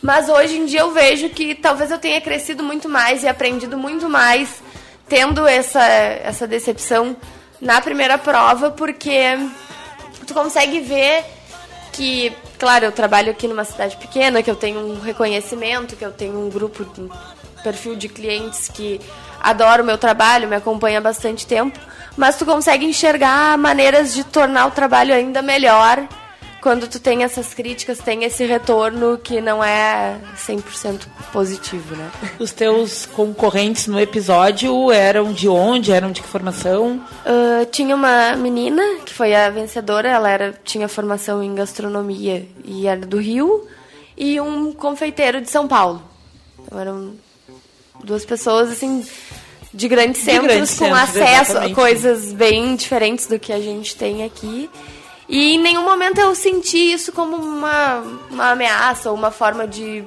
Mas 0.01 0.29
hoje 0.29 0.57
em 0.57 0.67
dia 0.67 0.81
eu 0.81 0.93
vejo 0.93 1.29
que 1.31 1.57
talvez 1.57 1.91
eu 1.91 1.99
tenha 1.99 2.21
crescido 2.21 2.63
muito 2.63 2.89
mais 2.89 3.25
e 3.25 3.29
aprendido 3.29 3.77
muito 3.77 4.09
mais 4.09 4.63
tendo 5.09 5.45
essa, 5.47 5.83
essa 5.83 6.47
decepção 6.47 7.17
na 7.61 7.81
primeira 7.81 8.17
prova, 8.17 8.71
porque 8.71 9.37
tu 10.27 10.35
consegue 10.35 10.81
ver 10.81 11.25
que, 11.93 12.33
claro, 12.59 12.85
eu 12.85 12.93
trabalho 12.93 13.31
aqui 13.31 13.49
numa 13.49 13.65
cidade 13.65 13.97
pequena, 13.97 14.43
que 14.43 14.51
eu 14.51 14.57
tenho 14.57 14.81
um 14.81 15.01
reconhecimento, 15.01 15.97
que 15.97 16.05
eu 16.05 16.13
tenho 16.13 16.39
um 16.39 16.49
grupo, 16.49 16.87
um 16.99 17.09
perfil 17.63 17.97
de 17.97 18.09
clientes 18.09 18.69
que 18.69 19.01
adora 19.41 19.83
o 19.83 19.87
meu 19.87 19.99
trabalho, 19.99 20.49
me 20.49 20.57
acompanha 20.57 20.99
há 20.99 21.01
bastante 21.01 21.47
tempo, 21.47 21.79
mas 22.17 22.37
tu 22.37 22.45
consegue 22.45 22.85
enxergar 22.85 23.57
maneiras 23.59 24.15
de 24.15 24.25
tornar 24.25 24.67
o 24.67 24.71
trabalho 24.71 25.15
ainda 25.15 25.43
melhor 25.43 26.07
quando 26.69 26.87
tu 26.87 27.01
tem 27.01 27.25
essas 27.25 27.55
críticas, 27.55 27.97
tem 27.97 28.25
esse 28.25 28.45
retorno 28.45 29.17
que 29.17 29.41
não 29.41 29.65
é 29.65 30.19
100% 30.37 31.07
positivo, 31.33 31.97
né? 31.97 32.11
Os 32.39 32.53
teus 32.53 33.07
concorrentes 33.07 33.87
no 33.87 33.99
episódio 33.99 34.93
eram 34.93 35.33
de 35.33 35.49
onde? 35.49 35.93
Eram 35.93 36.13
de 36.13 36.21
que 36.21 36.29
formação? 36.29 37.03
Uh, 37.25 37.65
tinha 37.73 37.97
uma 37.97 38.37
menina 38.37 38.83
que 39.07 39.15
foi 39.15 39.35
a 39.35 39.49
vencedora, 39.49 40.11
ela 40.11 40.29
era, 40.29 40.61
tinha 40.63 40.87
formação 40.89 41.43
em 41.43 41.55
gastronomia 41.55 42.47
e 42.63 42.87
era 42.87 43.01
do 43.01 43.17
Rio, 43.17 43.67
e 44.15 44.39
um 44.39 44.71
confeiteiro 44.71 45.41
de 45.41 45.49
São 45.49 45.67
Paulo. 45.67 46.03
Então 46.59 46.79
eram 46.79 47.13
duas 48.05 48.27
pessoas, 48.27 48.71
assim, 48.71 49.07
de 49.73 49.89
grandes 49.89 50.21
centros, 50.21 50.43
de 50.43 50.55
grandes 50.55 50.79
com 50.79 50.85
centros, 50.85 51.03
acesso 51.03 51.53
exatamente. 51.53 51.73
a 51.73 51.75
coisas 51.75 52.33
bem 52.35 52.77
diferentes 52.77 53.27
do 53.27 53.39
que 53.39 53.55
a 53.55 53.59
gente 53.59 53.97
tem 53.97 54.23
aqui. 54.23 54.69
E 55.29 55.55
em 55.55 55.59
nenhum 55.59 55.85
momento 55.85 56.19
eu 56.19 56.35
senti 56.35 56.93
isso 56.93 57.13
como 57.13 57.37
uma, 57.37 57.99
uma 58.31 58.51
ameaça 58.53 59.11
ou 59.11 59.17
uma 59.17 59.31
forma 59.31 59.67
de 59.67 60.05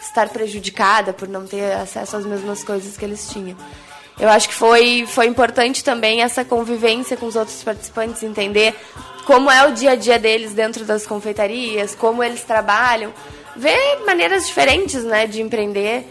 estar 0.00 0.28
prejudicada 0.28 1.12
por 1.12 1.26
não 1.26 1.46
ter 1.46 1.72
acesso 1.72 2.16
às 2.16 2.24
mesmas 2.24 2.62
coisas 2.62 2.96
que 2.96 3.04
eles 3.04 3.28
tinham. 3.28 3.56
Eu 4.18 4.28
acho 4.28 4.48
que 4.48 4.54
foi, 4.54 5.06
foi 5.08 5.26
importante 5.26 5.82
também 5.82 6.22
essa 6.22 6.44
convivência 6.44 7.16
com 7.16 7.26
os 7.26 7.34
outros 7.34 7.62
participantes, 7.64 8.22
entender 8.22 8.74
como 9.24 9.50
é 9.50 9.66
o 9.66 9.72
dia 9.72 9.92
a 9.92 9.96
dia 9.96 10.18
deles 10.18 10.52
dentro 10.52 10.84
das 10.84 11.04
confeitarias, 11.04 11.96
como 11.96 12.22
eles 12.22 12.44
trabalham, 12.44 13.12
ver 13.56 14.04
maneiras 14.06 14.46
diferentes 14.46 15.02
né, 15.02 15.26
de 15.26 15.42
empreender. 15.42 16.06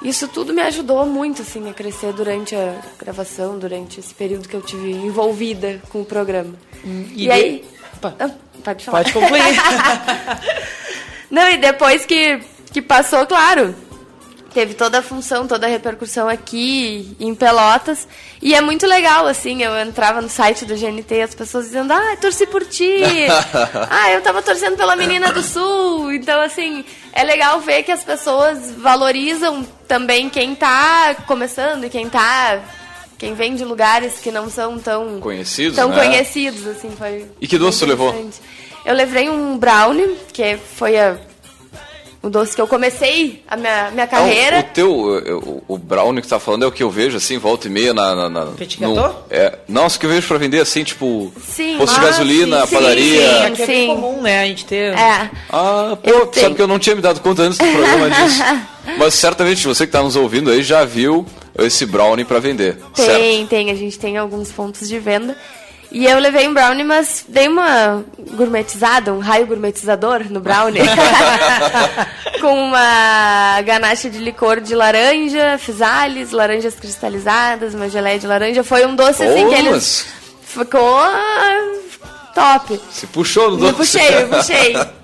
Isso 0.00 0.28
tudo 0.28 0.54
me 0.54 0.62
ajudou 0.62 1.04
muito 1.06 1.42
assim, 1.42 1.68
a 1.68 1.74
crescer 1.74 2.12
durante 2.12 2.54
a 2.54 2.80
gravação, 2.98 3.58
durante 3.58 3.98
esse 3.98 4.14
período 4.14 4.48
que 4.48 4.54
eu 4.54 4.62
tive 4.62 4.92
envolvida 4.92 5.82
com 5.90 6.00
o 6.02 6.04
programa. 6.04 6.54
Hum, 6.84 7.06
e, 7.14 7.24
e 7.24 7.30
aí. 7.30 7.64
Ah, 8.02 8.30
pode 8.64 8.84
falar. 8.84 8.98
Pode 8.98 9.12
concluir. 9.12 9.42
Não, 11.30 11.48
e 11.48 11.56
depois 11.58 12.04
que, 12.04 12.40
que 12.72 12.82
passou, 12.82 13.24
claro, 13.26 13.74
teve 14.52 14.74
toda 14.74 14.98
a 14.98 15.02
função, 15.02 15.46
toda 15.46 15.66
a 15.66 15.70
repercussão 15.70 16.28
aqui 16.28 17.16
em 17.20 17.34
Pelotas. 17.34 18.06
E 18.42 18.54
é 18.54 18.60
muito 18.60 18.86
legal, 18.86 19.26
assim, 19.26 19.62
eu 19.62 19.78
entrava 19.78 20.20
no 20.20 20.28
site 20.28 20.64
do 20.64 20.74
GNT 20.74 21.14
e 21.14 21.22
as 21.22 21.34
pessoas 21.34 21.66
dizendo, 21.66 21.92
ah, 21.92 22.16
torci 22.20 22.46
por 22.46 22.64
ti. 22.64 23.02
ah, 23.88 24.10
eu 24.10 24.20
tava 24.22 24.42
torcendo 24.42 24.76
pela 24.76 24.96
menina 24.96 25.32
do 25.32 25.42
Sul. 25.42 26.12
Então, 26.12 26.40
assim, 26.40 26.84
é 27.12 27.22
legal 27.22 27.60
ver 27.60 27.82
que 27.82 27.92
as 27.92 28.02
pessoas 28.02 28.72
valorizam 28.72 29.64
também 29.86 30.28
quem 30.28 30.54
tá 30.54 31.14
começando 31.26 31.84
e 31.84 31.90
quem 31.90 32.08
tá 32.08 32.60
quem 33.20 33.34
vem 33.34 33.54
de 33.54 33.66
lugares 33.66 34.14
que 34.14 34.30
não 34.30 34.48
são 34.48 34.78
tão 34.78 35.20
conhecidos, 35.20 35.76
tão 35.76 35.90
né? 35.90 36.06
conhecidos, 36.06 36.66
assim, 36.66 36.90
foi. 36.96 37.26
E 37.38 37.46
que 37.46 37.58
doce 37.58 37.80
você 37.80 37.84
levou? 37.84 38.14
Eu 38.82 38.94
levei 38.94 39.28
um 39.28 39.58
brownie, 39.58 40.16
que 40.32 40.56
foi 40.56 40.98
a, 40.98 41.18
o 42.22 42.30
doce 42.30 42.54
que 42.56 42.62
eu 42.62 42.66
comecei 42.66 43.44
a 43.46 43.58
minha, 43.58 43.90
minha 43.90 44.06
carreira. 44.06 44.60
o 44.60 44.62
teu, 44.72 44.90
o, 44.90 45.62
o 45.68 45.76
brownie 45.76 46.22
que 46.22 46.28
você 46.28 46.34
tá 46.34 46.40
falando 46.40 46.64
é 46.64 46.66
o 46.66 46.72
que 46.72 46.82
eu 46.82 46.90
vejo, 46.90 47.18
assim, 47.18 47.36
volta 47.36 47.66
e 47.66 47.70
meia 47.70 47.92
na... 47.92 48.14
na, 48.14 48.30
na 48.30 48.44
no, 48.46 49.16
é, 49.28 49.58
não, 49.68 49.86
que 49.90 50.06
eu 50.06 50.10
vejo 50.10 50.26
pra 50.26 50.38
vender, 50.38 50.60
assim, 50.60 50.82
tipo, 50.82 51.30
sim. 51.46 51.76
posto 51.76 51.96
ah, 51.96 52.00
de 52.00 52.06
gasolina, 52.06 52.66
sim, 52.66 52.74
padaria. 52.74 53.28
Sim, 53.28 53.44
aqui 53.44 53.62
é 53.62 53.66
sim. 53.66 53.86
comum, 53.88 54.22
né, 54.22 54.44
a 54.44 54.46
gente 54.46 54.64
ter... 54.64 54.94
É. 54.94 55.30
Ah, 55.50 55.94
pô, 56.02 56.08
eu 56.08 56.32
sabe 56.32 56.54
que 56.54 56.62
eu 56.62 56.66
não 56.66 56.78
tinha 56.78 56.96
me 56.96 57.02
dado 57.02 57.20
conta 57.20 57.42
antes 57.42 57.58
do 57.58 57.66
programa 57.66 58.08
disso. 58.08 58.42
Mas 58.96 59.12
certamente 59.12 59.66
você 59.66 59.86
que 59.86 59.92
tá 59.92 60.02
nos 60.02 60.16
ouvindo 60.16 60.50
aí 60.50 60.62
já 60.62 60.86
viu 60.86 61.26
esse 61.58 61.86
brownie 61.86 62.24
para 62.24 62.38
vender. 62.38 62.76
Tem, 62.94 63.06
certo? 63.06 63.48
tem. 63.48 63.70
A 63.70 63.74
gente 63.74 63.98
tem 63.98 64.16
alguns 64.16 64.50
pontos 64.50 64.88
de 64.88 64.98
venda. 64.98 65.36
E 65.92 66.06
eu 66.06 66.20
levei 66.20 66.46
um 66.46 66.54
brownie, 66.54 66.84
mas 66.84 67.24
dei 67.28 67.48
uma 67.48 68.04
gourmetizada, 68.36 69.12
um 69.12 69.18
raio 69.18 69.46
gourmetizador 69.46 70.24
no 70.30 70.40
brownie. 70.40 70.82
com 72.40 72.54
uma 72.54 73.60
ganache 73.62 74.08
de 74.08 74.18
licor 74.18 74.60
de 74.60 74.74
laranja, 74.74 75.58
fisales, 75.58 76.30
laranjas 76.30 76.76
cristalizadas, 76.76 77.74
uma 77.74 77.88
geleia 77.88 78.18
de 78.18 78.26
laranja. 78.26 78.62
Foi 78.62 78.86
um 78.86 78.94
doce 78.94 79.22
assim 79.22 79.48
que 79.48 79.54
eles... 79.54 80.06
Ficou 80.42 80.98
top. 82.34 82.80
Se 82.90 83.06
puxou 83.06 83.52
no 83.52 83.56
doce. 83.56 83.72
Me 83.72 83.76
puxei, 83.78 84.24
me 84.24 84.36
puxei. 84.36 84.74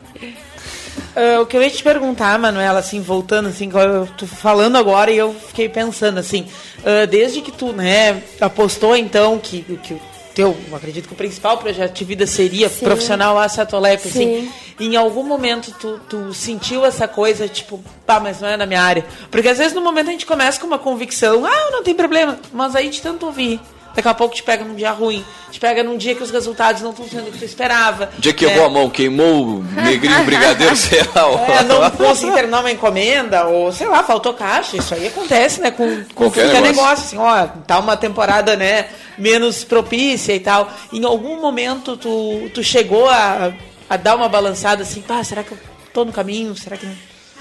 Uh, 1.17 1.41
o 1.41 1.47
que 1.47 1.57
eu 1.57 1.63
ia 1.63 1.71
te 1.71 1.83
perguntar, 1.83 2.39
Manuela, 2.39 2.79
assim, 2.79 3.01
voltando, 3.01 3.49
assim, 3.49 3.71
eu 3.73 4.07
tô 4.19 4.27
falando 4.27 4.77
agora 4.77 5.11
e 5.11 5.17
eu 5.17 5.33
fiquei 5.33 5.67
pensando, 5.67 6.19
assim, 6.19 6.47
uh, 6.81 7.07
desde 7.07 7.41
que 7.41 7.51
tu, 7.51 7.73
né, 7.73 8.23
apostou, 8.39 8.95
então, 8.95 9.39
que, 9.39 9.63
que 9.63 9.97
teu, 10.35 10.55
eu 10.69 10.77
acredito 10.77 11.09
que 11.09 11.15
o 11.15 11.17
principal 11.17 11.57
projeto 11.57 11.95
de 11.95 12.05
vida 12.05 12.27
seria 12.27 12.69
Sim. 12.69 12.85
profissional 12.85 13.39
a 13.39 13.49
Satolep, 13.49 14.07
assim. 14.07 14.43
Sim. 14.43 14.53
Em 14.79 14.95
algum 14.95 15.23
momento 15.23 15.75
tu, 15.81 15.99
tu 16.07 16.35
sentiu 16.35 16.85
essa 16.85 17.09
coisa, 17.09 17.49
tipo, 17.49 17.83
pá, 18.05 18.21
mas 18.21 18.43
não 18.43 18.49
é 18.49 18.57
na 18.59 18.67
minha 18.67 18.83
área. 18.83 19.07
Porque 19.31 19.49
às 19.49 19.57
vezes 19.57 19.73
no 19.73 19.81
momento 19.81 20.09
a 20.09 20.13
gente 20.13 20.27
começa 20.27 20.61
com 20.61 20.67
uma 20.67 20.79
convicção, 20.79 21.47
ah, 21.47 21.71
não 21.71 21.83
tem 21.83 21.95
problema, 21.95 22.39
mas 22.53 22.77
aí 22.77 22.91
de 22.91 23.01
tanto 23.01 23.25
ouvir. 23.25 23.59
Daqui 23.97 24.09
a 24.09 24.15
pouco 24.15 24.35
te 24.35 24.43
pega 24.43 24.63
num 24.63 24.75
dia 24.75 24.91
ruim, 24.91 25.25
te 25.51 25.59
pega 25.59 25.83
num 25.83 25.97
dia 25.97 26.15
que 26.15 26.23
os 26.23 26.31
resultados 26.31 26.83
não 26.83 26.91
estão 26.91 27.09
sendo 27.09 27.29
o 27.29 27.33
que 27.33 27.39
tu 27.39 27.45
esperava. 27.47 28.11
Dia 28.19 28.35
que 28.35 28.45
né? 28.45 28.53
errou 28.53 28.67
a 28.67 28.69
mão, 28.69 28.91
queimou 28.91 29.47
o 29.47 29.65
negrinho 29.75 30.23
brigadeiro, 30.25 30.77
sei 30.77 31.01
lá. 31.15 31.23
É, 31.49 31.63
não 31.65 31.91
consegui 31.91 32.33
terminar 32.33 32.61
uma 32.61 32.71
encomenda, 32.71 33.47
ou 33.47 33.73
sei 33.73 33.87
lá, 33.89 34.03
faltou 34.03 34.35
caixa. 34.35 34.77
Isso 34.77 34.95
aí 34.95 35.07
acontece, 35.07 35.63
né? 35.63 35.71
Com, 35.71 36.05
com 36.05 36.27
Qualquer 36.27 36.43
qualquer 36.43 36.63
negócio. 36.63 37.17
negócio. 37.17 37.19
assim, 37.19 37.19
ó, 37.19 37.47
tá 37.67 37.79
uma 37.79 37.97
temporada, 37.97 38.55
né, 38.55 38.87
menos 39.17 39.65
propícia 39.65 40.35
e 40.35 40.41
tal. 40.41 40.71
Em 40.93 41.05
algum 41.05 41.41
momento 41.41 41.97
tu, 41.97 42.51
tu 42.53 42.63
chegou 42.63 43.09
a, 43.09 43.53
a 43.89 43.97
dar 43.97 44.15
uma 44.15 44.29
balançada 44.29 44.83
assim, 44.83 45.01
pá, 45.01 45.25
será 45.25 45.43
que 45.43 45.53
eu 45.53 45.59
tô 45.95 46.05
no 46.05 46.13
caminho? 46.13 46.55
Será 46.55 46.77
que. 46.77 46.87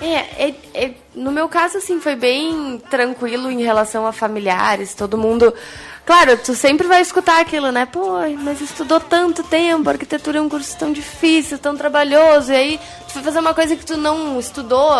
É, 0.01 0.47
é, 0.47 0.53
é, 0.73 0.91
no 1.15 1.31
meu 1.31 1.47
caso, 1.47 1.77
assim, 1.77 2.01
foi 2.01 2.15
bem 2.15 2.81
tranquilo 2.89 3.49
em 3.49 3.63
relação 3.63 4.05
a 4.05 4.11
familiares, 4.11 4.93
todo 4.93 5.17
mundo. 5.17 5.53
Claro, 6.05 6.37
tu 6.37 6.53
sempre 6.53 6.87
vai 6.87 7.01
escutar 7.01 7.41
aquilo, 7.41 7.71
né? 7.71 7.87
Pô, 7.87 8.19
mas 8.39 8.61
estudou 8.61 8.99
tanto 8.99 9.43
tempo, 9.43 9.89
arquitetura 9.89 10.37
é 10.37 10.41
um 10.41 10.47
curso 10.47 10.77
tão 10.77 10.93
difícil, 10.93 11.57
tão 11.57 11.75
trabalhoso, 11.75 12.51
e 12.51 12.55
aí 12.55 12.79
tu 13.07 13.13
foi 13.13 13.23
fazer 13.23 13.39
uma 13.39 13.55
coisa 13.55 13.75
que 13.75 13.83
tu 13.83 13.97
não 13.97 14.39
estudou, 14.39 14.93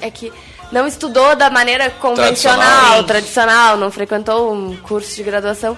é 0.00 0.10
que 0.10 0.32
não 0.70 0.86
estudou 0.86 1.34
da 1.34 1.50
maneira 1.50 1.90
convencional, 1.90 2.58
Tradicional. 2.68 3.04
tradicional, 3.04 3.76
não 3.76 3.90
frequentou 3.90 4.54
um 4.54 4.76
curso 4.76 5.16
de 5.16 5.22
graduação. 5.24 5.76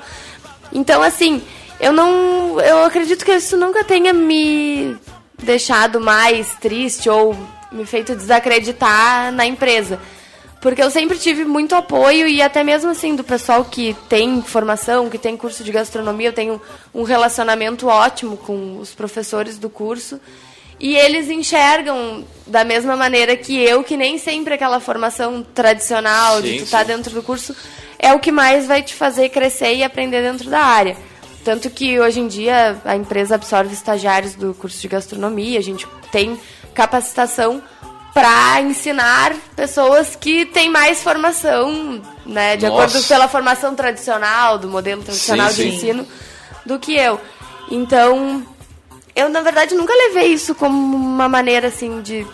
Então, 0.72 1.02
assim, 1.02 1.42
eu 1.80 1.92
não. 1.92 2.60
Eu 2.60 2.84
acredito 2.84 3.24
que 3.24 3.32
isso 3.32 3.56
nunca 3.56 3.82
tenha 3.84 4.12
me 4.12 4.96
deixado 5.42 6.00
mais 6.00 6.54
triste 6.60 7.08
ou 7.08 7.36
me 7.72 7.84
feito 7.86 8.14
desacreditar 8.14 9.32
na 9.32 9.46
empresa. 9.46 9.98
Porque 10.66 10.82
eu 10.82 10.90
sempre 10.90 11.16
tive 11.16 11.44
muito 11.44 11.76
apoio 11.76 12.26
e 12.26 12.42
até 12.42 12.64
mesmo 12.64 12.90
assim 12.90 13.14
do 13.14 13.22
pessoal 13.22 13.64
que 13.64 13.94
tem 14.08 14.42
formação, 14.42 15.08
que 15.08 15.16
tem 15.16 15.36
curso 15.36 15.62
de 15.62 15.70
gastronomia, 15.70 16.30
eu 16.30 16.32
tenho 16.32 16.60
um 16.92 17.04
relacionamento 17.04 17.86
ótimo 17.86 18.36
com 18.36 18.76
os 18.80 18.92
professores 18.92 19.58
do 19.58 19.70
curso. 19.70 20.20
E 20.80 20.96
eles 20.96 21.30
enxergam 21.30 22.24
da 22.44 22.64
mesma 22.64 22.96
maneira 22.96 23.36
que 23.36 23.56
eu, 23.56 23.84
que 23.84 23.96
nem 23.96 24.18
sempre 24.18 24.54
aquela 24.54 24.80
formação 24.80 25.46
tradicional 25.54 26.42
de 26.42 26.48
Sim, 26.48 26.56
tu 26.56 26.64
estar 26.64 26.80
sim. 26.80 26.86
dentro 26.88 27.14
do 27.14 27.22
curso 27.22 27.54
é 27.96 28.12
o 28.12 28.18
que 28.18 28.32
mais 28.32 28.66
vai 28.66 28.82
te 28.82 28.92
fazer 28.92 29.28
crescer 29.28 29.72
e 29.72 29.84
aprender 29.84 30.20
dentro 30.20 30.50
da 30.50 30.62
área. 30.62 30.96
Tanto 31.44 31.70
que 31.70 32.00
hoje 32.00 32.18
em 32.18 32.26
dia 32.26 32.76
a 32.84 32.96
empresa 32.96 33.36
absorve 33.36 33.72
estagiários 33.72 34.34
do 34.34 34.52
curso 34.52 34.80
de 34.80 34.88
gastronomia, 34.88 35.60
a 35.60 35.62
gente 35.62 35.86
tem 36.10 36.36
capacitação 36.74 37.62
para 38.16 38.62
ensinar 38.62 39.34
pessoas 39.54 40.16
que 40.16 40.46
têm 40.46 40.70
mais 40.70 41.02
formação, 41.02 42.00
né, 42.24 42.56
de 42.56 42.66
Nossa. 42.66 42.84
acordo 42.84 43.06
pela 43.06 43.28
formação 43.28 43.74
tradicional, 43.74 44.56
do 44.56 44.68
modelo 44.68 45.02
tradicional 45.02 45.50
Sim, 45.50 45.54
de 45.54 45.62
sim. 45.62 45.76
ensino, 45.76 46.08
do 46.64 46.78
que 46.78 46.96
eu. 46.96 47.20
Então, 47.70 48.42
eu 49.14 49.28
na 49.28 49.42
verdade 49.42 49.74
nunca 49.74 49.92
levei 49.92 50.28
isso 50.28 50.54
como 50.54 50.96
uma 50.96 51.28
maneira 51.28 51.68
assim 51.68 52.00
de 52.00 52.26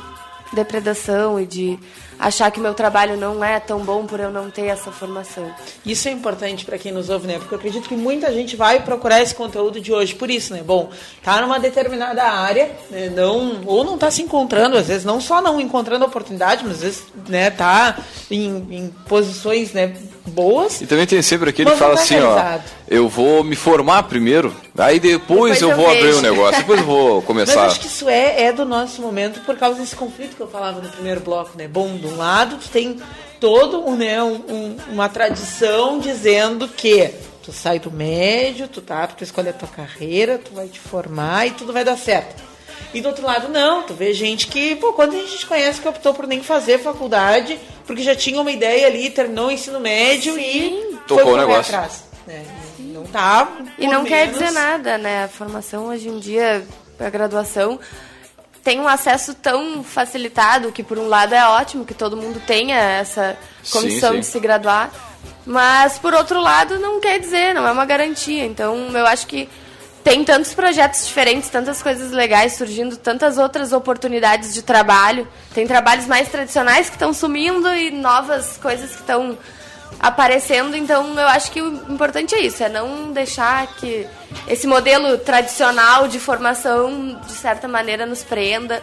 depredação 0.52 1.40
e 1.40 1.46
de 1.46 1.76
achar 2.22 2.52
que 2.52 2.60
meu 2.60 2.72
trabalho 2.72 3.16
não 3.16 3.44
é 3.44 3.58
tão 3.58 3.80
bom 3.80 4.06
por 4.06 4.20
eu 4.20 4.30
não 4.30 4.48
ter 4.48 4.66
essa 4.66 4.92
formação. 4.92 5.52
Isso 5.84 6.06
é 6.08 6.12
importante 6.12 6.64
para 6.64 6.78
quem 6.78 6.92
nos 6.92 7.10
ouve, 7.10 7.26
né? 7.26 7.38
Porque 7.38 7.52
eu 7.52 7.58
acredito 7.58 7.88
que 7.88 7.96
muita 7.96 8.32
gente 8.32 8.54
vai 8.54 8.80
procurar 8.80 9.20
esse 9.20 9.34
conteúdo 9.34 9.80
de 9.80 9.92
hoje 9.92 10.14
por 10.14 10.30
isso, 10.30 10.54
né? 10.54 10.62
Bom, 10.64 10.90
tá 11.22 11.40
numa 11.40 11.58
determinada 11.58 12.22
área, 12.22 12.70
né? 12.90 13.10
não 13.10 13.62
ou 13.66 13.82
não 13.82 13.98
tá 13.98 14.08
se 14.08 14.22
encontrando, 14.22 14.78
às 14.78 14.86
vezes 14.86 15.04
não 15.04 15.20
só 15.20 15.42
não 15.42 15.60
encontrando 15.60 16.04
oportunidade, 16.04 16.62
mas 16.62 16.74
às 16.74 16.82
vezes, 16.82 17.04
né, 17.28 17.50
tá 17.50 17.98
em, 18.30 18.66
em 18.70 18.94
posições, 19.08 19.72
né, 19.72 19.92
boas. 20.26 20.80
E 20.80 20.86
também 20.86 21.06
tem 21.06 21.20
sempre 21.22 21.50
aquele 21.50 21.70
que 21.70 21.76
fala 21.76 21.96
tá 21.96 22.02
assim, 22.02 22.20
ó, 22.20 22.34
realizado. 22.34 22.62
Eu 22.92 23.08
vou 23.08 23.42
me 23.42 23.56
formar 23.56 24.02
primeiro, 24.04 24.54
aí 24.76 25.00
depois, 25.00 25.58
Depois 25.58 25.62
eu 25.62 25.70
eu 25.70 25.76
vou 25.76 25.86
abrir 25.86 26.02
vejo. 26.02 26.18
o 26.18 26.22
negócio, 26.22 26.56
depois 26.60 26.80
eu 26.80 26.86
vou 26.86 27.14
Mas 27.16 27.24
começar. 27.24 27.64
acho 27.66 27.80
que 27.80 27.86
isso 27.86 28.08
é, 28.08 28.42
é 28.44 28.52
do 28.52 28.64
nosso 28.64 29.00
momento 29.02 29.40
por 29.40 29.56
causa 29.56 29.80
desse 29.80 29.96
conflito 29.96 30.36
que 30.36 30.40
eu 30.42 30.48
falava 30.48 30.80
no 30.80 30.88
primeiro 30.88 31.20
bloco, 31.20 31.56
né? 31.56 31.66
Bom, 31.68 31.96
de 31.96 32.06
um 32.06 32.16
lado 32.16 32.56
tu 32.58 32.68
tem 32.68 33.00
todo 33.40 33.84
um, 33.88 33.96
né, 33.96 34.22
um- 34.22 34.34
um- 34.48 34.76
uma 34.92 35.08
tradição 35.08 35.98
dizendo 35.98 36.68
que 36.68 37.10
tu 37.42 37.52
sai 37.52 37.78
do 37.80 37.90
médio, 37.90 38.68
tu 38.68 38.80
tá 38.80 39.02
apto 39.02 39.24
a 39.24 39.26
escolher 39.26 39.50
a 39.50 39.54
tua 39.54 39.68
carreira, 39.68 40.38
tu 40.38 40.54
vai 40.54 40.68
te 40.68 40.78
formar 40.78 41.46
e 41.46 41.50
tudo 41.52 41.72
vai 41.72 41.84
dar 41.84 41.96
certo. 41.96 42.42
E 42.94 43.00
do 43.00 43.08
outro 43.08 43.24
lado, 43.24 43.48
não, 43.48 43.82
tu 43.82 43.94
vê 43.94 44.12
gente 44.12 44.46
que, 44.48 44.76
pô, 44.76 44.92
quando 44.92 45.14
a 45.16 45.18
gente 45.18 45.46
conhece 45.46 45.80
que 45.80 45.88
optou 45.88 46.12
por 46.12 46.26
nem 46.26 46.42
fazer 46.42 46.78
faculdade, 46.78 47.58
porque 47.86 48.02
já 48.02 48.14
tinha 48.14 48.38
uma 48.40 48.50
ideia 48.52 48.86
ali, 48.86 49.08
terminou 49.10 49.46
o 49.46 49.50
ensino 49.50 49.80
médio 49.80 50.38
e 50.38 50.94
Tocou 51.08 51.24
foi 51.24 51.32
o 51.32 51.36
negócio. 51.38 51.74
atrás. 51.74 52.04
né? 52.26 52.44
Tá. 53.10 53.48
E 53.78 53.86
não 53.86 54.04
quer 54.04 54.28
dizer 54.28 54.50
nada, 54.50 54.98
né? 54.98 55.24
A 55.24 55.28
formação 55.28 55.86
hoje 55.86 56.08
em 56.08 56.18
dia, 56.18 56.64
a 56.98 57.10
graduação, 57.10 57.80
tem 58.62 58.80
um 58.80 58.88
acesso 58.88 59.34
tão 59.34 59.82
facilitado 59.82 60.70
que, 60.70 60.82
por 60.82 60.98
um 60.98 61.08
lado, 61.08 61.34
é 61.34 61.46
ótimo 61.46 61.84
que 61.84 61.94
todo 61.94 62.16
mundo 62.16 62.40
tenha 62.46 62.76
essa 62.76 63.36
condição 63.70 64.10
Sim, 64.10 64.14
sim. 64.16 64.20
de 64.20 64.26
se 64.26 64.40
graduar, 64.40 64.90
mas, 65.44 65.98
por 65.98 66.14
outro 66.14 66.40
lado, 66.40 66.78
não 66.78 67.00
quer 67.00 67.18
dizer, 67.18 67.54
não 67.54 67.66
é 67.66 67.72
uma 67.72 67.84
garantia. 67.84 68.44
Então, 68.44 68.76
eu 68.96 69.06
acho 69.06 69.26
que 69.26 69.48
tem 70.04 70.24
tantos 70.24 70.54
projetos 70.54 71.06
diferentes, 71.06 71.48
tantas 71.48 71.82
coisas 71.82 72.12
legais 72.12 72.54
surgindo, 72.54 72.96
tantas 72.96 73.38
outras 73.38 73.72
oportunidades 73.72 74.52
de 74.52 74.62
trabalho. 74.62 75.26
Tem 75.54 75.66
trabalhos 75.66 76.06
mais 76.06 76.28
tradicionais 76.28 76.88
que 76.88 76.96
estão 76.96 77.12
sumindo 77.12 77.68
e 77.72 77.90
novas 77.90 78.56
coisas 78.56 78.90
que 78.90 79.00
estão 79.00 79.36
aparecendo. 79.98 80.76
Então, 80.76 81.18
eu 81.18 81.28
acho 81.28 81.50
que 81.50 81.60
o 81.60 81.68
importante 81.92 82.34
é 82.34 82.40
isso, 82.40 82.62
é 82.62 82.68
não 82.68 83.12
deixar 83.12 83.66
que 83.76 84.06
esse 84.48 84.66
modelo 84.66 85.18
tradicional 85.18 86.08
de 86.08 86.18
formação, 86.18 87.20
de 87.26 87.32
certa 87.32 87.68
maneira, 87.68 88.04
nos 88.06 88.22
prenda 88.22 88.82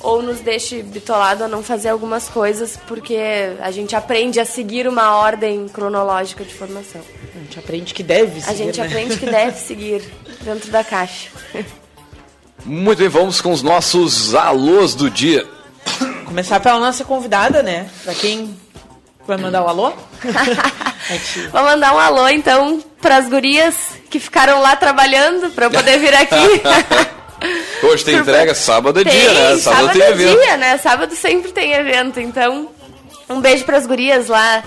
ou 0.00 0.22
nos 0.22 0.40
deixe 0.40 0.82
bitolado 0.82 1.44
a 1.44 1.48
não 1.48 1.62
fazer 1.62 1.88
algumas 1.88 2.28
coisas, 2.28 2.78
porque 2.86 3.18
a 3.60 3.70
gente 3.70 3.96
aprende 3.96 4.38
a 4.38 4.44
seguir 4.44 4.86
uma 4.86 5.16
ordem 5.16 5.66
cronológica 5.68 6.44
de 6.44 6.54
formação. 6.54 7.00
A 7.34 7.38
gente 7.38 7.58
aprende 7.58 7.94
que 7.94 8.02
deve 8.02 8.38
A 8.40 8.42
seguir, 8.42 8.56
gente 8.56 8.80
né? 8.80 8.86
aprende 8.86 9.16
que 9.16 9.26
deve 9.26 9.58
seguir 9.58 10.02
dentro 10.42 10.70
da 10.70 10.84
caixa. 10.84 11.30
Muito 12.64 12.98
bem, 12.98 13.08
vamos 13.08 13.40
com 13.40 13.52
os 13.52 13.62
nossos 13.62 14.34
alôs 14.34 14.94
do 14.94 15.08
dia. 15.10 15.46
Começar 16.24 16.60
pela 16.60 16.78
nossa 16.78 17.04
convidada, 17.04 17.62
né? 17.62 17.88
Pra 18.02 18.14
quem 18.14 18.54
vai 19.26 19.36
mandar 19.36 19.62
o 19.62 19.68
alô? 19.68 19.92
Vou 21.52 21.62
mandar 21.62 21.94
um 21.94 21.98
alô, 21.98 22.28
então, 22.28 22.82
para 23.00 23.16
as 23.16 23.28
gurias 23.28 23.74
que 24.10 24.18
ficaram 24.18 24.60
lá 24.60 24.74
trabalhando 24.76 25.50
para 25.50 25.66
eu 25.66 25.70
poder 25.70 25.98
vir 25.98 26.14
aqui. 26.14 26.62
Hoje 27.82 28.04
tem 28.04 28.16
entrega, 28.16 28.54
sábado 28.54 29.00
é 29.00 29.04
Tem, 29.04 29.12
dia, 29.12 29.32
né? 29.32 29.56
Sábado, 29.58 29.92
tem 29.92 30.02
é 30.02 30.10
evento. 30.10 30.40
dia, 30.40 30.56
né? 30.56 30.78
Sábado 30.78 31.14
sempre 31.14 31.52
tem 31.52 31.72
evento, 31.72 32.18
então 32.18 32.70
um 33.28 33.40
beijo 33.40 33.64
para 33.64 33.76
as 33.76 33.86
gurias 33.86 34.28
lá 34.28 34.64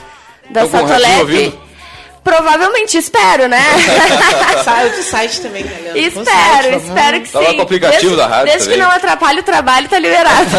da 0.50 0.68
Satolep. 0.68 1.58
Provavelmente, 2.30 2.96
espero, 2.96 3.48
né? 3.48 3.60
Sai 4.64 4.90
do 4.92 5.02
site 5.02 5.42
também, 5.42 5.64
né, 5.64 5.78
Leandro? 5.82 6.00
Espero, 6.00 6.70
site, 6.74 6.86
espero 6.86 7.22
que 7.22 7.30
Tá 7.30 7.40
lá 7.40 7.46
sim. 7.50 7.54
com 7.56 7.60
o 7.60 7.64
aplicativo 7.64 8.02
desde, 8.02 8.18
da 8.18 8.28
rádio 8.28 8.46
Desde 8.54 8.70
que 8.70 8.78
não 8.78 8.92
atrapalhe 8.92 9.40
o 9.40 9.44
trabalho, 9.44 9.90
tá 9.90 9.98
liberado. 9.98 10.50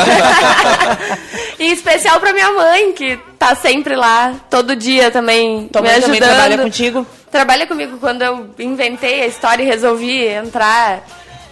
em 1.60 1.70
especial 1.72 2.18
pra 2.18 2.32
minha 2.32 2.50
mãe, 2.52 2.92
que 2.92 3.16
tá 3.38 3.54
sempre 3.54 3.94
lá, 3.94 4.34
todo 4.50 4.74
dia 4.74 5.12
também 5.12 5.68
Tua 5.68 5.80
me 5.80 5.88
mãe 5.88 5.96
ajudando. 5.98 6.16
também 6.16 6.28
trabalha 6.28 6.58
contigo? 6.58 7.06
Trabalha 7.30 7.66
comigo 7.68 7.98
quando 7.98 8.22
eu 8.22 8.50
inventei 8.58 9.22
a 9.22 9.26
história 9.26 9.62
e 9.62 9.66
resolvi 9.66 10.26
entrar 10.26 11.04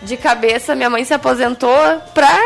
de 0.02 0.16
cabeça. 0.16 0.74
Minha 0.74 0.90
mãe 0.90 1.04
se 1.04 1.14
aposentou 1.14 1.76
pra 2.12 2.36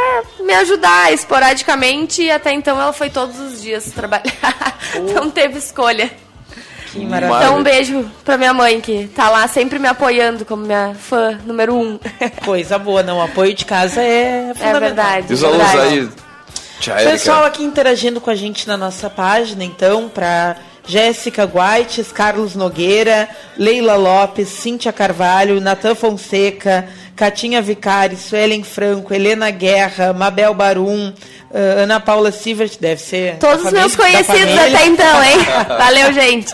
me 0.40 0.52
ajudar 0.54 1.10
esporadicamente 1.12 2.22
e 2.22 2.30
até 2.30 2.52
então 2.52 2.78
ela 2.78 2.92
foi 2.92 3.08
todos 3.08 3.40
os 3.40 3.62
dias 3.62 3.86
trabalhar. 3.92 4.32
Então 4.94 5.30
teve 5.30 5.58
escolha. 5.58 6.10
Que 6.92 7.04
maravilha. 7.06 7.38
Então 7.38 7.58
um 7.58 7.62
beijo 7.62 8.10
pra 8.24 8.36
minha 8.36 8.52
mãe 8.52 8.80
que 8.80 9.06
tá 9.14 9.30
lá 9.30 9.48
sempre 9.48 9.78
me 9.78 9.88
apoiando 9.88 10.44
como 10.44 10.64
minha 10.66 10.94
fã 10.98 11.38
número 11.46 11.74
um. 11.74 11.98
Coisa 12.44 12.78
boa, 12.78 13.02
não. 13.02 13.18
O 13.18 13.22
apoio 13.22 13.54
de 13.54 13.64
casa 13.64 14.00
é 14.02 14.50
É 14.50 14.54
fundamental. 14.54 14.80
verdade. 14.80 15.26
E 15.30 15.34
os 15.34 15.42
alunos 15.44 15.66
verdade. 15.70 15.88
aí, 15.94 15.98
Érica. 15.98 17.10
Pessoal 17.12 17.44
aqui 17.44 17.62
interagindo 17.62 18.20
com 18.20 18.28
a 18.28 18.34
gente 18.34 18.66
na 18.66 18.76
nossa 18.76 19.08
página, 19.08 19.62
então, 19.64 20.08
para 20.08 20.56
Jéssica 20.84 21.44
Guaites, 21.44 22.10
Carlos 22.10 22.56
Nogueira, 22.56 23.28
Leila 23.56 23.94
Lopes, 23.94 24.48
Cíntia 24.48 24.92
Carvalho, 24.92 25.60
Natan 25.60 25.94
Fonseca, 25.94 26.88
Catinha 27.14 27.62
Vicari, 27.62 28.16
Suelen 28.16 28.64
Franco, 28.64 29.14
Helena 29.14 29.48
Guerra, 29.50 30.12
Mabel 30.12 30.52
Barum, 30.54 31.12
ah, 31.52 31.82
Ana 31.82 32.00
Paula 32.00 32.32
Silvert, 32.32 32.78
deve 32.80 33.00
ser. 33.00 33.36
Todos 33.38 33.66
os 33.66 33.72
meus 33.72 33.94
conhecidos 33.94 34.58
até 34.58 34.86
então, 34.86 35.22
hein? 35.22 35.36
Valeu, 35.78 36.12
gente. 36.12 36.52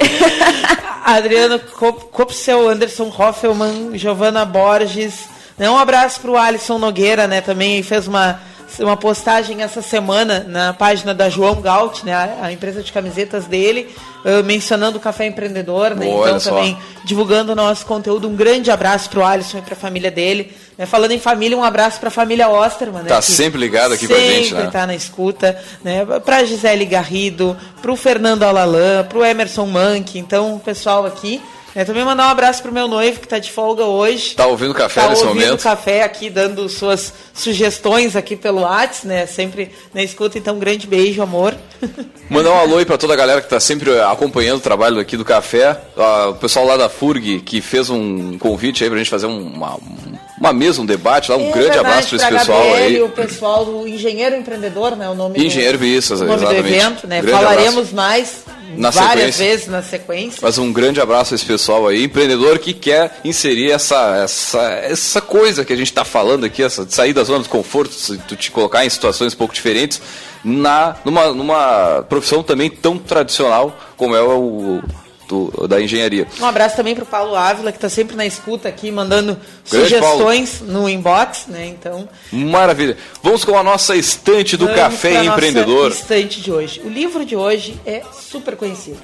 Adriano 1.05 1.59
Copsel, 1.59 2.68
Anderson 2.68 3.12
Hoffelman, 3.16 3.96
Giovana 3.96 4.44
Borges. 4.44 5.28
Né? 5.57 5.70
Um 5.70 5.78
abraço 5.78 6.20
para 6.20 6.30
o 6.30 6.36
Alisson 6.36 6.78
Nogueira, 6.78 7.26
né? 7.26 7.40
Também 7.40 7.82
fez 7.82 8.07
uma, 8.07 8.40
uma 8.80 8.96
postagem 8.96 9.62
essa 9.62 9.82
semana 9.82 10.44
na 10.46 10.72
página 10.72 11.14
da 11.14 11.28
João 11.28 11.60
Gaut, 11.60 12.04
né? 12.04 12.14
A, 12.14 12.46
a 12.46 12.52
empresa 12.52 12.82
de 12.82 12.92
camisetas 12.92 13.46
dele, 13.46 13.88
uh, 14.24 14.44
mencionando 14.44 14.98
o 14.98 15.00
Café 15.00 15.26
Empreendedor, 15.26 15.94
né? 15.94 16.06
Boa, 16.06 16.20
então 16.20 16.32
olha 16.32 16.40
só. 16.40 16.50
também 16.50 16.78
divulgando 17.04 17.52
o 17.52 17.54
nosso 17.54 17.86
conteúdo. 17.86 18.28
Um 18.28 18.36
grande 18.36 18.70
abraço 18.70 19.08
para 19.08 19.20
o 19.20 19.24
Alisson 19.24 19.58
e 19.58 19.62
para 19.62 19.74
a 19.74 19.76
família 19.76 20.10
dele. 20.10 20.52
Né? 20.76 20.86
Falando 20.86 21.12
em 21.12 21.18
família, 21.18 21.56
um 21.56 21.64
abraço 21.64 21.98
para 21.98 22.08
a 22.08 22.12
família 22.12 22.48
Osterman. 22.48 23.02
Né? 23.02 23.08
Tá 23.08 23.22
sempre 23.22 23.58
ligado 23.58 23.94
aqui 23.94 24.06
com 24.06 24.14
a 24.14 24.18
gente, 24.18 24.48
Sempre 24.50 24.64
né? 24.64 24.70
tá 24.70 24.86
na 24.86 24.94
escuta, 24.94 25.58
né? 25.82 26.04
Pra 26.24 26.44
Gisele 26.44 26.84
Garrido, 26.84 27.56
pro 27.82 27.96
Fernando 27.96 28.44
Alalan, 28.44 29.04
pro 29.04 29.24
Emerson 29.24 29.66
Mank, 29.66 30.18
então 30.18 30.54
o 30.54 30.60
pessoal 30.60 31.06
aqui. 31.06 31.40
Né? 31.74 31.84
também 31.84 32.04
mandar 32.04 32.26
um 32.26 32.30
abraço 32.30 32.62
pro 32.62 32.72
meu 32.72 32.88
noivo 32.88 33.20
que 33.20 33.28
tá 33.28 33.38
de 33.38 33.50
folga 33.52 33.84
hoje. 33.84 34.34
Tá 34.34 34.46
ouvindo 34.46 34.74
café 34.74 35.00
Tá 35.02 35.08
nesse 35.10 35.24
ouvindo 35.24 35.44
momento? 35.44 35.62
café 35.62 36.02
aqui, 36.02 36.28
dando 36.30 36.68
suas 36.68 37.12
sugestões 37.34 38.16
aqui 38.16 38.36
pelo 38.36 38.62
Whats, 38.62 39.04
né? 39.04 39.26
Sempre 39.26 39.70
na 39.94 40.02
escuta, 40.02 40.38
então 40.38 40.56
um 40.56 40.58
grande 40.58 40.86
beijo, 40.86 41.22
amor. 41.22 41.54
Mandar 42.28 42.50
um 42.50 42.58
alô 42.58 42.78
aí 42.78 42.84
pra 42.84 42.98
toda 42.98 43.14
a 43.14 43.16
galera 43.16 43.40
que 43.40 43.48
tá 43.48 43.58
sempre 43.60 43.98
acompanhando 44.00 44.58
o 44.58 44.62
trabalho 44.62 44.98
aqui 44.98 45.16
do 45.16 45.24
café. 45.24 45.78
Ah, 45.96 46.28
o 46.30 46.34
pessoal 46.34 46.66
lá 46.66 46.76
da 46.76 46.88
FURG 46.88 47.40
que 47.40 47.60
fez 47.60 47.88
um 47.90 48.36
convite 48.38 48.82
aí 48.84 48.90
pra 48.90 48.98
gente 48.98 49.10
fazer 49.10 49.26
um- 49.26 49.58
uma, 50.41 50.53
mesa, 50.53 50.80
um 50.80 50.86
debate 50.86 51.30
lá. 51.30 51.36
Um 51.36 51.49
É 51.49 51.53
grande 51.53 51.68
verdade, 51.68 51.78
abraço 51.86 52.09
pra 52.09 52.16
esse 52.16 52.26
pessoal 52.28 52.74
aí. 52.74 53.03
o 53.03 53.09
pessoal 53.09 53.64
do 53.64 53.89
Engenheiro 53.89 54.36
Empreendedor, 54.36 54.97
né? 54.97 55.09
O 55.09 55.14
nome 55.14 55.45
Engenheiro 55.45 55.78
do, 55.78 55.84
o 55.84 56.18
nome 56.26 56.28
do 56.28 56.34
exatamente. 56.45 56.74
evento, 56.74 57.07
né? 57.07 57.20
Grande 57.20 57.39
Falaremos 57.39 57.74
abraço. 57.76 57.95
mais 57.95 58.45
Na 58.76 58.91
várias 58.91 59.34
sequência. 59.34 59.45
vezes 59.47 59.66
na 59.68 59.82
sequência. 59.82 60.39
Mas 60.43 60.59
um 60.59 60.72
grande 60.72 61.01
abraço 61.01 61.32
a 61.32 61.36
esse 61.36 61.45
pessoal 61.45 61.86
aí, 61.89 62.05
empreendedor 62.05 62.59
que 62.59 62.72
quer 62.72 63.18
inserir 63.24 63.70
essa, 63.72 64.16
essa, 64.24 64.62
essa 64.82 65.20
coisa 65.20 65.64
que 65.64 65.72
a 65.72 65.76
gente 65.76 65.89
está 65.91 66.05
falando 66.05 66.45
aqui, 66.45 66.62
essa 66.62 66.84
de 66.84 66.95
sair 66.95 67.12
da 67.12 67.24
zona 67.24 67.43
de 67.43 67.49
conforto, 67.49 67.95
tu 68.26 68.36
te 68.36 68.51
colocar 68.51 68.84
em 68.84 68.91
situações 68.91 69.32
um 69.34 69.36
pouco 69.36 69.55
diferentes, 69.55 70.01
na, 70.45 70.97
numa, 71.05 71.32
numa 71.32 72.05
profissão 72.09 72.43
também 72.43 72.70
tão 72.70 72.97
tradicional 72.99 73.76
como 73.97 74.14
é 74.14 74.22
o 74.22 74.80
do- 75.29 75.68
da 75.68 75.81
engenharia. 75.81 76.26
Um 76.41 76.47
abraço 76.47 76.74
também 76.76 76.95
pro 76.95 77.05
Paulo 77.07 77.37
Ávila, 77.37 77.70
que 77.70 77.79
está 77.79 77.89
sempre 77.89 78.16
na 78.16 78.24
escuta 78.26 78.68
aqui, 78.68 78.91
mandando 78.91 79.39
Grande 79.70 79.89
sugestões 79.89 80.61
no 80.62 80.89
inbox, 80.89 81.47
né? 81.49 81.66
Então, 81.66 82.09
Maravilha. 82.33 82.97
Vamos 83.22 83.45
com 83.45 83.57
a 83.57 83.62
nossa 83.62 83.95
estante 83.95 84.57
do 84.57 84.64
vamos 84.66 84.81
Café 84.81 85.11
pra 85.12 85.22
nossa 85.24 85.37
Empreendedor. 85.37 85.91
estante 85.93 86.41
de 86.41 86.51
hoje. 86.51 86.81
O 86.85 86.89
livro 86.89 87.24
de 87.24 87.37
hoje 87.37 87.79
é 87.87 88.03
super 88.12 88.57
conhecido. 88.57 88.99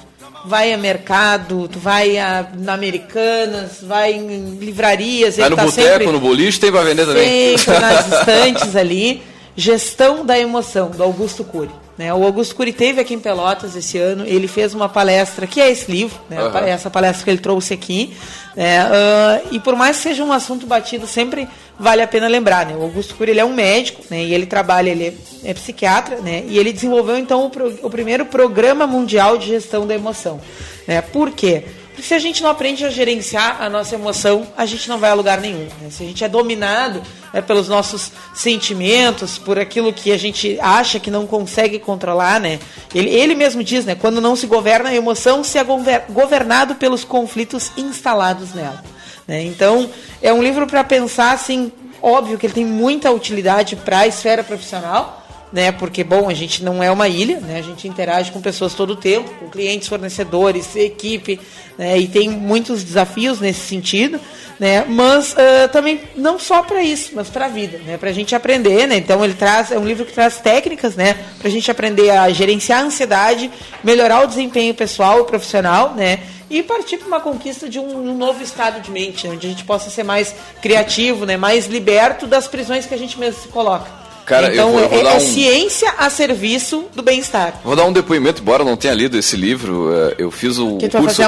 Vai 0.47 0.71
a 0.73 0.77
mercado, 0.77 1.67
tu 1.67 1.79
vai 1.79 2.17
a, 2.19 2.45
na 2.57 2.73
Americanas, 2.73 3.77
vai 3.81 4.13
em 4.13 4.57
livrarias, 4.59 5.37
Vai 5.37 5.49
no 5.49 5.55
tá 5.55 5.63
boteco, 5.65 5.87
sempre, 5.99 6.07
no 6.11 6.19
boliche, 6.19 6.59
tem 6.59 6.71
pra 6.71 6.83
vender 6.83 7.05
também. 7.05 7.57
sempre 7.57 7.79
nas 7.81 8.05
estantes 8.13 8.75
ali. 8.75 9.23
Gestão 9.55 10.25
da 10.25 10.37
Emoção, 10.37 10.89
do 10.91 11.01
Augusto 11.01 11.43
Cury. 11.43 11.71
Né? 11.97 12.13
O 12.13 12.25
Augusto 12.25 12.55
Cury 12.55 12.73
teve 12.73 12.99
aqui 12.99 13.13
em 13.13 13.19
Pelotas 13.19 13.73
esse 13.75 13.97
ano, 13.97 14.25
ele 14.27 14.49
fez 14.49 14.73
uma 14.73 14.89
palestra, 14.89 15.47
que 15.47 15.61
é 15.61 15.71
esse 15.71 15.89
livro, 15.89 16.19
né? 16.29 16.37
Aham. 16.39 16.59
essa 16.67 16.89
palestra 16.89 17.23
que 17.23 17.29
ele 17.29 17.39
trouxe 17.39 17.73
aqui. 17.73 18.13
né? 18.53 18.79
Ah, 18.81 19.41
e 19.49 19.59
por 19.61 19.75
mais 19.77 19.95
que 19.97 20.03
seja 20.03 20.21
um 20.23 20.33
assunto 20.33 20.67
batido, 20.67 21.07
sempre 21.07 21.47
vale 21.79 22.01
a 22.01 22.07
pena 22.07 22.27
lembrar. 22.27 22.65
Né? 22.65 22.75
O 22.75 22.81
Augusto 22.83 23.15
Cury 23.15 23.31
ele 23.31 23.39
é 23.39 23.45
um 23.45 23.53
médico, 23.53 24.01
né? 24.09 24.23
e 24.25 24.33
ele 24.33 24.45
trabalha, 24.45 24.89
ele 24.89 25.17
é, 25.43 25.49
é 25.51 25.53
psiquiatra, 25.53 26.17
né? 26.17 26.43
e 26.47 26.57
ele 26.59 26.73
desenvolveu 26.73 27.17
então 27.17 27.45
o, 27.45 27.49
pro- 27.49 27.79
o 27.81 27.89
primeiro 27.89 28.25
Programa 28.25 28.85
Mundial 28.85 29.37
de 29.37 29.47
Gestão 29.47 29.87
da 29.87 29.95
Emoção. 29.95 30.41
Né? 30.85 31.01
Por 31.01 31.31
quê? 31.31 31.63
Se 32.01 32.13
a 32.13 32.19
gente 32.19 32.43
não 32.43 32.49
aprende 32.49 32.85
a 32.85 32.89
gerenciar 32.89 33.61
a 33.61 33.69
nossa 33.69 33.95
emoção, 33.95 34.47
a 34.55 34.65
gente 34.65 34.87
não 34.87 34.97
vai 34.97 35.09
a 35.09 35.13
lugar 35.13 35.39
nenhum. 35.41 35.67
né? 35.81 35.89
Se 35.89 36.03
a 36.03 36.05
gente 36.05 36.23
é 36.23 36.29
dominado 36.29 37.01
né, 37.33 37.41
pelos 37.41 37.67
nossos 37.67 38.11
sentimentos, 38.33 39.37
por 39.37 39.57
aquilo 39.59 39.91
que 39.91 40.11
a 40.11 40.17
gente 40.17 40.57
acha 40.61 40.99
que 40.99 41.09
não 41.11 41.25
consegue 41.27 41.79
controlar, 41.79 42.39
né? 42.39 42.59
Ele, 42.93 43.09
ele 43.09 43.35
mesmo 43.35 43.63
diz, 43.63 43.85
né? 43.85 43.95
Quando 43.95 44.21
não 44.21 44.35
se 44.35 44.47
governa 44.47 44.89
a 44.89 44.95
emoção, 44.95 45.43
se 45.43 45.57
é 45.57 45.63
gover- 45.63 46.05
governado 46.09 46.75
pelos 46.75 47.03
conflitos 47.03 47.71
instalados 47.75 48.53
nela. 48.53 48.83
né? 49.27 49.43
Então, 49.43 49.89
é 50.21 50.31
um 50.31 50.41
livro 50.41 50.67
para 50.67 50.83
pensar, 50.83 51.31
assim, 51.33 51.71
óbvio 52.01 52.37
que 52.37 52.45
ele 52.45 52.53
tem 52.53 52.65
muita 52.65 53.11
utilidade 53.11 53.75
para 53.75 53.99
a 53.99 54.07
esfera 54.07 54.43
profissional, 54.43 55.24
né? 55.55 55.71
Porque, 55.71 56.03
bom, 56.03 56.27
a 56.27 56.33
gente 56.33 56.61
não 56.61 56.83
é 56.83 56.91
uma 56.91 57.07
ilha, 57.07 57.39
né? 57.39 57.57
A 57.57 57.61
gente 57.61 57.87
interage 57.87 58.29
com 58.29 58.41
pessoas 58.41 58.73
todo 58.73 58.89
o 58.89 58.95
tempo, 58.97 59.29
com 59.39 59.49
clientes, 59.49 59.87
fornecedores, 59.87 60.75
equipe, 60.75 61.39
né? 61.77 61.97
E 61.97 62.09
tem 62.09 62.27
muitos 62.27 62.83
desafios 62.83 63.39
nesse 63.39 63.61
sentido, 63.61 64.19
né? 64.59 64.83
Mas 64.85 65.33
ah, 65.37 65.69
também 65.69 66.01
não 66.17 66.37
só 66.37 66.61
para 66.61 66.83
isso, 66.83 67.11
mas 67.15 67.29
para 67.29 67.45
a 67.45 67.47
vida, 67.47 67.77
né? 67.85 67.95
Para 67.97 68.09
a 68.09 68.13
gente 68.13 68.35
aprender, 68.35 68.85
né? 68.85 68.97
Então 68.97 69.23
ele 69.23 69.33
traz 69.33 69.71
é 69.71 69.79
um 69.79 69.85
livro 69.85 70.03
que 70.03 70.11
traz 70.11 70.39
técnicas, 70.39 70.97
né? 70.97 71.15
Para 71.39 71.47
a 71.47 71.51
gente 71.51 71.71
aprender 71.71 72.09
a 72.09 72.29
gerenciar 72.31 72.81
a 72.81 72.83
ansiedade, 72.87 73.49
melhorar 73.81 74.25
o 74.25 74.27
desempenho 74.27 74.73
pessoal 74.73 75.21
e 75.21 75.23
profissional, 75.23 75.93
né? 75.95 76.19
E 76.49 76.61
partir 76.63 76.97
para 76.97 77.07
uma 77.07 77.21
conquista 77.21 77.69
de 77.69 77.79
um, 77.79 78.11
um 78.11 78.17
novo 78.17 78.43
estado 78.43 78.81
de 78.81 78.91
mente, 78.91 79.25
né? 79.25 79.33
onde 79.33 79.47
a 79.47 79.49
gente 79.49 79.63
possa 79.63 79.89
ser 79.89 80.03
mais 80.03 80.35
criativo, 80.61 81.25
né? 81.25 81.37
Mais 81.37 81.65
liberto 81.67 82.27
das 82.27 82.45
prisões 82.45 82.85
que 82.85 82.93
a 82.93 82.97
gente 82.97 83.17
mesmo 83.17 83.41
se 83.41 83.47
coloca. 83.47 84.04
Cara, 84.25 84.47
eu 84.47 84.53
então 84.53 84.71
vou- 84.71 84.79
eu 84.81 84.89
vou 84.89 84.99
é, 84.99 85.03
dar 85.03 85.13
é 85.13 85.17
um- 85.17 85.19
ciência 85.19 85.93
a 85.97 86.09
serviço 86.09 86.85
do 86.95 87.03
bem-estar. 87.03 87.59
Vou 87.63 87.75
dar 87.75 87.85
um 87.85 87.93
depoimento, 87.93 88.41
embora 88.41 88.63
eu 88.63 88.65
não 88.65 88.75
tenha 88.75 88.93
lido 88.93 89.17
esse 89.17 89.35
livro. 89.37 89.93
eh, 89.93 90.15
Eu 90.17 90.31
fiz 90.31 90.57
o, 90.57 90.77
Que 90.77 90.89
curso, 90.89 91.21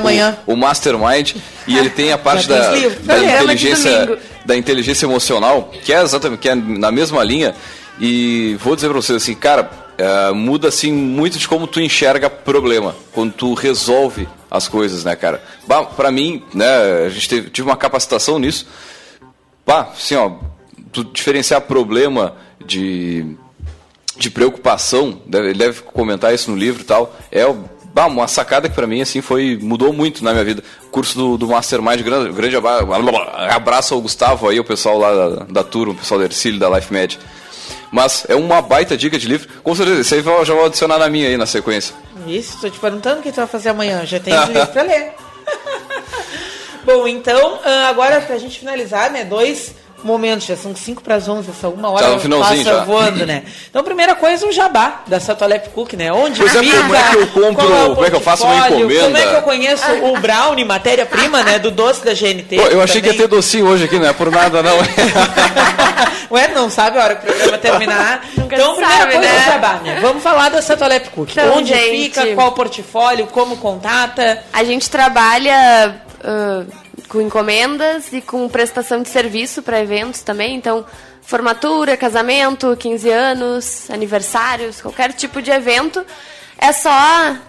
o, 0.48 0.54
o 0.54 0.58
Mastermind, 0.58 1.36
e 1.68 1.78
ele 1.78 1.89
tem 1.91 2.12
a 2.12 2.18
parte 2.20 2.48
da, 2.48 2.72
da 3.04 3.20
inteligência, 3.24 4.20
da 4.45 4.58
inteligência 4.58 5.06
emocional, 5.06 5.72
que 5.84 5.93
é 5.93 6.02
exatamente 6.02 6.39
que 6.39 6.50
é 6.50 6.56
na 6.56 6.91
mesma 6.91 7.24
linha. 7.24 7.54
E 8.00 8.56
vou 8.64 8.76
dizer 8.76 8.88
pra 8.89 8.98
vocês 8.98 9.22
assim, 9.22 9.36
cara, 9.36 9.70
eh, 9.98 10.32
muda 10.32 10.68
assim 10.68 10.91
muito 10.91 11.38
de 11.38 11.48
como 11.48 11.68
tu 11.68 11.80
enxerga 11.80 12.30
problema 12.30 12.95
quando 13.12 13.34
tu 13.34 13.54
resolve 13.54 14.28
as 14.50 14.68
coisas, 14.68 15.04
né, 15.04 15.16
cara? 15.16 15.43
Bah, 15.68 15.84
pra 15.84 16.10
mim, 16.12 16.43
né, 16.54 17.06
a 17.06 17.10
gente 17.10 17.28
teve, 17.30 17.50
tive 17.50 17.68
uma 17.68 17.76
capacitação 17.78 18.39
nisso. 18.39 18.66
Bah, 19.66 19.89
assim, 19.95 20.16
ó, 20.16 20.32
tu 21.04 21.12
diferenciar 21.14 21.62
problema 21.62 22.36
de 22.66 23.36
de 24.18 24.32
preocupação, 24.32 25.22
deve, 25.28 25.50
ele 25.50 25.60
deve 25.60 25.82
comentar 25.84 26.34
isso 26.34 26.50
no 26.50 26.58
livro 26.58 26.82
e 26.82 26.86
tal, 26.86 27.16
é 27.32 27.43
bah, 27.93 28.08
uma 28.08 28.28
sacada 28.28 28.68
que 28.68 28.74
pra 28.74 28.88
mim 28.88 29.00
assim 29.00 29.22
foi 29.22 29.60
mudou 29.62 29.93
muito 29.93 30.24
na 30.24 30.32
minha 30.32 30.43
vida. 30.43 30.64
O 30.88 30.89
curso 30.89 31.16
do, 31.16 31.38
do 31.38 31.48
Mastermind, 31.48 32.02
grande, 32.02 32.32
grande 32.32 32.56
abra- 32.56 32.80
abraço 33.54 33.93
ao 33.93 34.02
Gustavo 34.02 34.50
aí, 34.50 34.60
o 34.60 34.64
pessoal 34.64 34.98
lá 34.98 35.14
da, 35.14 35.43
da 35.45 35.64
turma, 35.64 35.93
o 35.93 35.98
pessoal 35.98 36.20
da 36.20 36.26
Ercílio, 36.26 36.60
da 36.60 36.68
Life 36.70 36.91
Med. 36.91 37.20
Mas 37.91 38.26
é 38.28 38.36
uma 38.36 38.60
baita 38.60 38.98
dica 38.98 39.20
de 39.20 39.28
livro, 39.28 39.48
com 39.64 39.76
certeza, 39.76 40.02
isso 40.02 40.16
aí 40.16 40.26
eu 40.26 40.43
já 40.45 40.54
vou 40.56 40.66
adicionar 40.66 40.98
na 40.98 41.10
minha 41.10 41.28
aí 41.28 41.38
na 41.38 41.45
sequência. 41.45 41.93
Isso, 42.26 42.56
estou 42.56 42.70
te 42.72 42.80
perguntando 42.80 43.20
o 43.20 43.24
que 43.24 43.32
tu 43.32 43.36
vai 43.36 43.48
fazer 43.48 43.70
amanhã. 43.70 44.04
Já 44.04 44.20
tem 44.20 44.34
os 44.38 44.48
livros 44.48 44.70
para 44.70 44.82
ler. 44.82 45.12
Bom, 46.84 47.08
então, 47.08 47.60
ah, 47.64 47.88
agora 47.89 48.20
pra 48.22 48.38
gente 48.38 48.60
finalizar, 48.60 49.12
né? 49.12 49.24
Dois 49.26 49.76
momentos, 50.04 50.45
já 50.45 50.56
são 50.56 50.76
5 50.76 51.02
para 51.02 51.16
as 51.16 51.28
11, 51.28 51.50
essa 51.50 51.68
uma 51.70 51.89
hora 51.89 52.06
Tá 52.06 52.39
passa 52.39 52.64
já. 52.64 52.84
voando, 52.84 53.26
né? 53.26 53.43
Então, 53.70 53.84
primeira 53.84 54.16
coisa, 54.16 54.45
o 54.45 54.52
jabá 54.52 55.02
da 55.08 55.20
Satolep 55.20 55.70
Cook, 55.70 55.93
né? 55.93 56.12
Onde 56.12 56.39
Pois 56.39 56.56
é, 56.56 56.60
fica, 56.60 56.82
como 56.82 56.95
é 56.95 57.04
que 57.10 57.16
eu 57.16 57.28
compro, 57.28 57.66
o 57.66 57.95
como 57.95 58.06
é 58.06 58.10
que 58.10 58.16
eu 58.16 58.22
faço 58.22 58.43
uma 58.45 58.70
encomenda? 58.70 59.04
Como 59.04 59.18
é 59.18 59.28
que 59.28 59.36
eu 59.36 59.41
conheço 59.41 59.91
o 60.04 60.20
brownie, 60.20 60.66
matéria-prima, 60.66 61.43
né? 61.43 61.60
Do 61.60 61.72
doce 61.72 62.04
da 62.06 62.14
GNT. 62.14 62.56
Pô, 62.56 62.68
eu 62.68 62.82
achei 62.82 63.02
que 63.02 63.08
ia 63.08 63.14
ter 63.16 63.28
docinho 63.28 63.68
hoje 63.68 63.86
aqui, 63.86 63.98
não 63.98 64.08
é 64.08 64.14
por 64.14 64.32
nada 64.32 64.62
não. 64.62 64.78
Ué, 66.30 66.50
não 66.50 66.70
sabe 66.70 67.00
a 67.00 67.04
hora 67.04 67.16
que 67.16 67.24
o 67.24 67.28
programa 67.28 67.58
terminar. 67.58 68.26
Nunca 68.38 68.56
então, 68.56 68.76
primeira 68.76 69.00
sabe, 69.00 69.14
coisa 69.14 69.28
né? 69.28 69.38
é 69.38 69.41
o 69.41 69.45
jabá, 69.45 69.74
né? 69.84 70.00
Vamos 70.02 70.24
falar 70.24 70.50
da 70.50 70.62
Satolep 70.62 71.10
Cook. 71.10 71.32
Então, 71.32 71.58
Onde 71.58 71.74
gente, 71.74 71.89
fica, 71.89 72.36
qual 72.36 72.50
o 72.50 72.52
portfólio, 72.52 73.28
como 73.28 73.58
contata. 73.58 74.43
A 74.52 74.64
gente 74.64 74.89
trabalha 74.89 75.95
ah, 76.24 76.64
com 77.08 77.22
encomendas 77.22 78.12
e 78.14 78.22
com 78.22 78.47
prestação 78.49 79.01
de 79.01 79.10
serviço 79.10 79.62
para 79.62 79.82
eventos 79.82 80.22
também. 80.22 80.55
Então, 80.55 80.86
formatura, 81.22 81.97
casamento, 81.97 82.78
15 82.78 83.10
anos, 83.10 83.89
aniversários, 83.89 84.82
qualquer 84.82 85.14
tipo 85.14 85.41
de 85.41 85.51
evento. 85.51 86.05
É 86.58 86.72
só 86.72 86.89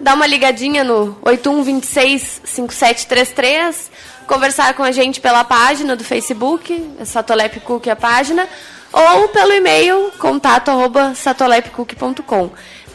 dar 0.00 0.14
uma 0.14 0.26
ligadinha 0.26 0.82
no 0.84 1.16
81265733, 1.24 3.90
conversar 4.26 4.74
com 4.74 4.82
a 4.82 4.92
gente 4.92 5.20
pela 5.20 5.44
página 5.44 5.96
do 5.96 6.04
Facebook, 6.04 6.94
é 7.00 7.04
Satolep 7.04 7.60
Cook 7.60 7.88
a 7.88 7.96
página, 7.96 8.46
ou 8.92 9.28
pelo 9.28 9.52
e-mail 9.52 10.12
contato 10.18 10.70
arroba 10.70 11.14
satolepcook.com. 11.14 12.50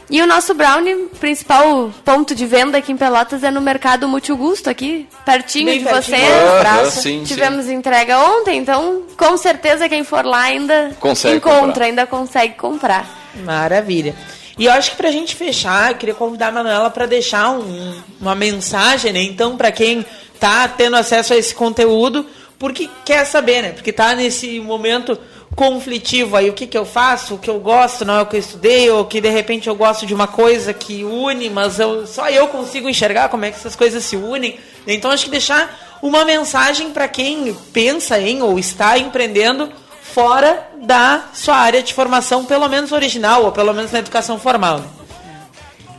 E 0.09 0.21
o 0.21 0.27
nosso 0.27 0.53
brownie, 0.53 1.07
principal 1.19 1.91
ponto 2.05 2.35
de 2.35 2.45
venda 2.45 2.77
aqui 2.77 2.91
em 2.91 2.97
Pelotas 2.97 3.43
é 3.43 3.49
no 3.49 3.61
Mercado 3.61 4.07
Multigusto, 4.07 4.69
aqui 4.69 5.07
pertinho 5.25 5.65
Bem 5.67 5.79
de 5.79 5.85
pertinho. 5.85 6.17
vocês. 6.17 6.59
Praça. 6.59 7.01
sim, 7.01 7.23
Tivemos 7.23 7.67
entrega 7.69 8.19
ontem, 8.19 8.59
então 8.59 9.03
com 9.17 9.37
certeza 9.37 9.87
quem 9.89 10.03
for 10.03 10.25
lá 10.25 10.41
ainda 10.41 10.91
Consegue 10.99 11.37
encontra, 11.37 11.59
comprar. 11.61 11.85
ainda 11.85 12.05
consegue 12.05 12.53
comprar. 12.55 13.09
Maravilha. 13.43 14.13
E 14.57 14.65
eu 14.65 14.71
acho 14.73 14.91
que 14.91 14.97
para 14.97 15.09
a 15.09 15.11
gente 15.11 15.35
fechar, 15.35 15.91
eu 15.91 15.97
queria 15.97 16.13
convidar 16.13 16.49
a 16.49 16.51
Manuela 16.51 16.89
para 16.91 17.07
deixar 17.07 17.49
um, 17.51 18.01
uma 18.21 18.35
mensagem, 18.35 19.11
né? 19.11 19.21
Então, 19.23 19.57
para 19.57 19.71
quem 19.71 20.05
está 20.35 20.67
tendo 20.67 20.95
acesso 20.95 21.33
a 21.33 21.37
esse 21.37 21.55
conteúdo, 21.55 22.23
porque 22.59 22.87
quer 23.03 23.25
saber, 23.25 23.63
né? 23.63 23.69
Porque 23.71 23.89
está 23.89 24.13
nesse 24.13 24.59
momento 24.59 25.17
conflitivo 25.55 26.35
aí, 26.35 26.49
o 26.49 26.53
que, 26.53 26.67
que 26.67 26.77
eu 26.77 26.85
faço, 26.85 27.35
o 27.35 27.37
que 27.37 27.49
eu 27.49 27.59
gosto 27.59 28.03
não 28.03 28.15
é 28.15 28.21
o 28.21 28.25
que 28.25 28.35
eu 28.35 28.39
estudei, 28.39 28.89
ou 28.89 29.05
que 29.05 29.21
de 29.21 29.29
repente 29.29 29.67
eu 29.67 29.75
gosto 29.75 30.05
de 30.05 30.13
uma 30.13 30.27
coisa 30.27 30.73
que 30.73 31.03
une, 31.03 31.49
mas 31.49 31.79
eu, 31.79 32.05
só 32.07 32.29
eu 32.29 32.47
consigo 32.47 32.89
enxergar 32.89 33.29
como 33.29 33.45
é 33.45 33.51
que 33.51 33.57
essas 33.57 33.75
coisas 33.75 34.03
se 34.03 34.15
unem. 34.15 34.59
Então 34.87 35.11
acho 35.11 35.25
que 35.25 35.31
deixar 35.31 35.99
uma 36.01 36.25
mensagem 36.25 36.91
para 36.91 37.07
quem 37.07 37.53
pensa 37.71 38.19
em 38.19 38.41
ou 38.41 38.59
está 38.59 38.97
empreendendo 38.97 39.71
fora 40.01 40.67
da 40.81 41.25
sua 41.33 41.55
área 41.55 41.81
de 41.81 41.93
formação, 41.93 42.45
pelo 42.45 42.67
menos 42.67 42.91
original, 42.91 43.45
ou 43.45 43.51
pelo 43.51 43.73
menos 43.73 43.91
na 43.91 43.99
educação 43.99 44.37
formal. 44.37 44.79
Né? 44.79 44.85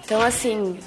Então, 0.05 0.21
assim, 0.21 0.79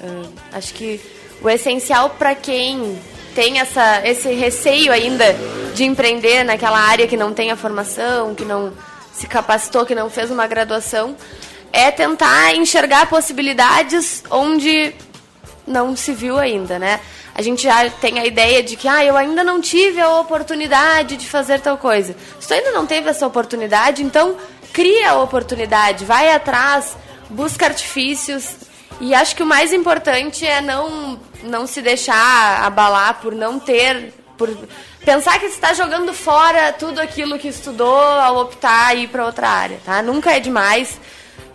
acho 0.52 0.72
que 0.72 1.00
o 1.42 1.50
essencial 1.50 2.10
para 2.10 2.34
quem 2.34 2.98
tem 3.34 3.60
essa, 3.60 4.06
esse 4.06 4.32
receio 4.32 4.92
ainda 4.92 5.34
de 5.74 5.84
empreender 5.84 6.44
naquela 6.44 6.78
área 6.78 7.06
que 7.06 7.16
não 7.16 7.32
tem 7.32 7.50
a 7.50 7.56
formação, 7.56 8.34
que 8.34 8.44
não 8.44 8.72
se 9.12 9.26
capacitou, 9.26 9.84
que 9.84 9.94
não 9.94 10.08
fez 10.08 10.30
uma 10.30 10.46
graduação, 10.46 11.16
é 11.72 11.90
tentar 11.90 12.54
enxergar 12.54 13.08
possibilidades 13.08 14.22
onde 14.30 14.94
não 15.66 15.94
se 15.96 16.12
viu 16.12 16.38
ainda, 16.38 16.78
né? 16.78 17.00
A 17.34 17.42
gente 17.42 17.62
já 17.62 17.88
tem 17.88 18.18
a 18.18 18.26
ideia 18.26 18.62
de 18.62 18.74
que, 18.74 18.88
ah, 18.88 19.04
eu 19.04 19.16
ainda 19.16 19.44
não 19.44 19.60
tive 19.60 20.00
a 20.00 20.18
oportunidade 20.18 21.16
de 21.16 21.28
fazer 21.28 21.60
tal 21.60 21.78
coisa. 21.78 22.16
Se 22.40 22.48
tu 22.48 22.54
ainda 22.54 22.72
não 22.72 22.84
teve 22.84 23.08
essa 23.08 23.26
oportunidade, 23.26 24.02
então 24.02 24.36
cria 24.72 25.10
a 25.10 25.22
oportunidade, 25.22 26.04
vai 26.04 26.32
atrás, 26.32 26.96
busca 27.30 27.66
artifícios. 27.66 28.67
E 29.00 29.14
acho 29.14 29.36
que 29.36 29.42
o 29.42 29.46
mais 29.46 29.72
importante 29.72 30.44
é 30.44 30.60
não, 30.60 31.20
não 31.44 31.66
se 31.66 31.80
deixar 31.80 32.64
abalar 32.64 33.20
por 33.20 33.32
não 33.32 33.58
ter, 33.58 34.12
por 34.36 34.50
pensar 35.04 35.38
que 35.38 35.46
está 35.46 35.72
jogando 35.72 36.12
fora 36.12 36.72
tudo 36.72 37.00
aquilo 37.00 37.38
que 37.38 37.46
estudou 37.46 37.96
ao 37.96 38.38
optar 38.38 38.96
ir 38.96 39.08
para 39.08 39.24
outra 39.24 39.48
área, 39.48 39.78
tá? 39.84 40.02
Nunca 40.02 40.32
é 40.32 40.40
demais. 40.40 41.00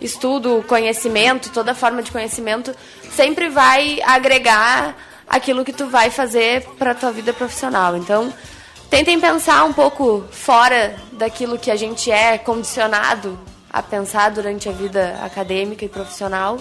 Estudo, 0.00 0.64
conhecimento, 0.66 1.50
toda 1.50 1.74
forma 1.74 2.02
de 2.02 2.10
conhecimento 2.10 2.74
sempre 3.10 3.48
vai 3.48 4.00
agregar 4.02 4.96
aquilo 5.28 5.64
que 5.64 5.72
tu 5.72 5.86
vai 5.86 6.10
fazer 6.10 6.62
para 6.78 6.94
tua 6.94 7.12
vida 7.12 7.32
profissional. 7.32 7.94
Então, 7.96 8.32
tentem 8.88 9.20
pensar 9.20 9.64
um 9.64 9.72
pouco 9.72 10.24
fora 10.30 10.96
daquilo 11.12 11.58
que 11.58 11.70
a 11.70 11.76
gente 11.76 12.10
é 12.10 12.38
condicionado 12.38 13.38
a 13.70 13.82
pensar 13.82 14.30
durante 14.30 14.68
a 14.68 14.72
vida 14.72 15.18
acadêmica 15.22 15.84
e 15.84 15.88
profissional 15.88 16.58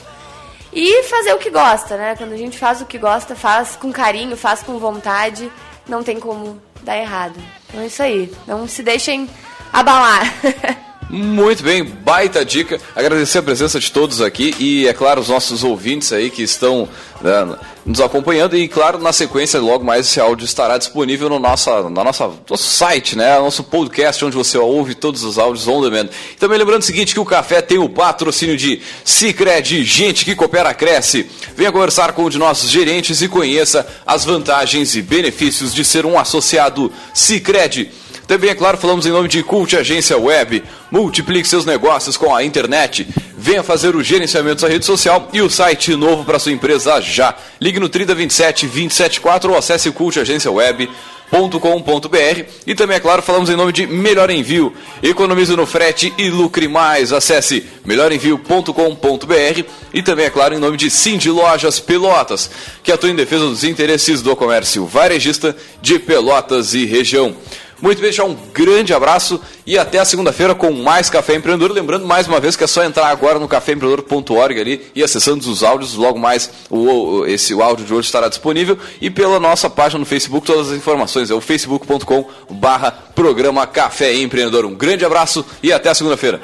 e 0.74 1.04
fazer 1.04 1.34
o 1.34 1.38
que 1.38 1.50
gosta, 1.50 1.98
né? 1.98 2.16
Quando 2.16 2.34
a 2.34 2.38
gente 2.38 2.58
faz 2.58 2.82
o 2.82 2.86
que 2.86 2.98
gosta, 2.98 3.36
faz 3.36 3.76
com 3.76 3.92
carinho, 3.92 4.36
faz 4.36 4.62
com 4.62 4.78
vontade, 4.80 5.52
não 5.88 6.04
tem 6.04 6.20
como 6.20 6.62
dar 6.82 6.98
errado. 6.98 7.40
Então 7.68 7.82
é 7.82 7.88
isso 7.88 8.02
aí. 8.02 8.34
Não 8.48 8.68
se 8.68 8.84
deixem 8.84 9.30
abalar. 9.72 10.22
Muito 11.16 11.62
bem, 11.62 11.84
baita 11.84 12.44
dica. 12.44 12.82
Agradecer 12.96 13.38
a 13.38 13.44
presença 13.44 13.80
de 13.80 13.92
todos 13.92 14.20
aqui 14.20 14.56
e, 14.58 14.88
é 14.88 14.94
claro, 14.94 15.22
os 15.22 15.30
nossos 15.30 15.64
ouvintes 15.64 16.12
aí 16.12 16.32
que 16.32 16.42
estão 16.42 16.90
né, 17.22 17.56
nos 17.86 18.02
acompanhando. 18.02 18.58
E, 18.58 18.68
claro, 18.68 18.98
na 18.98 19.14
sequência, 19.14 19.60
logo 19.60 19.86
mais 19.86 20.08
esse 20.08 20.20
áudio 20.20 20.44
estará 20.44 20.76
disponível 20.76 21.30
no 21.30 21.38
nossa, 21.38 21.88
na 21.88 22.04
nossa, 22.04 22.32
nosso 22.50 22.64
site, 22.64 23.16
né? 23.16 23.38
Nosso 23.38 23.64
podcast, 23.64 24.26
onde 24.26 24.36
você 24.36 24.58
ouve 24.58 24.96
todos 24.96 25.24
os 25.24 25.38
áudios 25.38 25.68
on 25.68 25.84
demand. 25.84 26.10
E 26.32 26.36
também 26.38 26.58
lembrando 26.58 26.82
o 26.82 26.86
seguinte: 26.86 27.14
que 27.14 27.20
o 27.20 27.26
café 27.26 27.62
tem 27.62 27.78
o 27.78 27.88
patrocínio 27.88 28.58
de 28.58 28.82
Cicred, 29.06 29.84
gente 29.84 30.26
que 30.26 30.36
coopera, 30.36 30.74
cresce. 30.74 31.30
Venha 31.56 31.72
conversar 31.72 32.14
com 32.14 32.26
um 32.26 32.30
de 32.30 32.40
nossos 32.40 32.72
gerentes 32.72 33.22
e 33.22 33.28
conheça 33.28 33.86
as 34.04 34.26
vantagens 34.26 34.96
e 34.96 35.02
benefícios 35.04 35.76
de 35.76 35.86
ser 35.86 36.08
um 36.08 36.18
associado 36.18 36.92
Cicred. 37.14 38.02
Também, 38.28 38.50
é 38.50 38.56
claro, 38.56 38.78
falamos 38.78 39.06
em 39.06 39.12
nome 39.12 39.28
de 39.28 39.44
Cult 39.44 39.76
Agência 39.76 40.18
Web. 40.18 40.64
Multiplique 40.90 41.48
seus 41.48 41.66
negócios 41.66 42.16
com 42.16 42.34
a 42.34 42.44
internet. 42.44 43.08
Venha 43.38 43.62
fazer 43.62 43.96
o 43.96 44.04
gerenciamento 44.04 44.62
da 44.62 44.70
rede 44.70 44.86
social 44.86 45.28
e 45.34 45.42
o 45.42 45.50
site 45.50 45.96
novo 45.96 46.24
para 46.24 46.40
sua 46.40 46.54
empresa 46.54 47.02
já. 47.02 47.36
Ligue 47.60 47.80
no 47.80 47.90
3027 47.90 48.68
274 48.68 49.52
ou 49.52 49.58
acesse 49.58 49.92
cultagenciaweb.com.br 49.92 52.46
e 52.66 52.74
também, 52.74 52.96
é 52.96 53.00
claro, 53.00 53.22
falamos 53.22 53.50
em 53.50 53.56
nome 53.56 53.74
de 53.74 53.86
Melhor 53.86 54.30
Envio. 54.30 54.74
Economize 55.02 55.54
no 55.56 55.66
frete 55.66 56.14
e 56.18 56.30
lucre 56.30 56.70
mais. 56.70 57.12
Acesse 57.12 57.66
melhorenvio.com.br 57.84 59.64
e 59.94 60.02
também, 60.02 60.26
é 60.26 60.30
claro, 60.30 60.56
em 60.56 60.60
nome 60.60 60.78
de 60.78 60.90
Cindy 60.90 61.30
Lojas 61.30 61.82
Pelotas, 61.82 62.50
que 62.82 62.94
atua 62.94 63.10
em 63.10 63.16
defesa 63.16 63.46
dos 63.46 63.66
interesses 63.66 64.22
do 64.22 64.34
comércio 64.38 64.86
varejista 64.86 65.54
de 65.82 66.00
Pelotas 66.00 66.74
e 66.74 66.86
região. 66.86 67.36
Muito 67.84 67.98
bem, 67.98 68.06
deixar 68.06 68.24
um 68.24 68.38
grande 68.54 68.94
abraço 68.94 69.42
e 69.68 69.78
até 69.78 70.00
a 70.00 70.06
segunda-feira 70.06 70.56
com 70.56 70.72
mais 70.72 71.10
Café 71.10 71.36
Empreendedor. 71.36 71.70
Lembrando 71.70 72.08
mais 72.08 72.30
uma 72.30 72.40
vez 72.40 72.56
que 72.56 72.64
é 72.64 72.68
só 72.68 72.82
entrar 72.82 73.08
agora 73.08 73.38
no 73.38 73.46
caféempreendedor.org 73.46 74.58
ali 74.58 74.88
e 74.96 75.04
acessando 75.04 75.46
os 75.52 75.64
áudios. 75.64 75.96
Logo 75.96 76.18
mais 76.18 76.50
o, 76.70 77.26
esse 77.26 77.54
o 77.54 77.62
áudio 77.62 77.86
de 77.86 77.94
hoje 77.94 78.06
estará 78.06 78.30
disponível 78.30 78.78
e 79.02 79.10
pela 79.10 79.38
nossa 79.38 79.70
página 79.70 80.00
no 80.00 80.06
Facebook 80.06 80.48
todas 80.48 80.72
as 80.72 80.78
informações. 80.78 81.30
É 81.30 81.34
o 81.34 81.42
facebook.com 81.42 82.26
barra 82.52 82.90
programa 82.90 83.68
Café 83.68 84.16
Empreendedor. 84.16 84.64
Um 84.64 84.76
grande 84.76 85.04
abraço 85.04 85.46
e 85.62 85.74
até 85.74 85.90
a 85.90 85.94
segunda-feira. 85.94 86.40